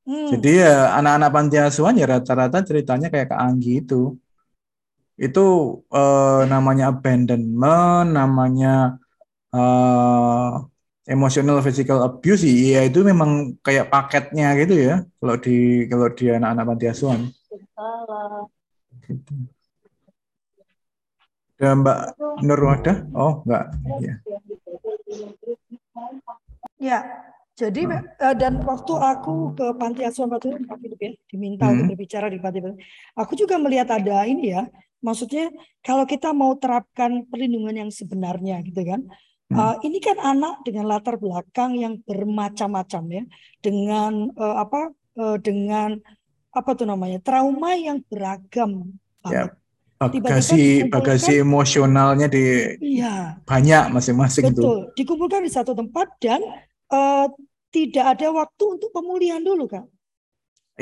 Hmm. 0.01 0.29
Jadi 0.33 0.65
ya 0.65 0.97
anak-anak 0.97 1.29
panti 1.29 1.57
asuhan 1.61 1.99
ya 1.99 2.09
rata-rata 2.09 2.65
ceritanya 2.65 3.07
kayak 3.13 3.31
Kak 3.31 3.41
Anggi 3.41 3.85
itu 3.85 4.17
itu 5.21 5.45
uh, 5.93 6.41
namanya 6.49 6.89
abandonment, 6.89 8.09
namanya 8.09 8.97
uh, 9.53 10.65
emotional 11.05 11.61
physical 11.61 12.01
abuse 12.01 12.47
ya 12.47 12.81
itu 12.87 13.05
memang 13.05 13.53
kayak 13.61 13.93
paketnya 13.93 14.57
gitu 14.57 14.73
ya 14.73 14.95
kalau 15.21 15.35
di 15.37 15.85
kalau 15.85 16.07
di 16.09 16.25
anak-anak 16.33 16.65
panti 16.65 16.85
asuhan. 16.89 17.21
Gitu. 19.05 19.60
Ya, 21.61 21.77
Mbak 21.77 21.99
Nurwada? 22.41 23.05
Oh, 23.13 23.45
enggak. 23.45 23.65
Ya. 24.01 24.13
Ya, 26.81 26.99
jadi 27.53 27.81
uh, 28.17 28.33
dan 28.33 28.65
waktu 28.65 28.93
aku 28.97 29.53
ke 29.53 29.69
panti 29.77 30.01
asuhan 30.01 30.33
Batu 30.33 30.49
ya, 30.49 31.13
diminta 31.29 31.69
hmm. 31.69 31.85
untuk 31.85 31.85
berbicara 31.93 32.25
di 32.33 32.41
panti 32.41 32.57
aku 33.13 33.37
juga 33.37 33.61
melihat 33.61 33.93
ada 33.93 34.25
ini 34.25 34.49
ya, 34.49 34.65
Maksudnya 35.01 35.49
kalau 35.81 36.05
kita 36.05 36.29
mau 36.29 36.53
terapkan 36.61 37.25
perlindungan 37.25 37.73
yang 37.85 37.91
sebenarnya 37.91 38.61
gitu 38.61 38.85
kan. 38.85 39.01
Hmm. 39.51 39.57
Uh, 39.57 39.75
ini 39.83 39.97
kan 39.99 40.15
anak 40.21 40.61
dengan 40.63 40.87
latar 40.87 41.17
belakang 41.17 41.75
yang 41.75 41.99
bermacam-macam 42.05 43.03
ya, 43.09 43.23
dengan 43.59 44.29
uh, 44.37 44.61
apa 44.61 44.93
uh, 45.17 45.37
dengan 45.41 45.97
apa 46.53 46.69
tuh 46.77 46.85
namanya 46.87 47.19
trauma 47.19 47.75
yang 47.75 47.99
beragam 48.07 48.95
Ya, 49.29 49.53
bagasi 50.09 50.89
bagasi 50.89 51.45
emosionalnya 51.45 52.25
di 52.25 52.73
iya, 52.81 53.37
banyak 53.45 53.93
masing-masing 53.93 54.49
itu. 54.49 54.61
Betul, 54.61 54.79
dikumpulkan 54.97 55.45
di 55.45 55.51
satu 55.53 55.77
tempat 55.77 56.09
dan 56.17 56.41
uh, 56.89 57.29
tidak 57.69 58.17
ada 58.17 58.27
waktu 58.33 58.63
untuk 58.65 58.89
pemulihan 58.89 59.43
dulu 59.45 59.69
kan. 59.69 59.85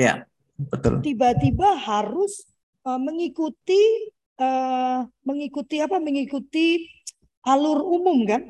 Ya, 0.00 0.24
betul. 0.56 1.04
Tiba-tiba 1.04 1.76
harus 1.76 2.48
uh, 2.88 2.96
mengikuti 2.96 4.08
uh, 4.40 5.04
mengikuti 5.28 5.76
apa 5.84 6.00
mengikuti 6.00 6.88
alur 7.44 7.84
umum 7.84 8.24
kan 8.24 8.42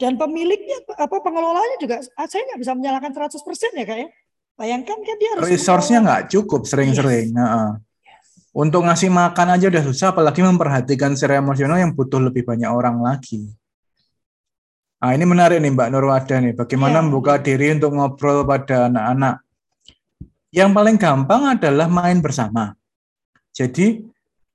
dan 0.00 0.18
pemiliknya 0.18 0.84
apa 0.98 1.16
pengelolanya 1.22 1.76
juga 1.80 2.02
ah, 2.18 2.26
saya 2.26 2.44
nggak 2.50 2.60
bisa 2.60 2.72
menyalahkan 2.74 3.12
100% 3.14 3.78
ya 3.78 3.84
kak 3.86 3.98
ya 4.00 4.08
bayangkan 4.58 4.98
kan 5.00 5.16
dia 5.16 5.28
harus 5.34 5.44
resource-nya 5.48 5.98
nggak 6.02 6.22
cukup 6.30 6.66
sering-sering 6.66 7.30
yes. 7.30 7.36
nah, 7.36 7.78
untuk 8.54 8.86
ngasih 8.86 9.10
makan 9.10 9.58
aja 9.58 9.66
udah 9.66 9.82
susah 9.82 10.14
apalagi 10.14 10.40
memperhatikan 10.40 11.18
secara 11.18 11.42
emosional 11.42 11.76
yang 11.76 11.90
butuh 11.90 12.22
lebih 12.22 12.46
banyak 12.46 12.70
orang 12.70 13.02
lagi 13.02 13.50
Nah, 15.04 15.12
ini 15.12 15.28
menarik 15.28 15.60
nih 15.60 15.68
Mbak 15.68 15.88
Nurwada 15.92 16.40
nih. 16.40 16.56
Bagaimana 16.56 16.96
ya. 16.96 17.04
membuka 17.04 17.36
diri 17.36 17.76
untuk 17.76 17.92
ngobrol 17.92 18.40
pada 18.48 18.88
anak-anak. 18.88 19.44
Yang 20.48 20.70
paling 20.72 20.96
gampang 20.96 21.42
adalah 21.52 21.92
main 21.92 22.24
bersama. 22.24 22.72
Jadi 23.52 24.00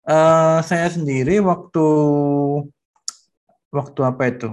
uh, 0.10 0.58
saya 0.66 0.89
sendiri 0.89 1.38
waktu 1.38 1.86
waktu 3.70 4.00
apa 4.02 4.24
itu? 4.26 4.50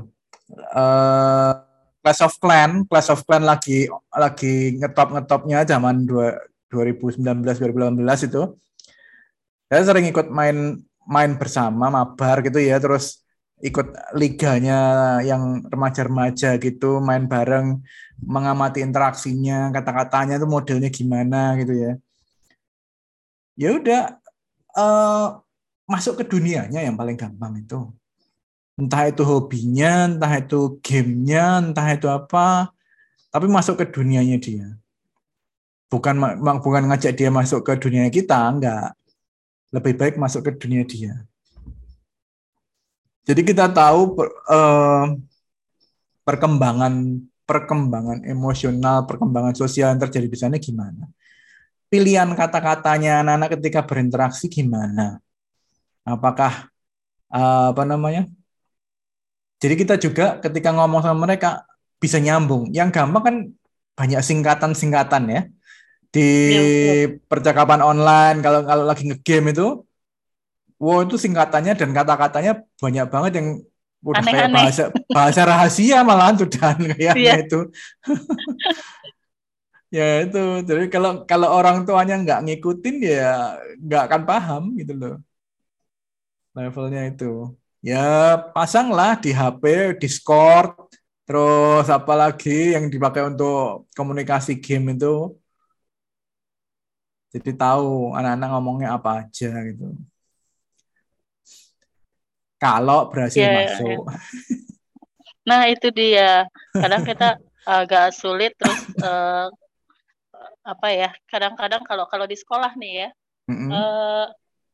Uh, 0.77 1.65
Clash 2.05 2.29
of 2.29 2.37
Clan, 2.45 2.85
Clash 2.85 3.09
of 3.09 3.25
Clan 3.25 3.49
lagi 3.49 3.89
lagi 4.13 4.77
ngetop 4.77 5.17
ngetopnya 5.17 5.65
zaman 5.65 6.05
2019 6.05 7.25
2018 7.41 8.29
itu. 8.29 8.43
Saya 9.67 9.83
sering 9.83 10.07
ikut 10.11 10.31
main 10.31 10.79
main 11.07 11.33
bersama 11.39 11.91
mabar 11.91 12.43
gitu 12.43 12.59
ya, 12.59 12.79
terus 12.79 13.23
ikut 13.63 13.95
liganya 14.13 14.79
yang 15.25 15.65
remaja-remaja 15.67 16.61
gitu, 16.61 17.01
main 17.01 17.25
bareng 17.25 17.81
mengamati 18.21 18.85
interaksinya, 18.85 19.73
kata-katanya 19.73 20.37
tuh 20.37 20.51
modelnya 20.51 20.91
gimana 20.93 21.57
gitu 21.61 21.73
ya. 21.73 21.93
Ya 23.57 23.73
udah 23.73 24.03
uh, 24.77 25.41
masuk 25.89 26.21
ke 26.21 26.25
dunianya 26.29 26.85
yang 26.85 26.95
paling 26.99 27.17
gampang 27.17 27.57
itu. 27.57 27.91
Entah 28.77 29.09
itu 29.09 29.25
hobinya, 29.25 30.05
entah 30.05 30.33
itu 30.37 30.77
gamenya, 30.85 31.65
entah 31.65 31.89
itu 31.97 32.13
apa, 32.13 32.69
tapi 33.33 33.49
masuk 33.49 33.81
ke 33.81 33.89
dunianya 33.89 34.37
dia. 34.37 34.69
Bukan 35.89 36.21
bukan 36.61 36.83
ngajak 36.93 37.17
dia 37.17 37.33
masuk 37.33 37.65
ke 37.65 37.73
dunia 37.81 38.13
kita, 38.13 38.37
enggak. 38.53 38.93
Lebih 39.75 39.95
baik 39.99 40.15
masuk 40.19 40.47
ke 40.47 40.53
dunia 40.55 40.87
dia. 40.87 41.27
Jadi 43.27 43.43
kita 43.43 43.67
tahu 43.67 44.23
uh, 44.47 45.19
perkembangan 46.23 47.19
perkembangan 47.47 48.27
emosional, 48.27 49.07
perkembangan 49.07 49.55
sosial 49.55 49.95
yang 49.95 50.03
terjadi 50.03 50.27
di 50.31 50.39
sana 50.39 50.57
gimana. 50.59 51.11
Pilihan 51.87 52.27
kata-katanya 52.35 53.23
anak-anak 53.23 53.59
ketika 53.59 53.87
berinteraksi 53.87 54.51
gimana. 54.51 55.23
Apakah 56.07 56.71
uh, 57.31 57.75
apa 57.75 57.83
namanya? 57.87 58.27
Jadi 59.59 59.75
kita 59.75 59.95
juga 59.99 60.39
ketika 60.43 60.71
ngomong 60.75 61.03
sama 61.03 61.27
mereka 61.27 61.67
bisa 61.99 62.23
nyambung. 62.23 62.71
Yang 62.71 62.91
gampang 62.95 63.23
kan 63.23 63.37
banyak 63.97 64.21
singkatan-singkatan 64.23 65.25
ya 65.31 65.43
di 66.17 66.29
ya, 66.57 66.63
percakapan 67.29 67.85
online 67.85 68.41
kalau 68.41 68.65
kalau 68.65 68.85
lagi 68.89 69.05
ngegame 69.05 69.53
itu 69.53 69.85
wow 70.81 71.05
itu 71.05 71.21
singkatannya 71.21 71.77
dan 71.77 71.93
kata-katanya 71.93 72.65
banyak 72.81 73.07
banget 73.13 73.33
yang 73.37 73.49
udah 74.01 74.23
Aneh 74.23 74.33
-aneh. 74.33 74.41
kayak 74.41 74.57
bahasa 74.57 74.83
bahasa 75.13 75.41
rahasia 75.45 75.99
malahan 76.01 76.37
sudah 76.41 76.73
kayaknya 76.97 77.13
yeah. 77.17 77.39
itu. 77.45 77.61
Ya 79.87 80.27
itu. 80.27 80.67
Jadi 80.67 80.91
kalau 80.91 81.23
kalau 81.31 81.49
orang 81.57 81.87
tuanya 81.87 82.19
nggak 82.19 82.43
ngikutin 82.43 82.97
ya 83.07 83.55
nggak 83.79 84.03
akan 84.11 84.23
paham 84.27 84.63
gitu 84.75 84.93
loh. 84.99 85.17
Levelnya 86.53 87.07
itu. 87.07 87.55
Ya 87.81 88.35
pasanglah 88.51 89.15
di 89.23 89.31
HP 89.31 89.95
Discord 90.03 90.75
terus 91.23 91.87
apalagi 91.87 92.75
yang 92.75 92.91
dipakai 92.91 93.31
untuk 93.31 93.87
komunikasi 93.95 94.59
game 94.59 94.95
itu 94.99 95.39
jadi 97.37 97.51
tahu 97.53 98.17
anak-anak 98.17 98.49
ngomongnya 98.49 98.89
apa 98.97 99.29
aja 99.29 99.53
gitu 99.69 99.93
kalau 102.57 103.13
berhasil 103.13 103.45
yeah, 103.45 103.53
iya, 103.53 103.59
masuk. 103.69 104.01
Yeah. 104.09 104.65
Nah 105.47 105.61
itu 105.71 105.89
dia. 105.93 106.33
Kadang 106.73 107.03
kita 107.05 107.29
agak 107.79 108.17
sulit 108.17 108.57
terus 108.57 108.81
uh, 109.05 109.49
apa 110.65 110.89
ya? 110.91 111.11
Kadang-kadang 111.29 111.85
kalau 111.85 112.09
kalau 112.09 112.27
di 112.27 112.35
sekolah 112.35 112.75
nih 112.75 113.07
ya, 113.07 113.09
mm-hmm. 113.53 113.71
uh, 113.71 114.27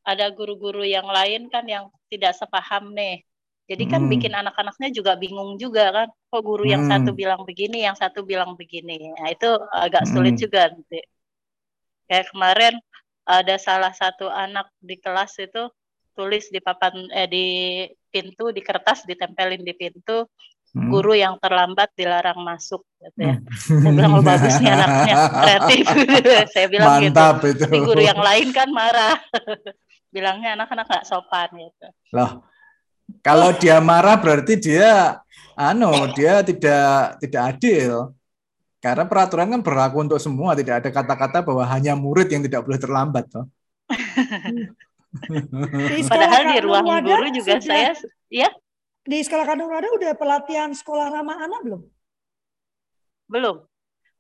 ada 0.03 0.27
guru-guru 0.33 0.83
yang 0.87 1.07
lain 1.07 1.51
kan 1.51 1.67
yang 1.67 1.91
tidak 2.09 2.33
sepaham 2.39 2.95
nih. 2.95 3.23
Jadi 3.71 3.85
kan 3.87 4.05
mm. 4.05 4.11
bikin 4.11 4.35
anak-anaknya 4.35 4.91
juga 4.91 5.15
bingung 5.15 5.55
juga 5.59 5.93
kan. 5.95 6.09
Kok 6.33 6.43
guru 6.43 6.67
mm. 6.67 6.73
yang 6.73 6.83
satu 6.87 7.11
bilang 7.15 7.43
begini, 7.47 7.79
yang 7.87 7.95
satu 7.95 8.27
bilang 8.27 8.59
begini. 8.59 9.15
Nah 9.15 9.31
itu 9.31 9.49
agak 9.71 10.07
sulit 10.09 10.35
mm. 10.35 10.41
juga 10.41 10.71
nanti. 10.71 11.01
Kayak 12.13 12.29
kemarin 12.29 12.75
ada 13.25 13.57
salah 13.57 13.97
satu 13.97 14.29
anak 14.29 14.69
di 14.85 15.01
kelas 15.01 15.41
itu 15.41 15.73
tulis 16.13 16.53
di 16.53 16.61
papan 16.61 17.09
eh 17.09 17.25
di 17.25 17.47
pintu 18.13 18.53
di 18.53 18.61
kertas 18.61 19.09
ditempelin 19.09 19.65
di 19.65 19.73
pintu 19.73 20.29
hmm. 20.77 20.93
guru 20.93 21.17
yang 21.17 21.41
terlambat 21.41 21.89
dilarang 21.97 22.37
masuk 22.45 22.85
gitu 23.01 23.17
ya. 23.17 23.41
Hmm. 23.41 23.81
Saya 23.81 23.93
bilang 23.97 24.13
oh 24.21 24.21
bagus 24.21 24.55
nih 24.61 24.71
anaknya 24.77 25.15
kreatif. 25.33 25.85
saya 26.53 26.67
bilang 26.69 26.89
gitu. 27.01 27.17
Mantap 27.17 27.37
gitu. 27.49 27.65
Itu. 27.65 27.73
Di 27.73 27.79
guru 27.81 28.03
yang 28.05 28.21
lain 28.21 28.49
kan 28.53 28.69
marah. 28.69 29.17
Bilangnya 30.13 30.61
anak-anak 30.61 30.85
nggak 30.93 31.07
sopan 31.09 31.49
gitu. 31.57 31.89
Loh. 32.13 32.45
Kalau 33.25 33.57
dia 33.57 33.81
marah 33.81 34.21
berarti 34.21 34.61
dia 34.61 35.17
anu, 35.57 36.13
dia 36.13 36.45
tidak 36.45 37.17
tidak 37.25 37.43
adil. 37.57 38.13
Karena 38.83 39.07
peraturan 39.07 39.47
kan 39.47 39.63
berlaku 39.63 40.03
untuk 40.03 40.19
semua, 40.19 40.59
tidak 40.59 40.83
ada 40.83 40.91
kata-kata 40.91 41.47
bahwa 41.47 41.63
hanya 41.71 41.95
murid 41.95 42.27
yang 42.27 42.43
tidak 42.43 42.67
boleh 42.67 42.83
terlambat 42.83 43.31
toh. 43.31 43.47
Padahal 46.11 46.43
di 46.51 46.59
ruang 46.59 46.87
guru 47.07 47.31
juga 47.31 47.63
sudah, 47.63 47.95
saya 47.95 47.95
ya 48.27 48.51
di 49.07 49.19
sekolah 49.23 49.45
kandung 49.47 49.71
ada 49.71 49.87
udah 49.87 50.19
pelatihan 50.19 50.75
sekolah 50.75 51.15
ramah 51.15 51.47
anak 51.47 51.61
belum? 51.63 51.83
Belum. 53.31 53.57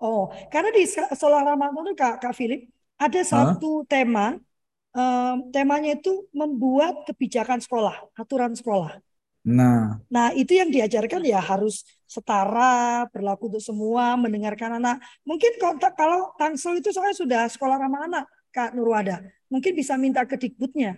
Oh, 0.02 0.30
karena 0.50 0.70
di 0.70 0.86
sekolah 0.86 1.42
ramah 1.42 1.74
anak 1.74 1.98
Kak, 1.98 2.22
Kak 2.22 2.34
Philip 2.34 2.70
ada 2.98 3.20
satu 3.26 3.82
huh? 3.82 3.86
tema, 3.90 4.38
um, 4.94 5.50
temanya 5.50 5.98
itu 5.98 6.26
membuat 6.30 7.02
kebijakan 7.10 7.58
sekolah, 7.58 7.98
aturan 8.14 8.54
sekolah. 8.54 8.98
Nah, 9.42 9.98
nah 10.06 10.30
itu 10.30 10.54
yang 10.54 10.70
diajarkan 10.70 11.26
ya 11.26 11.42
harus 11.42 11.82
setara, 12.06 13.10
berlaku 13.10 13.50
untuk 13.50 13.64
semua, 13.64 14.14
mendengarkan 14.14 14.78
anak. 14.78 15.02
Mungkin 15.26 15.58
kalau, 15.58 15.76
kalau 15.98 16.20
Tangsel 16.38 16.78
itu 16.78 16.94
soalnya 16.94 17.16
sudah 17.18 17.42
sekolah 17.50 17.74
ramah 17.74 18.06
anak, 18.06 18.24
Kak 18.54 18.76
Nurwada, 18.76 19.24
mungkin 19.50 19.74
bisa 19.74 19.98
minta 19.98 20.22
ke 20.22 20.38
Dikbudnya 20.38 20.94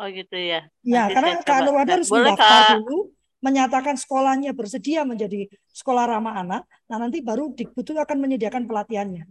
Oh 0.00 0.08
gitu 0.08 0.32
ya. 0.32 0.64
Ya, 0.80 1.12
Nanti 1.12 1.12
karena 1.12 1.32
Kak 1.44 1.60
Nurwada 1.68 1.92
harus 2.00 2.08
Boleh, 2.08 2.32
mendaftar 2.32 2.80
dulu, 2.80 3.12
menyatakan 3.44 4.00
sekolahnya 4.00 4.56
bersedia 4.56 5.04
menjadi 5.04 5.44
sekolah 5.76 6.08
ramah 6.08 6.40
anak. 6.40 6.62
Nah 6.88 6.96
nanti 6.96 7.20
baru 7.20 7.52
Dikbud 7.52 7.84
itu 7.84 7.92
akan 8.00 8.16
menyediakan 8.16 8.64
pelatihannya. 8.64 9.28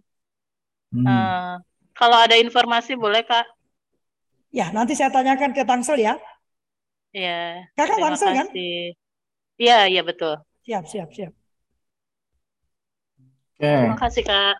Hmm. 0.93 1.05
Uh, 1.09 1.55
kalau 1.97 2.21
ada 2.21 2.37
informasi 2.37 2.93
boleh 2.93 3.25
Kak? 3.25 3.49
Ya, 4.53 4.69
nanti 4.69 4.93
saya 4.93 5.09
tanyakan 5.09 5.57
ke 5.57 5.65
Tangsel 5.65 6.05
ya. 6.05 6.21
Iya. 7.13 7.65
Kakak 7.73 7.97
Tangsel 7.97 8.31
kan? 8.37 8.47
Iya, 9.59 9.79
iya 9.89 10.01
betul. 10.05 10.39
Siap, 10.63 10.85
siap, 10.85 11.09
siap. 11.11 11.33
Okay. 13.59 13.75
Terima 13.83 13.97
kasih 13.99 14.23
Kak. 14.23 14.55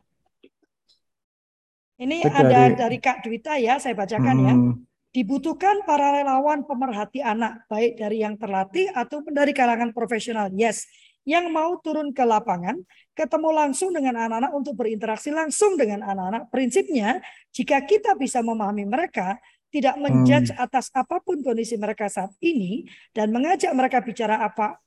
Ini 2.00 2.18
Itu 2.24 2.32
ada 2.32 2.48
dari... 2.48 2.76
dari 2.76 2.98
Kak 3.00 3.18
Dwita 3.24 3.56
ya, 3.60 3.80
saya 3.80 3.96
bacakan 3.96 4.38
ya. 4.44 4.54
hmm. 4.56 4.72
ya. 4.72 4.88
Dibutuhkan 5.10 5.82
para 5.90 6.22
relawan 6.22 6.62
pemerhati 6.70 7.18
anak, 7.26 7.66
baik 7.66 7.98
dari 7.98 8.22
yang 8.22 8.38
terlatih 8.38 8.94
ataupun 8.94 9.34
dari 9.34 9.58
kalangan 9.58 9.90
profesional. 9.90 10.54
Yes, 10.54 10.86
yang 11.26 11.50
mau 11.50 11.82
turun 11.82 12.14
ke 12.14 12.22
lapangan, 12.22 12.78
ketemu 13.18 13.50
langsung 13.50 13.90
dengan 13.90 14.22
anak-anak 14.22 14.52
untuk 14.54 14.78
berinteraksi 14.78 15.34
langsung 15.34 15.78
dengan 15.78 16.06
anak-anak. 16.06 16.54
Prinsipnya, 16.54 17.22
jika 17.50 17.82
kita 17.90 18.14
bisa 18.22 18.46
memahami 18.46 18.86
mereka, 18.86 19.42
tidak 19.70 19.96
menjudge 20.02 20.54
hmm. 20.54 20.66
atas 20.66 20.90
apa 20.98 21.22
pun 21.22 21.42
kondisi 21.46 21.78
mereka 21.78 22.10
saat 22.10 22.34
ini, 22.42 22.90
dan 23.14 23.30
mengajak 23.30 23.74
mereka 23.74 24.02
bicara 24.02 24.42
apa 24.42 24.82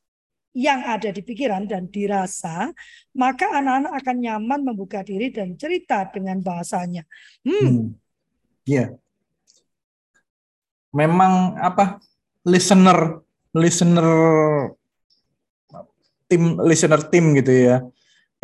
yang 0.52 0.84
ada 0.84 1.08
di 1.08 1.24
pikiran 1.24 1.64
dan 1.64 1.88
dirasa, 1.88 2.68
maka 3.16 3.56
anak-anak 3.56 3.92
akan 4.04 4.16
nyaman 4.20 4.60
membuka 4.66 5.00
diri 5.00 5.32
dan 5.32 5.56
cerita 5.56 6.06
dengan 6.12 6.42
bahasanya. 6.44 7.06
Hmm. 7.46 7.62
hmm. 7.66 7.88
Yeah 8.62 9.02
memang 10.92 11.56
apa 11.56 11.98
listener 12.44 13.24
listener 13.56 14.08
tim 16.28 16.60
listener 16.60 17.00
tim 17.08 17.32
gitu 17.36 17.52
ya 17.52 17.76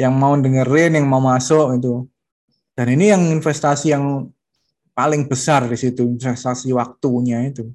yang 0.00 0.16
mau 0.16 0.32
dengerin 0.36 0.96
yang 0.96 1.06
mau 1.06 1.20
masuk 1.20 1.76
itu 1.76 2.08
dan 2.72 2.86
ini 2.88 3.12
yang 3.12 3.22
investasi 3.28 3.92
yang 3.92 4.32
paling 4.98 5.30
besar 5.30 5.70
di 5.70 5.78
situ 5.78 6.02
investasi 6.02 6.74
waktunya 6.74 7.46
itu 7.46 7.70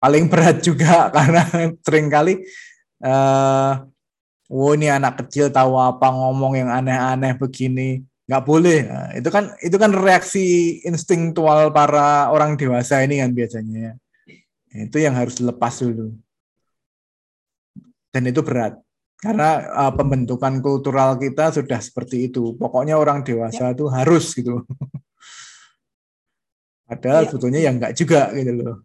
paling 0.00 0.24
berat 0.32 0.62
juga 0.68 1.12
karena 1.12 1.44
sering 1.84 2.08
kali 2.08 2.40
uh, 3.04 3.84
oh 4.48 4.72
ini 4.72 4.88
anak 4.88 5.20
kecil 5.20 5.52
tahu 5.52 5.76
apa 5.76 6.08
ngomong 6.08 6.56
yang 6.56 6.72
aneh-aneh 6.72 7.36
begini 7.36 8.08
nggak 8.28 8.44
boleh. 8.44 8.78
Nah, 8.84 9.08
itu 9.16 9.28
kan 9.32 9.56
itu 9.64 9.76
kan 9.80 9.88
reaksi 9.88 10.44
instingtual 10.84 11.72
para 11.72 12.28
orang 12.28 12.60
dewasa 12.60 13.00
ini 13.00 13.24
kan 13.24 13.32
biasanya. 13.32 13.96
Itu 14.68 15.00
yang 15.00 15.16
harus 15.16 15.40
dilepas 15.40 15.80
dulu. 15.80 16.12
Dan 18.12 18.28
itu 18.28 18.44
berat. 18.44 18.76
Karena 19.18 19.64
uh, 19.72 19.92
pembentukan 19.96 20.60
kultural 20.60 21.16
kita 21.16 21.56
sudah 21.56 21.80
seperti 21.80 22.28
itu. 22.28 22.52
Pokoknya 22.60 23.00
orang 23.00 23.24
dewasa 23.24 23.72
ya. 23.72 23.74
itu 23.74 23.88
harus 23.88 24.36
gitu. 24.36 24.60
Padahal 26.88 27.28
ya. 27.28 27.28
sebetulnya 27.28 27.60
yang 27.60 27.76
enggak 27.76 27.92
juga 27.92 28.32
gitu 28.32 28.52
loh. 28.56 28.78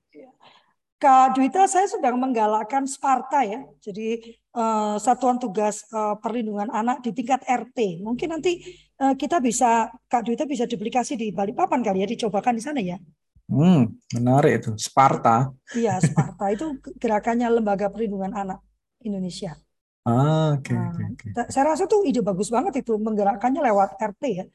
Kak 1.04 1.36
Dwita, 1.36 1.68
saya 1.68 1.84
sedang 1.84 2.16
menggalakkan 2.16 2.88
Sparta 2.88 3.44
ya. 3.44 3.60
Jadi 3.84 4.40
uh, 4.56 4.96
satuan 4.96 5.36
tugas 5.36 5.84
uh, 5.92 6.16
perlindungan 6.16 6.72
anak 6.72 7.04
di 7.04 7.12
tingkat 7.12 7.44
RT. 7.44 8.00
Mungkin 8.00 8.32
nanti 8.32 8.64
uh, 9.04 9.12
kita 9.12 9.44
bisa, 9.44 9.92
Kak 10.08 10.24
Dwita 10.24 10.48
bisa 10.48 10.64
duplikasi 10.64 11.20
di 11.20 11.36
Balikpapan 11.36 11.84
kali 11.84 12.04
ya, 12.04 12.08
dicobakan 12.08 12.56
di 12.56 12.64
sana 12.64 12.80
ya. 12.80 12.96
Hmm, 13.52 14.00
menarik 14.16 14.64
itu. 14.64 14.72
Sparta. 14.80 15.52
Iya, 15.76 16.00
Sparta 16.00 16.48
itu 16.56 16.80
gerakannya 16.96 17.52
Lembaga 17.52 17.92
Perlindungan 17.92 18.32
Anak 18.32 18.64
Indonesia. 19.04 19.60
Ah, 20.08 20.56
oke. 20.56 20.72
Okay, 20.72 20.76
nah, 20.76 20.92
okay, 20.92 21.32
okay. 21.36 21.52
Saya 21.52 21.76
rasa 21.76 21.84
tuh 21.84 22.08
ide 22.08 22.24
bagus 22.24 22.48
banget 22.48 22.80
itu 22.80 22.96
menggerakkannya 22.96 23.60
lewat 23.60 24.00
RT 24.00 24.24
ya. 24.32 24.46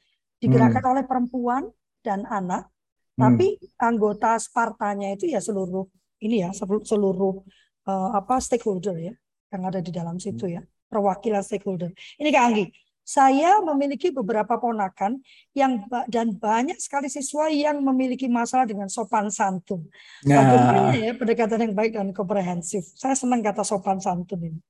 Digerakkan 0.40 0.80
hmm. 0.80 0.92
oleh 0.96 1.04
perempuan 1.04 1.62
dan 2.00 2.24
anak, 2.24 2.72
hmm. 3.18 3.20
tapi 3.20 3.58
anggota 3.82 4.38
Spartanya 4.38 5.10
itu 5.18 5.26
ya 5.26 5.42
seluruh 5.42 5.90
ini 6.22 6.46
ya 6.46 6.54
seluruh 6.54 7.42
uh, 7.90 8.10
apa 8.14 8.38
stakeholder 8.38 8.94
ya 8.94 9.14
yang 9.50 9.62
ada 9.66 9.82
di 9.82 9.90
dalam 9.90 10.22
situ 10.22 10.46
ya 10.46 10.62
perwakilan 10.88 11.44
stakeholder. 11.44 11.92
Ini 12.16 12.28
Kak 12.32 12.44
Anggi, 12.48 12.66
saya 13.08 13.60
memiliki 13.64 14.12
beberapa 14.12 14.60
ponakan 14.60 15.20
yang 15.56 15.84
dan 16.12 16.36
banyak 16.36 16.76
sekali 16.76 17.08
siswa 17.08 17.48
yang 17.48 17.80
memiliki 17.80 18.28
masalah 18.28 18.68
dengan 18.68 18.88
sopan 18.92 19.32
santun. 19.32 19.88
Nah. 20.28 20.36
Bagaimana 20.44 20.92
ya 20.92 21.12
pendekatan 21.16 21.58
yang 21.68 21.74
baik 21.76 21.96
dan 21.96 22.12
komprehensif. 22.12 22.84
Saya 22.96 23.16
senang 23.16 23.40
kata 23.40 23.64
sopan 23.64 23.96
santun 24.00 24.52
ini. 24.52 24.60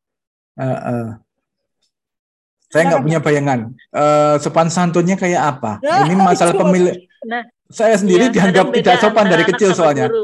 Uh, 0.59 0.71
uh. 0.71 1.07
Saya 2.69 2.95
nggak 2.95 3.03
punya 3.03 3.19
bayangan. 3.19 3.61
Uh, 3.91 4.37
sopan 4.39 4.69
santunnya 4.71 5.19
kayak 5.19 5.57
apa? 5.57 5.83
Nah, 5.83 6.07
ini 6.07 6.15
masalah 6.15 6.55
pemilih. 6.55 6.95
Nah, 7.27 7.43
saya 7.69 7.95
sendiri 8.01 8.33
ya, 8.33 8.35
dianggap 8.35 8.73
tidak 8.73 8.95
sopan 9.01 9.27
dari 9.29 9.45
kecil 9.45 9.73
soalnya. 9.77 10.09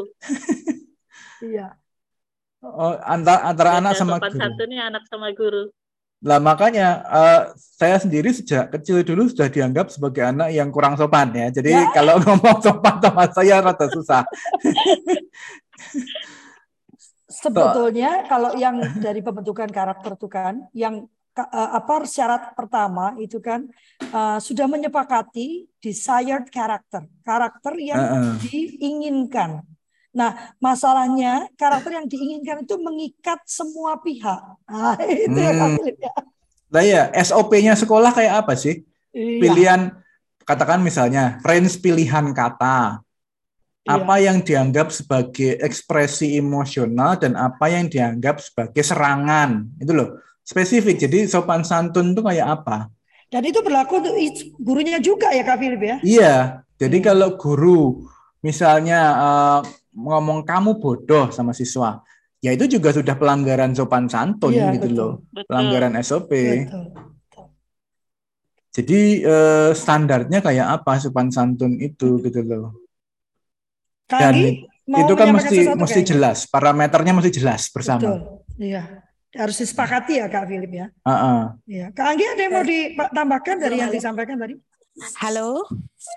Iya. 1.45 1.77
Oh, 2.65 2.97
antara 3.05 3.45
antara 3.45 3.77
ya, 3.77 3.85
anak 3.85 3.93
sama 4.01 4.17
guru. 4.17 4.41
santunnya 4.41 4.89
anak 4.89 5.05
sama 5.13 5.29
guru. 5.37 5.69
Lah 6.25 6.41
makanya 6.41 7.05
uh, 7.05 7.41
saya 7.53 8.01
sendiri 8.01 8.33
sejak 8.33 8.73
kecil 8.73 9.05
dulu 9.05 9.29
sudah 9.29 9.53
dianggap 9.53 9.93
sebagai 9.93 10.25
anak 10.25 10.57
yang 10.57 10.73
kurang 10.73 10.97
sopan 10.97 11.37
ya. 11.37 11.53
Jadi 11.53 11.77
ya. 11.77 11.93
kalau 11.97 12.17
ngomong 12.17 12.65
sopan 12.65 12.97
sama 13.05 13.29
saya 13.29 13.61
rada 13.61 13.87
susah. 13.93 14.25
Sebetulnya 17.29 18.25
kalau 18.25 18.57
yang 18.57 18.81
dari 19.05 19.21
pembentukan 19.21 19.69
karakter 19.69 20.17
itu 20.17 20.29
kan 20.33 20.65
yang 20.73 21.05
apa 21.43 22.07
syarat 22.07 22.55
pertama 22.55 23.19
itu 23.19 23.43
kan 23.43 23.67
uh, 24.15 24.39
sudah 24.39 24.71
menyepakati 24.71 25.67
desired 25.83 26.47
character, 26.47 27.03
karakter 27.27 27.75
yang 27.83 27.99
uh 27.99 28.15
-uh. 28.15 28.35
diinginkan. 28.39 29.67
Nah, 30.15 30.55
masalahnya 30.63 31.51
karakter 31.59 31.99
yang 31.99 32.07
diinginkan 32.07 32.63
itu 32.63 32.79
mengikat 32.79 33.43
semua 33.51 33.99
pihak. 33.99 34.43
Nah, 34.71 34.95
itu 35.27 35.35
hmm. 35.35 35.99
ya. 35.99 36.15
Nah 36.71 36.83
ya, 36.83 37.03
SOP-nya 37.19 37.75
sekolah 37.75 38.15
kayak 38.15 38.47
apa 38.47 38.55
sih? 38.55 38.87
Iya. 39.11 39.43
Pilihan, 39.43 39.81
katakan 40.47 40.83
misalnya, 40.83 41.43
range 41.43 41.83
pilihan 41.83 42.31
kata. 42.31 43.03
Iya. 43.85 43.91
Apa 44.01 44.15
yang 44.23 44.39
dianggap 44.41 44.95
sebagai 44.95 45.59
ekspresi 45.59 46.39
emosional 46.39 47.19
dan 47.19 47.35
apa 47.35 47.69
yang 47.71 47.91
dianggap 47.91 48.39
sebagai 48.39 48.87
serangan. 48.87 49.67
Itu 49.83 49.93
loh, 49.99 50.23
spesifik. 50.45 51.09
Jadi 51.09 51.27
sopan 51.27 51.65
santun 51.65 52.13
itu 52.13 52.21
kayak 52.21 52.61
apa? 52.61 52.93
Dan 53.33 53.43
itu 53.49 53.65
berlaku 53.65 53.99
untuk 53.99 54.15
gurunya 54.61 55.01
juga 55.03 55.33
ya 55.35 55.43
Kak 55.43 55.59
Philip 55.59 55.83
ya? 55.83 55.97
Iya, 56.05 56.37
jadi 56.79 56.97
hmm. 57.01 57.07
kalau 57.09 57.29
guru 57.35 58.07
misalnya 58.45 59.01
uh, 59.17 59.61
ngomong 59.97 60.47
kamu 60.47 60.79
bodoh 60.79 61.33
sama 61.35 61.51
siswa, 61.51 62.05
ya 62.45 62.55
itu 62.55 62.79
juga 62.79 62.93
sudah 62.93 63.17
pelanggaran 63.17 63.73
sopan 63.73 64.07
santun 64.07 64.55
iya, 64.55 64.71
gitu 64.77 64.93
betul. 64.93 65.01
loh, 65.01 65.13
betul. 65.33 65.49
pelanggaran 65.51 65.93
SOP. 66.05 66.31
Betul. 66.31 66.85
Jadi 68.75 69.23
eh, 69.23 69.71
standarnya 69.71 70.43
kayak 70.43 70.83
apa 70.83 70.99
sopan 70.99 71.31
santun 71.31 71.79
itu 71.79 72.19
gitu 72.27 72.43
loh. 72.43 72.75
Dan 74.11 74.67
itu 74.83 75.15
kan 75.15 75.31
mesti 75.31 75.79
mesti 75.79 76.01
jelas, 76.03 76.51
parameternya 76.51 77.15
mesti 77.15 77.31
jelas 77.31 77.71
bersama. 77.71 78.03
Betul. 78.03 78.19
Iya. 78.59 78.83
Harus 79.35 79.57
disepakati 79.59 80.23
ya 80.23 80.31
Kak 80.31 80.47
Philip 80.47 80.71
ya. 80.71 80.87
Uh 81.03 81.11
-uh. 81.11 81.41
Iya. 81.67 81.87
Kak 81.91 82.07
Anggi 82.15 82.25
ada 82.25 82.41
yang 82.41 82.53
mau 82.55 82.65
ditambahkan 82.65 83.57
dari 83.59 83.77
yang 83.83 83.91
disampaikan 83.91 84.39
tadi? 84.39 84.55
Halo, 85.19 85.67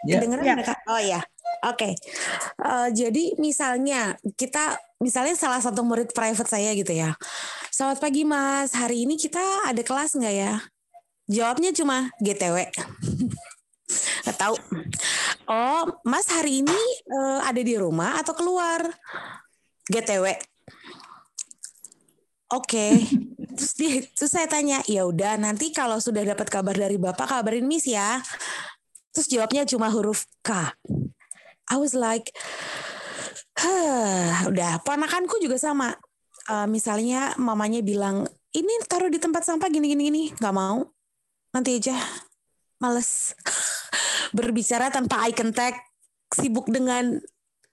ya. 0.05 0.21
dengeran 0.21 0.45
ya. 0.45 0.55
Kak? 0.61 0.79
Oh 0.85 1.01
ya, 1.01 1.21
oke. 1.65 1.81
Okay. 1.81 1.93
Uh, 2.61 2.85
eh, 2.85 2.87
jadi 2.93 3.23
misalnya 3.41 4.13
kita, 4.37 4.77
misalnya 5.01 5.33
salah 5.33 5.57
satu 5.57 5.81
murid 5.81 6.13
private 6.13 6.45
saya 6.45 6.77
gitu 6.77 6.93
ya. 6.93 7.17
Selamat 7.73 7.97
pagi 7.97 8.21
Mas, 8.21 8.77
hari 8.77 9.09
ini 9.09 9.17
kita 9.17 9.41
ada 9.65 9.81
kelas 9.81 10.13
nggak 10.13 10.35
ya? 10.37 10.61
Jawabnya 11.25 11.73
cuma 11.73 12.13
GTW. 12.21 12.69
Nggak 14.27 14.37
tahu. 14.43 14.55
Oh, 15.47 15.87
Mas 16.03 16.27
hari 16.27 16.59
ini 16.59 16.81
uh, 17.07 17.39
ada 17.47 17.63
di 17.63 17.79
rumah 17.79 18.19
atau 18.19 18.35
keluar? 18.35 18.83
GTW. 19.87 20.35
Oke. 22.47 22.67
Okay. 22.67 22.93
terus 23.57 23.73
dia 23.73 24.05
terus 24.13 24.31
saya 24.31 24.45
tanya, 24.45 24.85
"Ya 24.85 25.03
udah, 25.03 25.35
nanti 25.41 25.73
kalau 25.73 25.97
sudah 25.97 26.21
dapat 26.21 26.45
kabar 26.47 26.77
dari 26.77 26.95
Bapak 27.01 27.25
kabarin 27.25 27.65
Miss 27.65 27.89
ya." 27.89 28.21
Terus 29.17 29.33
jawabnya 29.33 29.65
cuma 29.65 29.89
huruf 29.89 30.29
K. 30.45 30.77
I 31.67 31.75
was 31.81 31.97
like, 31.97 32.29
huh, 33.57 34.45
udah. 34.45 34.77
Ponakanku 34.85 35.41
juga 35.41 35.57
sama. 35.57 35.97
Uh, 36.45 36.69
misalnya 36.69 37.33
mamanya 37.35 37.81
bilang, 37.81 38.29
ini 38.53 38.69
taruh 38.85 39.09
di 39.09 39.17
tempat 39.17 39.43
sampah 39.43 39.67
gini 39.73 39.89
gini 39.89 40.01
gini, 40.07 40.23
nggak 40.37 40.55
mau. 40.55 40.85
Nanti 41.51 41.81
aja, 41.81 41.97
males 42.77 43.33
berbicara 44.37 44.93
tanpa 44.93 45.25
eye 45.25 45.35
contact, 45.35 45.81
sibuk 46.31 46.69
dengan 46.69 47.17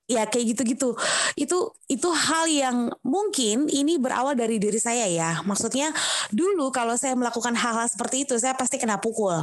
ya 0.04 0.28
kayak 0.28 0.56
gitu-gitu. 0.56 0.92
Itu 1.36 1.72
itu 1.88 2.08
hal 2.12 2.44
yang 2.48 2.92
mungkin 3.00 3.68
ini 3.72 3.96
berawal 3.96 4.36
dari 4.36 4.60
diri 4.60 4.76
saya 4.80 5.08
ya. 5.08 5.40
Maksudnya 5.44 5.92
dulu 6.32 6.68
kalau 6.72 6.94
saya 6.96 7.16
melakukan 7.16 7.56
hal-hal 7.56 7.88
seperti 7.88 8.28
itu 8.28 8.36
saya 8.36 8.52
pasti 8.56 8.76
kena 8.76 9.00
pukul. 9.00 9.40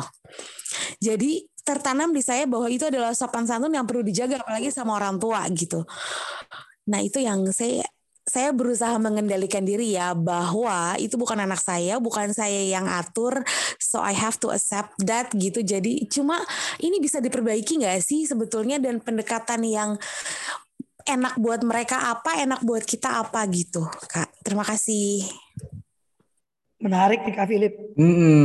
Jadi 1.02 1.46
tertanam 1.62 2.10
di 2.14 2.22
saya 2.26 2.50
bahwa 2.50 2.66
itu 2.70 2.90
adalah 2.90 3.14
sopan 3.14 3.46
santun 3.46 3.74
yang 3.74 3.86
perlu 3.86 4.02
dijaga 4.02 4.42
apalagi 4.42 4.74
sama 4.74 4.98
orang 4.98 5.22
tua 5.22 5.46
gitu. 5.54 5.86
Nah 6.90 7.00
itu 7.02 7.22
yang 7.22 7.46
saya 7.54 7.86
saya 8.32 8.56
berusaha 8.56 8.96
mengendalikan 8.96 9.60
diri 9.60 10.00
ya 10.00 10.16
bahwa 10.16 10.96
itu 10.96 11.20
bukan 11.20 11.36
anak 11.36 11.60
saya, 11.60 12.00
bukan 12.00 12.32
saya 12.32 12.64
yang 12.64 12.88
atur, 12.88 13.44
so 13.76 14.00
I 14.00 14.16
have 14.16 14.40
to 14.40 14.56
accept 14.56 14.96
that 15.04 15.36
gitu. 15.36 15.60
Jadi 15.60 16.08
cuma 16.08 16.40
ini 16.80 17.04
bisa 17.04 17.20
diperbaiki 17.20 17.84
nggak 17.84 18.00
sih 18.00 18.24
sebetulnya 18.24 18.80
dan 18.80 19.04
pendekatan 19.04 19.68
yang 19.68 20.00
enak 21.04 21.36
buat 21.36 21.60
mereka 21.68 22.08
apa, 22.08 22.40
enak 22.40 22.64
buat 22.64 22.88
kita 22.88 23.20
apa 23.20 23.44
gitu, 23.52 23.84
kak. 24.08 24.32
Terima 24.48 24.64
kasih. 24.64 25.28
Menarik 26.80 27.28
nih 27.28 27.36
kak 27.36 27.48
Philip. 27.52 27.74
Mm 28.00 28.16
-hmm. 28.16 28.44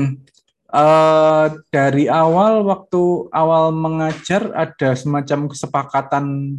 Uh, 0.67 1.63
dari 1.71 2.11
awal 2.11 2.67
waktu 2.67 3.31
awal 3.31 3.71
mengajar 3.71 4.51
ada 4.51 4.99
semacam 4.99 5.47
kesepakatan 5.47 6.59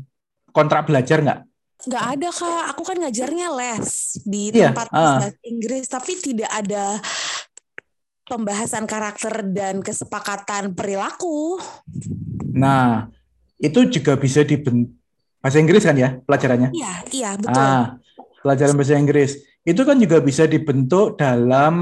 kontrak 0.55 0.87
belajar 0.87 1.19
nggak? 1.19 1.46
Nggak 1.85 2.05
ada 2.17 2.29
kak. 2.33 2.63
Aku 2.73 2.81
kan 2.81 2.97
ngajarnya 2.97 3.47
les 3.53 4.17
di 4.25 4.49
yeah, 4.55 4.73
tempat 4.73 4.87
uh. 4.89 5.29
Inggris 5.45 5.85
tapi 5.85 6.17
tidak 6.17 6.49
ada 6.49 6.97
pembahasan 8.25 8.89
karakter 8.89 9.45
dan 9.53 9.85
kesepakatan 9.85 10.73
perilaku. 10.73 11.61
Nah 12.57 13.11
itu 13.61 13.85
juga 13.93 14.17
bisa 14.17 14.41
dibentuk 14.41 14.97
bahasa 15.37 15.61
Inggris 15.61 15.85
kan 15.85 15.95
ya 15.95 16.17
pelajarannya? 16.25 16.69
Iya 16.73 16.93
iya 17.13 17.29
betul. 17.37 17.61
Ah, 17.61 18.01
pelajaran 18.41 18.73
bahasa 18.73 18.97
Inggris. 18.97 19.31
Itu 19.61 19.83
kan 19.83 19.99
juga 19.99 20.23
bisa 20.23 20.47
dibentuk 20.47 21.19
dalam 21.19 21.75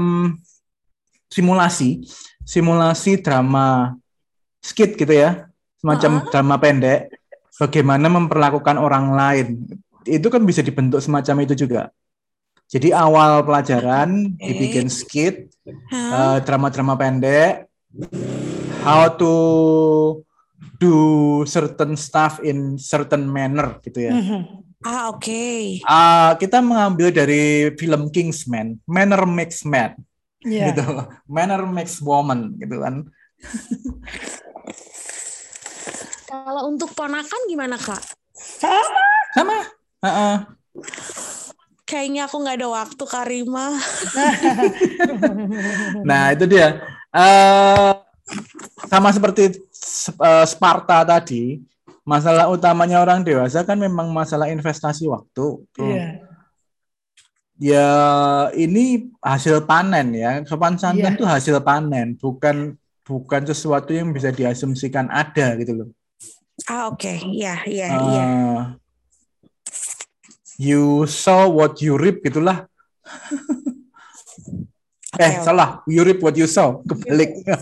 simulasi 1.30 2.06
simulasi 2.46 3.18
drama 3.18 3.98
skit 4.62 4.94
gitu 4.94 5.10
ya 5.10 5.50
semacam 5.82 6.10
uh 6.10 6.18
-huh. 6.22 6.30
drama 6.30 6.56
pendek 6.62 7.10
bagaimana 7.58 8.06
memperlakukan 8.06 8.76
orang 8.78 9.12
lain 9.14 9.46
itu 10.06 10.26
kan 10.30 10.42
bisa 10.46 10.62
dibentuk 10.62 11.02
semacam 11.02 11.44
itu 11.44 11.54
juga. 11.66 11.90
Jadi 12.66 12.90
awal 12.90 13.46
pelajaran 13.46 14.34
okay. 14.34 14.46
dibikin 14.50 14.90
skit, 14.90 15.54
uh, 15.94 16.42
drama-drama 16.42 16.98
pendek, 16.98 17.70
how 18.82 19.06
to 19.06 19.34
do 20.82 20.96
certain 21.46 21.94
stuff 21.94 22.42
in 22.42 22.74
certain 22.74 23.22
manner 23.30 23.78
gitu 23.86 24.10
ya. 24.10 24.12
Mm-hmm. 24.18 24.42
Ah 24.82 25.14
oke. 25.14 25.22
Okay. 25.22 25.78
Uh, 25.86 26.34
kita 26.42 26.58
mengambil 26.58 27.14
dari 27.14 27.70
film 27.78 28.10
Kingsman, 28.10 28.82
manner 28.86 29.22
makes 29.30 29.62
man, 29.62 29.94
yeah. 30.42 30.74
gitu, 30.74 31.06
manner 31.30 31.62
makes 31.70 32.02
woman 32.02 32.58
gitu 32.58 32.82
kan. 32.82 33.06
Kalau 36.26 36.66
untuk 36.66 36.90
ponakan 36.98 37.40
gimana 37.46 37.78
kak? 37.78 38.02
Sama. 38.34 39.06
Sama. 39.38 39.75
Uh-uh. 40.06 40.36
Kayaknya 41.86 42.26
aku 42.26 42.36
nggak 42.42 42.56
ada 42.58 42.68
waktu 42.70 43.04
Karima. 43.06 43.66
nah 46.08 46.34
itu 46.34 46.44
dia. 46.50 46.82
Uh, 47.14 47.94
sama 48.90 49.14
seperti 49.14 49.62
uh, 50.18 50.42
Sparta 50.42 51.06
tadi, 51.06 51.62
masalah 52.02 52.50
utamanya 52.50 53.02
orang 53.02 53.22
dewasa 53.22 53.62
kan 53.62 53.78
memang 53.78 54.10
masalah 54.10 54.50
investasi 54.50 55.06
waktu. 55.06 55.62
Yeah. 55.78 56.10
Ya 57.56 57.88
ini 58.58 59.14
hasil 59.22 59.62
panen 59.62 60.10
ya. 60.14 60.42
Sopan 60.42 60.78
santun 60.78 61.14
itu 61.14 61.22
yeah. 61.22 61.34
hasil 61.38 61.62
panen, 61.62 62.18
bukan 62.18 62.74
bukan 63.06 63.42
sesuatu 63.46 63.94
yang 63.94 64.10
bisa 64.10 64.34
diasumsikan 64.34 65.06
ada 65.06 65.54
gitu 65.54 65.72
loh. 65.86 65.88
Ah 66.66 66.90
oke, 66.90 66.98
okay. 66.98 67.22
iya 67.30 67.62
iya 67.68 67.88
iya. 67.94 68.24
Eh, 68.26 68.60
you 70.56 71.04
saw 71.08 71.48
what 71.48 71.80
you 71.80 71.96
reap 71.96 72.24
gitulah. 72.24 72.68
eh 75.16 75.16
okay, 75.16 75.32
salah, 75.40 75.80
you 75.88 76.04
reap 76.04 76.20
what 76.20 76.36
you 76.36 76.48
saw 76.48 76.80
kebalik. 76.84 77.40
Oke, 77.40 77.56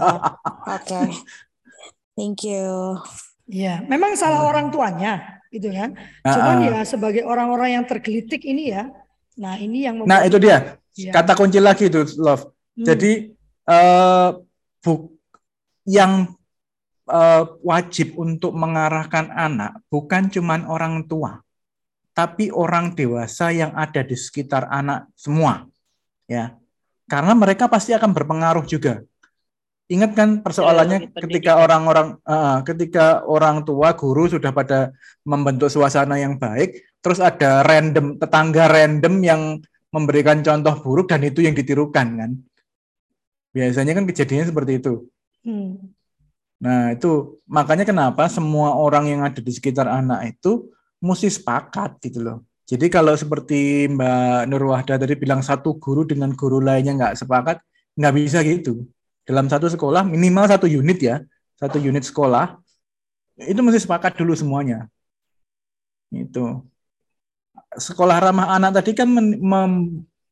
okay. 0.66 1.06
thank 2.18 2.42
you. 2.42 2.98
Ya, 3.44 3.84
memang 3.84 4.16
salah 4.16 4.48
orang 4.48 4.72
tuanya, 4.72 5.44
gitu 5.52 5.68
kan. 5.70 5.94
Cuman 6.24 6.56
uh 6.58 6.64
-uh. 6.64 6.72
ya 6.80 6.82
sebagai 6.88 7.22
orang-orang 7.28 7.76
yang 7.76 7.84
tergelitik 7.84 8.40
ini 8.42 8.72
ya, 8.72 8.88
nah 9.36 9.60
ini 9.60 9.84
yang. 9.84 10.00
Nah 10.02 10.24
itu 10.24 10.40
dia 10.40 10.80
ya. 10.96 11.12
kata 11.12 11.36
kunci 11.36 11.60
lagi 11.60 11.92
itu 11.92 12.02
love. 12.18 12.48
Hmm. 12.74 12.86
Jadi 12.88 13.36
uh, 13.68 14.40
buk 14.80 15.14
yang 15.84 16.32
uh, 17.08 17.42
wajib 17.60 18.16
untuk 18.16 18.56
mengarahkan 18.56 19.28
anak 19.28 19.84
bukan 19.92 20.32
cuman 20.32 20.64
orang 20.64 21.04
tua 21.04 21.43
tapi 22.14 22.48
orang 22.54 22.94
dewasa 22.94 23.50
yang 23.50 23.74
ada 23.74 24.06
di 24.06 24.14
sekitar 24.14 24.70
anak 24.70 25.10
semua. 25.18 25.66
Ya. 26.30 26.54
Karena 27.10 27.34
mereka 27.36 27.68
pasti 27.68 27.92
akan 27.92 28.14
berpengaruh 28.14 28.64
juga. 28.64 29.02
Ingat 29.84 30.16
kan 30.16 30.40
persoalannya 30.40 31.12
ya, 31.12 31.20
ketika 31.28 31.60
orang-orang 31.60 32.16
uh, 32.24 32.64
ketika 32.64 33.20
orang 33.28 33.68
tua 33.68 33.92
guru 33.92 34.32
sudah 34.32 34.48
pada 34.48 34.96
membentuk 35.28 35.68
suasana 35.68 36.16
yang 36.16 36.40
baik, 36.40 36.80
terus 37.04 37.20
ada 37.20 37.60
random 37.60 38.16
tetangga 38.16 38.64
random 38.64 39.14
yang 39.20 39.42
memberikan 39.92 40.40
contoh 40.40 40.80
buruk 40.80 41.12
dan 41.12 41.20
itu 41.28 41.44
yang 41.44 41.52
ditirukan 41.52 42.16
kan. 42.16 42.30
Biasanya 43.52 43.92
kan 43.92 44.08
kejadiannya 44.08 44.48
seperti 44.48 44.72
itu. 44.80 45.04
Hmm. 45.44 45.92
Nah, 46.64 46.96
itu 46.96 47.44
makanya 47.44 47.84
kenapa 47.84 48.24
semua 48.32 48.72
orang 48.72 49.04
yang 49.04 49.20
ada 49.20 49.36
di 49.36 49.52
sekitar 49.52 49.84
anak 49.84 50.32
itu 50.32 50.72
mesti 51.04 51.28
sepakat 51.28 52.00
gitu 52.00 52.24
loh. 52.24 52.38
Jadi 52.64 52.88
kalau 52.88 53.12
seperti 53.12 53.92
Mbak 53.92 54.48
Nurwahda 54.48 54.96
tadi 54.96 55.14
bilang 55.20 55.44
satu 55.44 55.76
guru 55.76 56.08
dengan 56.08 56.32
guru 56.32 56.64
lainnya 56.64 56.96
nggak 56.96 57.14
sepakat, 57.20 57.60
nggak 58.00 58.14
bisa 58.16 58.40
gitu. 58.40 58.88
Dalam 59.28 59.52
satu 59.52 59.68
sekolah 59.68 60.00
minimal 60.00 60.48
satu 60.48 60.64
unit 60.64 60.96
ya, 60.96 61.20
satu 61.60 61.76
unit 61.76 62.08
sekolah 62.08 62.56
itu 63.36 63.60
mesti 63.60 63.84
sepakat 63.84 64.16
dulu 64.16 64.32
semuanya. 64.32 64.88
Itu 66.08 66.64
sekolah 67.76 68.16
ramah 68.22 68.54
anak 68.56 68.80
tadi 68.80 68.94
kan 68.94 69.08
mem 69.10 69.72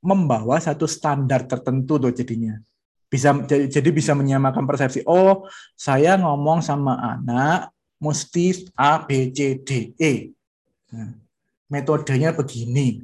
membawa 0.02 0.58
satu 0.58 0.86
standar 0.90 1.46
tertentu 1.46 1.94
tuh 1.94 2.10
jadinya 2.10 2.58
bisa 3.06 3.30
jadi 3.46 3.90
bisa 3.94 4.18
menyamakan 4.18 4.66
persepsi 4.66 5.06
oh 5.06 5.46
saya 5.78 6.18
ngomong 6.18 6.58
sama 6.58 6.98
anak 6.98 7.70
mesti 8.02 8.66
A 8.74 8.98
B 9.06 9.30
C 9.30 9.62
D 9.62 9.94
E 9.94 10.34
metodenya 11.72 12.36
begini. 12.36 13.00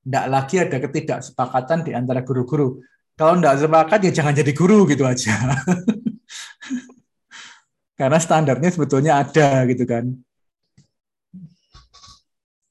Tidak 0.00 0.26
lagi 0.28 0.60
ada 0.60 0.80
ketidaksepakatan 0.80 1.84
di 1.84 1.92
antara 1.92 2.24
guru-guru. 2.24 2.80
Kalau 3.16 3.36
tidak 3.36 3.60
sepakat 3.60 4.00
ya 4.08 4.12
jangan 4.16 4.32
jadi 4.32 4.52
guru 4.56 4.88
gitu 4.88 5.04
aja. 5.04 5.36
Karena 8.00 8.16
standarnya 8.16 8.72
sebetulnya 8.72 9.20
ada 9.20 9.68
gitu 9.68 9.84
kan. 9.84 10.08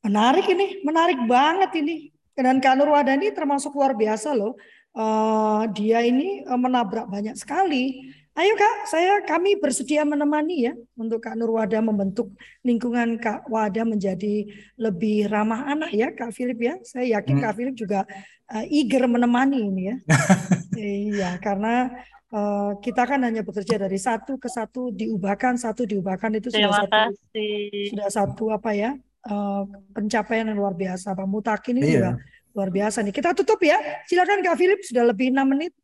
Menarik 0.01 0.49
ini, 0.49 0.81
menarik 0.81 1.21
banget 1.29 1.85
ini. 1.85 2.09
Dan 2.33 2.63
Kak 2.63 2.79
Nurwada 2.79 3.13
ini 3.13 3.29
termasuk 3.29 3.77
luar 3.77 3.93
biasa 3.93 4.33
loh. 4.33 4.57
Uh, 4.89 5.69
dia 5.69 6.01
ini 6.01 6.41
uh, 6.49 6.57
menabrak 6.57 7.05
banyak 7.05 7.37
sekali. 7.37 8.09
Ayo 8.39 8.55
Kak, 8.55 8.87
saya 8.87 9.19
kami 9.27 9.59
bersedia 9.59 10.07
menemani 10.07 10.71
ya 10.71 10.73
untuk 10.95 11.19
Kak 11.19 11.35
Nurwada 11.35 11.83
membentuk 11.83 12.31
lingkungan 12.63 13.19
Kak 13.19 13.51
Wada 13.51 13.83
menjadi 13.83 14.47
lebih 14.79 15.27
ramah 15.27 15.67
anak 15.67 15.91
ya 15.91 16.15
Kak 16.15 16.31
Philip 16.31 16.55
ya. 16.55 16.79
Saya 16.87 17.19
yakin 17.19 17.35
hmm. 17.35 17.43
Kak 17.43 17.53
Philip 17.59 17.75
juga 17.75 18.07
uh, 18.47 18.65
eager 18.71 19.03
menemani 19.11 19.59
ini 19.59 19.91
ya. 19.91 19.95
iya, 20.79 21.29
karena 21.43 21.91
uh, 22.31 22.79
kita 22.79 23.03
kan 23.03 23.19
hanya 23.27 23.43
bekerja 23.43 23.75
dari 23.75 23.99
satu 23.99 24.39
ke 24.39 24.47
satu 24.47 24.95
diubahkan, 24.95 25.59
satu 25.59 25.83
diubahkan 25.83 26.39
itu 26.39 26.47
sudah 26.47 26.63
Terima 26.63 26.79
satu 26.79 26.95
kasih. 26.95 27.91
sudah 27.91 28.07
satu 28.07 28.43
apa 28.55 28.71
ya? 28.71 28.95
Uh, 29.19 29.67
pencapaian 29.91 30.47
yang 30.47 30.63
luar 30.63 30.79
biasa. 30.79 31.11
Pak 31.11 31.27
Mutakin 31.27 31.75
ini 31.75 31.91
iya. 31.91 31.91
juga 31.91 32.11
luar 32.55 32.71
biasa 32.71 33.03
nih. 33.03 33.11
Kita 33.11 33.35
tutup 33.35 33.59
ya. 33.59 33.83
Silakan 34.07 34.39
Kak 34.47 34.55
Philip 34.55 34.79
sudah 34.79 35.03
lebih 35.11 35.35
enam 35.35 35.51
menit. 35.51 35.75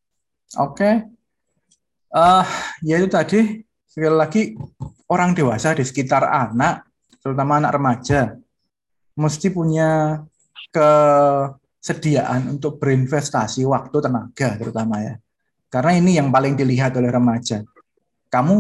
Oke. 0.55 0.79
Okay. 0.79 1.24
Uh, 2.15 2.47
ya 2.79 2.95
itu 2.95 3.11
tadi 3.11 3.59
sekali 3.91 4.15
lagi 4.15 4.41
orang 5.11 5.35
dewasa 5.35 5.75
di 5.75 5.83
sekitar 5.83 6.23
anak, 6.23 6.87
terutama 7.19 7.59
anak 7.59 7.75
remaja, 7.75 8.39
mesti 9.19 9.51
punya 9.51 10.23
kesediaan 10.71 12.55
untuk 12.55 12.79
berinvestasi 12.79 13.67
waktu 13.67 13.99
tenaga 13.99 14.55
terutama 14.55 15.03
ya. 15.03 15.19
Karena 15.67 15.91
ini 15.99 16.15
yang 16.15 16.31
paling 16.31 16.55
dilihat 16.55 16.95
oleh 16.95 17.11
remaja. 17.11 17.67
Kamu 18.31 18.55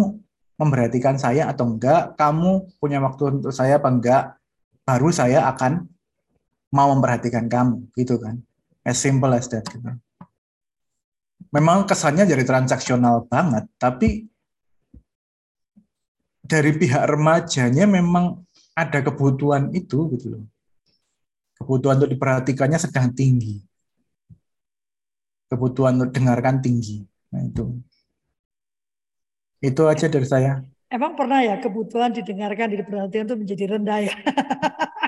memperhatikan 0.59 1.15
saya 1.15 1.47
atau 1.47 1.71
enggak, 1.71 2.19
kamu 2.19 2.75
punya 2.75 2.99
waktu 2.99 3.39
untuk 3.39 3.55
saya 3.55 3.79
apa 3.79 3.87
enggak, 3.87 4.23
baru 4.83 5.15
saya 5.15 5.47
akan 5.47 5.87
mau 6.75 6.91
memperhatikan 6.91 7.47
kamu, 7.47 7.87
gitu 7.95 8.19
kan. 8.19 8.35
As 8.83 8.99
simple 8.99 9.31
as 9.31 9.47
that. 9.47 9.63
Gitu 9.63 9.79
memang 11.55 11.87
kesannya 11.87 12.27
jadi 12.27 12.43
transaksional 12.43 13.27
banget, 13.31 13.67
tapi 13.79 14.27
dari 16.45 16.71
pihak 16.77 17.03
remajanya 17.09 17.89
memang 17.89 18.45
ada 18.77 18.99
kebutuhan 19.01 19.73
itu 19.73 20.11
gitu 20.13 20.37
loh. 20.37 20.43
Kebutuhan 21.55 22.03
untuk 22.03 22.11
diperhatikannya 22.11 22.77
sedang 22.77 23.15
tinggi. 23.15 23.63
Kebutuhan 25.47 25.95
untuk 25.95 26.11
dengarkan 26.11 26.59
tinggi. 26.59 27.07
Nah 27.31 27.41
itu. 27.47 27.79
Itu 29.63 29.87
aja 29.87 30.11
dari 30.11 30.27
saya. 30.27 30.61
Emang 30.91 31.17
pernah 31.17 31.41
ya 31.41 31.57
kebutuhan 31.57 32.13
didengarkan, 32.13 32.69
diperhatikan 32.75 33.25
itu 33.25 33.35
menjadi 33.39 33.63
rendah 33.79 33.99
ya? 34.05 34.13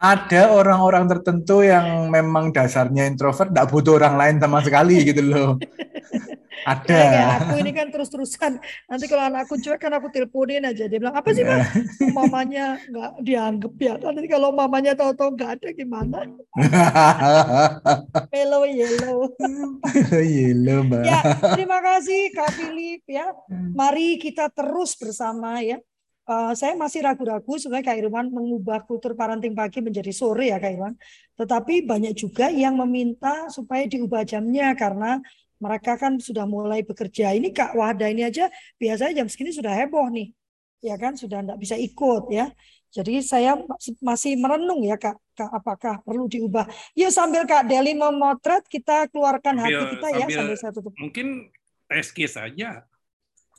ada 0.00 0.56
orang-orang 0.56 1.04
tertentu 1.12 1.60
yang 1.60 2.08
memang 2.08 2.56
dasarnya 2.56 3.04
introvert, 3.04 3.52
tidak 3.52 3.68
butuh 3.68 4.00
orang 4.00 4.16
lain 4.16 4.36
sama 4.40 4.64
sekali 4.64 5.04
gitu 5.04 5.20
loh. 5.20 5.50
Ada. 6.60 6.92
Ya, 6.92 7.28
aku 7.40 7.56
ini 7.64 7.72
kan 7.72 7.88
terus-terusan. 7.88 8.60
Nanti 8.84 9.08
kalau 9.08 9.32
anakku 9.32 9.56
cuek 9.56 9.80
kan 9.80 9.96
aku 9.96 10.12
teleponin 10.12 10.68
aja. 10.68 10.84
Dia 10.92 11.00
bilang, 11.00 11.16
apa 11.16 11.32
sih 11.32 11.40
mas? 11.40 11.64
mamanya 12.16 12.76
nggak 12.84 13.12
dianggap 13.24 13.74
ya. 13.80 13.94
Nanti 13.96 14.28
kalau 14.28 14.52
mamanya 14.52 14.92
tahu-tahu 14.92 15.40
nggak 15.40 15.50
ada 15.56 15.68
gimana? 15.72 16.28
Hello 18.28 18.68
yellow. 18.76 19.32
yellow 20.20 20.84
mbak. 20.84 21.04
Ya, 21.08 21.20
terima 21.56 21.80
kasih 21.80 22.28
Kak 22.36 22.52
Philip 22.52 23.08
ya. 23.08 23.32
Mari 23.72 24.20
kita 24.20 24.52
terus 24.52 25.00
bersama 25.00 25.64
ya 25.64 25.80
uh, 26.30 26.52
saya 26.54 26.78
masih 26.78 27.02
ragu-ragu 27.02 27.58
sebenarnya 27.58 27.90
Kak 27.90 27.98
Irwan 27.98 28.26
mengubah 28.30 28.86
kultur 28.86 29.18
parenting 29.18 29.52
pagi 29.58 29.82
menjadi 29.82 30.14
sore 30.14 30.54
ya 30.54 30.62
Kak 30.62 30.70
Irwan. 30.70 30.94
Tetapi 31.34 31.82
banyak 31.82 32.14
juga 32.14 32.46
yang 32.54 32.78
meminta 32.78 33.50
supaya 33.50 33.84
diubah 33.90 34.22
jamnya 34.22 34.70
karena 34.78 35.18
mereka 35.60 35.98
kan 35.98 36.16
sudah 36.16 36.46
mulai 36.46 36.86
bekerja. 36.86 37.34
Ini 37.34 37.50
Kak 37.50 37.74
Wahda 37.74 38.08
ini 38.08 38.24
aja 38.24 38.48
biasanya 38.78 39.24
jam 39.24 39.26
segini 39.26 39.50
sudah 39.50 39.74
heboh 39.74 40.06
nih. 40.08 40.30
Ya 40.80 40.96
kan 40.96 41.18
sudah 41.18 41.44
tidak 41.44 41.58
bisa 41.60 41.76
ikut 41.76 42.32
ya. 42.32 42.48
Jadi 42.90 43.22
saya 43.22 43.54
masih 44.02 44.34
merenung 44.34 44.82
ya 44.82 44.98
Kak, 44.98 45.14
Kak 45.36 45.50
apakah 45.52 45.94
perlu 46.02 46.26
diubah. 46.26 46.66
Ya 46.96 47.12
sambil 47.12 47.46
Kak 47.46 47.68
Deli 47.68 47.94
memotret 47.94 48.66
kita 48.66 49.06
keluarkan 49.12 49.60
sambil, 49.60 49.68
hati 49.68 49.84
kita 49.94 50.08
ya 50.16 50.26
sambil 50.26 50.56
saya 50.56 50.72
tutup. 50.74 50.92
Mungkin 50.96 51.52
case 51.90 52.34
saja 52.34 52.89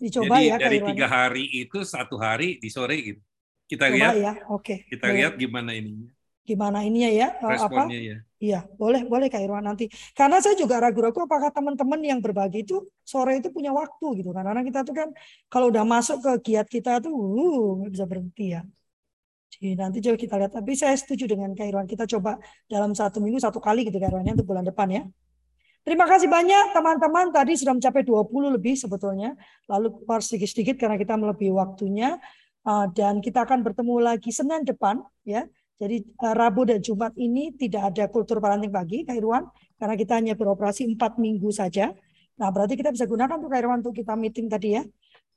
Dicoba 0.02 0.42
Jadi 0.42 0.50
ya 0.50 0.56
dari 0.58 0.80
tiga 0.82 1.06
hari 1.06 1.46
itu 1.62 1.86
satu 1.86 2.18
hari 2.18 2.58
di 2.58 2.74
sore 2.74 2.98
gitu. 2.98 3.22
Kita 3.70 3.86
Coba 3.88 3.96
lihat 3.96 4.14
ya, 4.18 4.34
oke. 4.50 4.66
Okay. 4.66 4.78
Kita 4.90 5.06
boleh. 5.08 5.18
lihat 5.22 5.34
gimana 5.38 5.72
ininya. 5.78 6.10
Gimana 6.42 6.78
ininya 6.82 7.12
ya? 7.14 7.28
Eh, 7.38 7.50
Responnya 7.54 8.00
apa? 8.02 8.10
ya. 8.10 8.18
Iya, 8.42 8.60
boleh 8.82 9.06
boleh 9.06 9.30
Kak 9.30 9.46
Irwan 9.46 9.62
nanti. 9.62 9.86
Karena 10.18 10.42
saya 10.42 10.58
juga 10.58 10.82
ragu-ragu 10.82 11.22
apakah 11.22 11.54
teman-teman 11.54 12.02
yang 12.02 12.18
berbagi 12.18 12.66
itu 12.66 12.82
sore 13.06 13.38
itu 13.38 13.54
punya 13.54 13.70
waktu 13.70 14.26
gitu 14.26 14.34
kan. 14.34 14.42
Karena 14.42 14.66
kita 14.66 14.82
tuh 14.82 14.98
kan 14.98 15.14
kalau 15.46 15.70
udah 15.70 15.86
masuk 15.86 16.18
ke 16.26 16.52
giat 16.52 16.66
kita 16.66 16.98
tuh 16.98 17.14
uh 17.14 17.86
nggak 17.86 17.92
bisa 17.94 18.06
berhenti 18.10 18.58
ya. 18.58 18.66
Jadi 19.54 19.78
nanti 19.78 19.98
coba 20.02 20.18
kita 20.18 20.36
lihat. 20.42 20.52
Tapi 20.58 20.72
saya 20.74 20.98
setuju 20.98 21.30
dengan 21.30 21.54
Kak 21.54 21.70
Irwan. 21.70 21.86
Kita 21.86 22.10
coba 22.10 22.42
dalam 22.66 22.98
satu 22.98 23.22
minggu 23.22 23.38
satu 23.38 23.62
kali 23.62 23.86
gitu 23.86 24.02
Kak 24.02 24.10
Irwan 24.10 24.26
ya 24.26 24.34
untuk 24.34 24.50
bulan 24.50 24.66
depan 24.66 24.90
ya. 24.90 25.04
Terima 25.82 26.06
kasih 26.06 26.30
banyak 26.30 26.78
teman-teman. 26.78 27.34
Tadi 27.34 27.58
sudah 27.58 27.74
mencapai 27.74 28.06
20 28.06 28.54
lebih 28.54 28.78
sebetulnya. 28.78 29.34
Lalu 29.66 30.06
keluar 30.06 30.22
sedikit-sedikit 30.22 30.78
karena 30.78 30.94
kita 30.94 31.18
melebihi 31.18 31.50
waktunya. 31.58 32.22
Uh, 32.62 32.86
dan 32.94 33.18
kita 33.18 33.42
akan 33.42 33.66
bertemu 33.66 33.98
lagi 33.98 34.30
Senin 34.30 34.62
depan. 34.62 35.02
ya. 35.26 35.50
Jadi 35.82 36.06
uh, 36.22 36.38
Rabu 36.38 36.70
dan 36.70 36.86
Jumat 36.86 37.18
ini 37.18 37.58
tidak 37.58 37.98
ada 37.98 38.06
kultur 38.14 38.38
parenting 38.38 38.70
pagi, 38.70 39.02
Kak 39.02 39.18
Irwan. 39.18 39.50
Karena 39.82 39.98
kita 39.98 40.22
hanya 40.22 40.38
beroperasi 40.38 40.86
4 40.86 41.18
minggu 41.18 41.50
saja. 41.50 41.90
Nah 42.38 42.50
berarti 42.54 42.78
kita 42.78 42.94
bisa 42.94 43.10
gunakan 43.10 43.42
untuk 43.42 43.50
Kak 43.50 43.62
Irwan 43.66 43.82
untuk 43.82 43.98
kita 43.98 44.14
meeting 44.14 44.54
tadi 44.54 44.78
ya. 44.78 44.86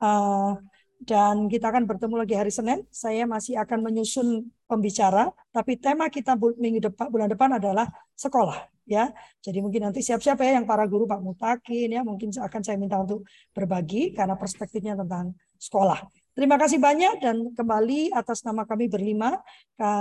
Uh, 0.05 0.61
dan 1.01 1.49
kita 1.49 1.72
akan 1.72 1.88
bertemu 1.88 2.20
lagi 2.20 2.36
hari 2.36 2.53
Senin. 2.53 2.84
Saya 2.92 3.24
masih 3.24 3.57
akan 3.64 3.80
menyusun 3.80 4.53
pembicara, 4.68 5.32
tapi 5.57 5.80
tema 5.80 6.12
kita 6.12 6.36
minggu 6.36 6.84
depan 6.84 7.09
bulan 7.09 7.32
depan 7.32 7.57
adalah 7.57 7.88
sekolah 8.12 8.73
ya. 8.85 9.12
Jadi 9.41 9.59
mungkin 9.64 9.91
nanti 9.91 10.01
siap-siap 10.05 10.41
ya 10.41 10.61
yang 10.61 10.68
para 10.68 10.85
guru 10.89 11.05
Pak 11.09 11.20
Mutakin 11.20 11.89
ya 11.91 12.01
mungkin 12.05 12.32
akan 12.32 12.61
saya 12.61 12.76
minta 12.80 13.01
untuk 13.01 13.24
berbagi 13.53 14.12
karena 14.12 14.37
perspektifnya 14.37 14.95
tentang 14.97 15.37
sekolah. 15.59 16.05
Terima 16.35 16.59
kasih 16.59 16.82
banyak 16.82 17.22
dan 17.22 17.55
kembali 17.55 18.11
atas 18.11 18.43
nama 18.43 18.66
kami 18.66 18.91
berlima, 18.91 19.39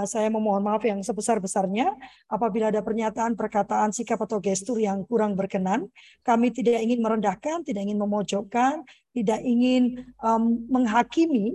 saya 0.09 0.33
memohon 0.33 0.65
maaf 0.65 0.81
yang 0.81 0.97
sebesar-besarnya 1.05 1.93
apabila 2.25 2.73
ada 2.73 2.81
pernyataan, 2.81 3.37
perkataan, 3.37 3.93
sikap 3.93 4.17
atau 4.17 4.41
gestur 4.41 4.81
yang 4.81 5.05
kurang 5.05 5.37
berkenan. 5.37 5.93
Kami 6.25 6.49
tidak 6.49 6.81
ingin 6.81 7.05
merendahkan, 7.05 7.61
tidak 7.61 7.85
ingin 7.85 8.01
memojokkan, 8.01 8.81
tidak 9.13 9.45
ingin 9.45 10.09
um, 10.25 10.65
menghakimi 10.73 11.53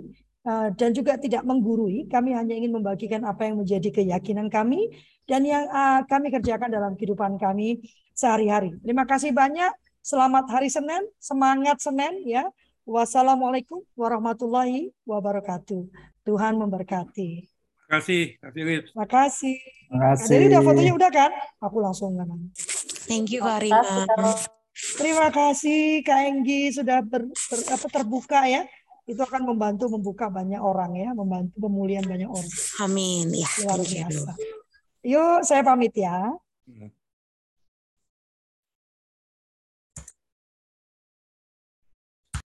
dan 0.73 0.89
juga 0.95 1.19
tidak 1.19 1.43
menggurui. 1.45 2.07
Kami 2.07 2.33
hanya 2.33 2.55
ingin 2.55 2.73
membagikan 2.73 3.25
apa 3.27 3.45
yang 3.45 3.61
menjadi 3.61 3.89
keyakinan 3.91 4.47
kami 4.47 4.89
dan 5.29 5.45
yang 5.45 5.69
uh, 5.69 6.01
kami 6.09 6.33
kerjakan 6.33 6.73
dalam 6.73 6.97
kehidupan 6.97 7.37
kami 7.37 7.83
sehari-hari. 8.17 8.73
Terima 8.81 9.05
kasih 9.05 9.31
banyak. 9.31 9.71
Selamat 9.99 10.47
hari 10.49 10.71
Senin, 10.71 11.05
semangat 11.19 11.83
Senin 11.83 12.23
ya. 12.25 12.47
Wassalamualaikum 12.89 13.85
warahmatullahi 13.93 14.89
wabarakatuh. 15.05 15.85
Tuhan 16.25 16.57
memberkati. 16.57 17.45
Terima 17.45 17.87
kasih, 18.01 18.23
Kak 18.41 18.51
Philip. 18.53 18.83
Terima 18.89 19.07
kasih. 19.09 19.57
Terima 19.61 19.99
kasih. 20.13 20.29
Jadi 20.29 20.43
udah 20.49 20.61
fotonya 20.65 20.93
udah 20.97 21.11
kan? 21.13 21.31
Aku 21.61 21.77
langsung 21.81 22.17
kan. 22.17 22.29
Thank 23.05 23.33
you 23.33 23.45
Kak 23.45 23.61
Rima. 23.61 24.09
Terima 24.95 25.27
kasih 25.29 26.01
Kak 26.01 26.21
Enggi 26.23 26.71
sudah 26.71 27.03
ber, 27.03 27.27
ber, 27.27 27.59
apa, 27.67 27.87
terbuka 27.91 28.41
ya. 28.47 28.63
Itu 29.09 29.25
akan 29.25 29.49
membantu 29.49 29.89
membuka 29.89 30.29
banyak 30.29 30.61
orang 30.61 30.93
ya, 30.93 31.09
membantu 31.17 31.57
pemulihan 31.57 32.05
banyak 32.05 32.29
orang. 32.29 32.53
Amin 32.85 33.33
ya. 33.33 33.49
Luar 33.65 33.81
biasa. 33.81 34.31
Yuk, 35.01 35.39
saya 35.41 35.65
pamit 35.65 35.97
ya. 35.97 36.29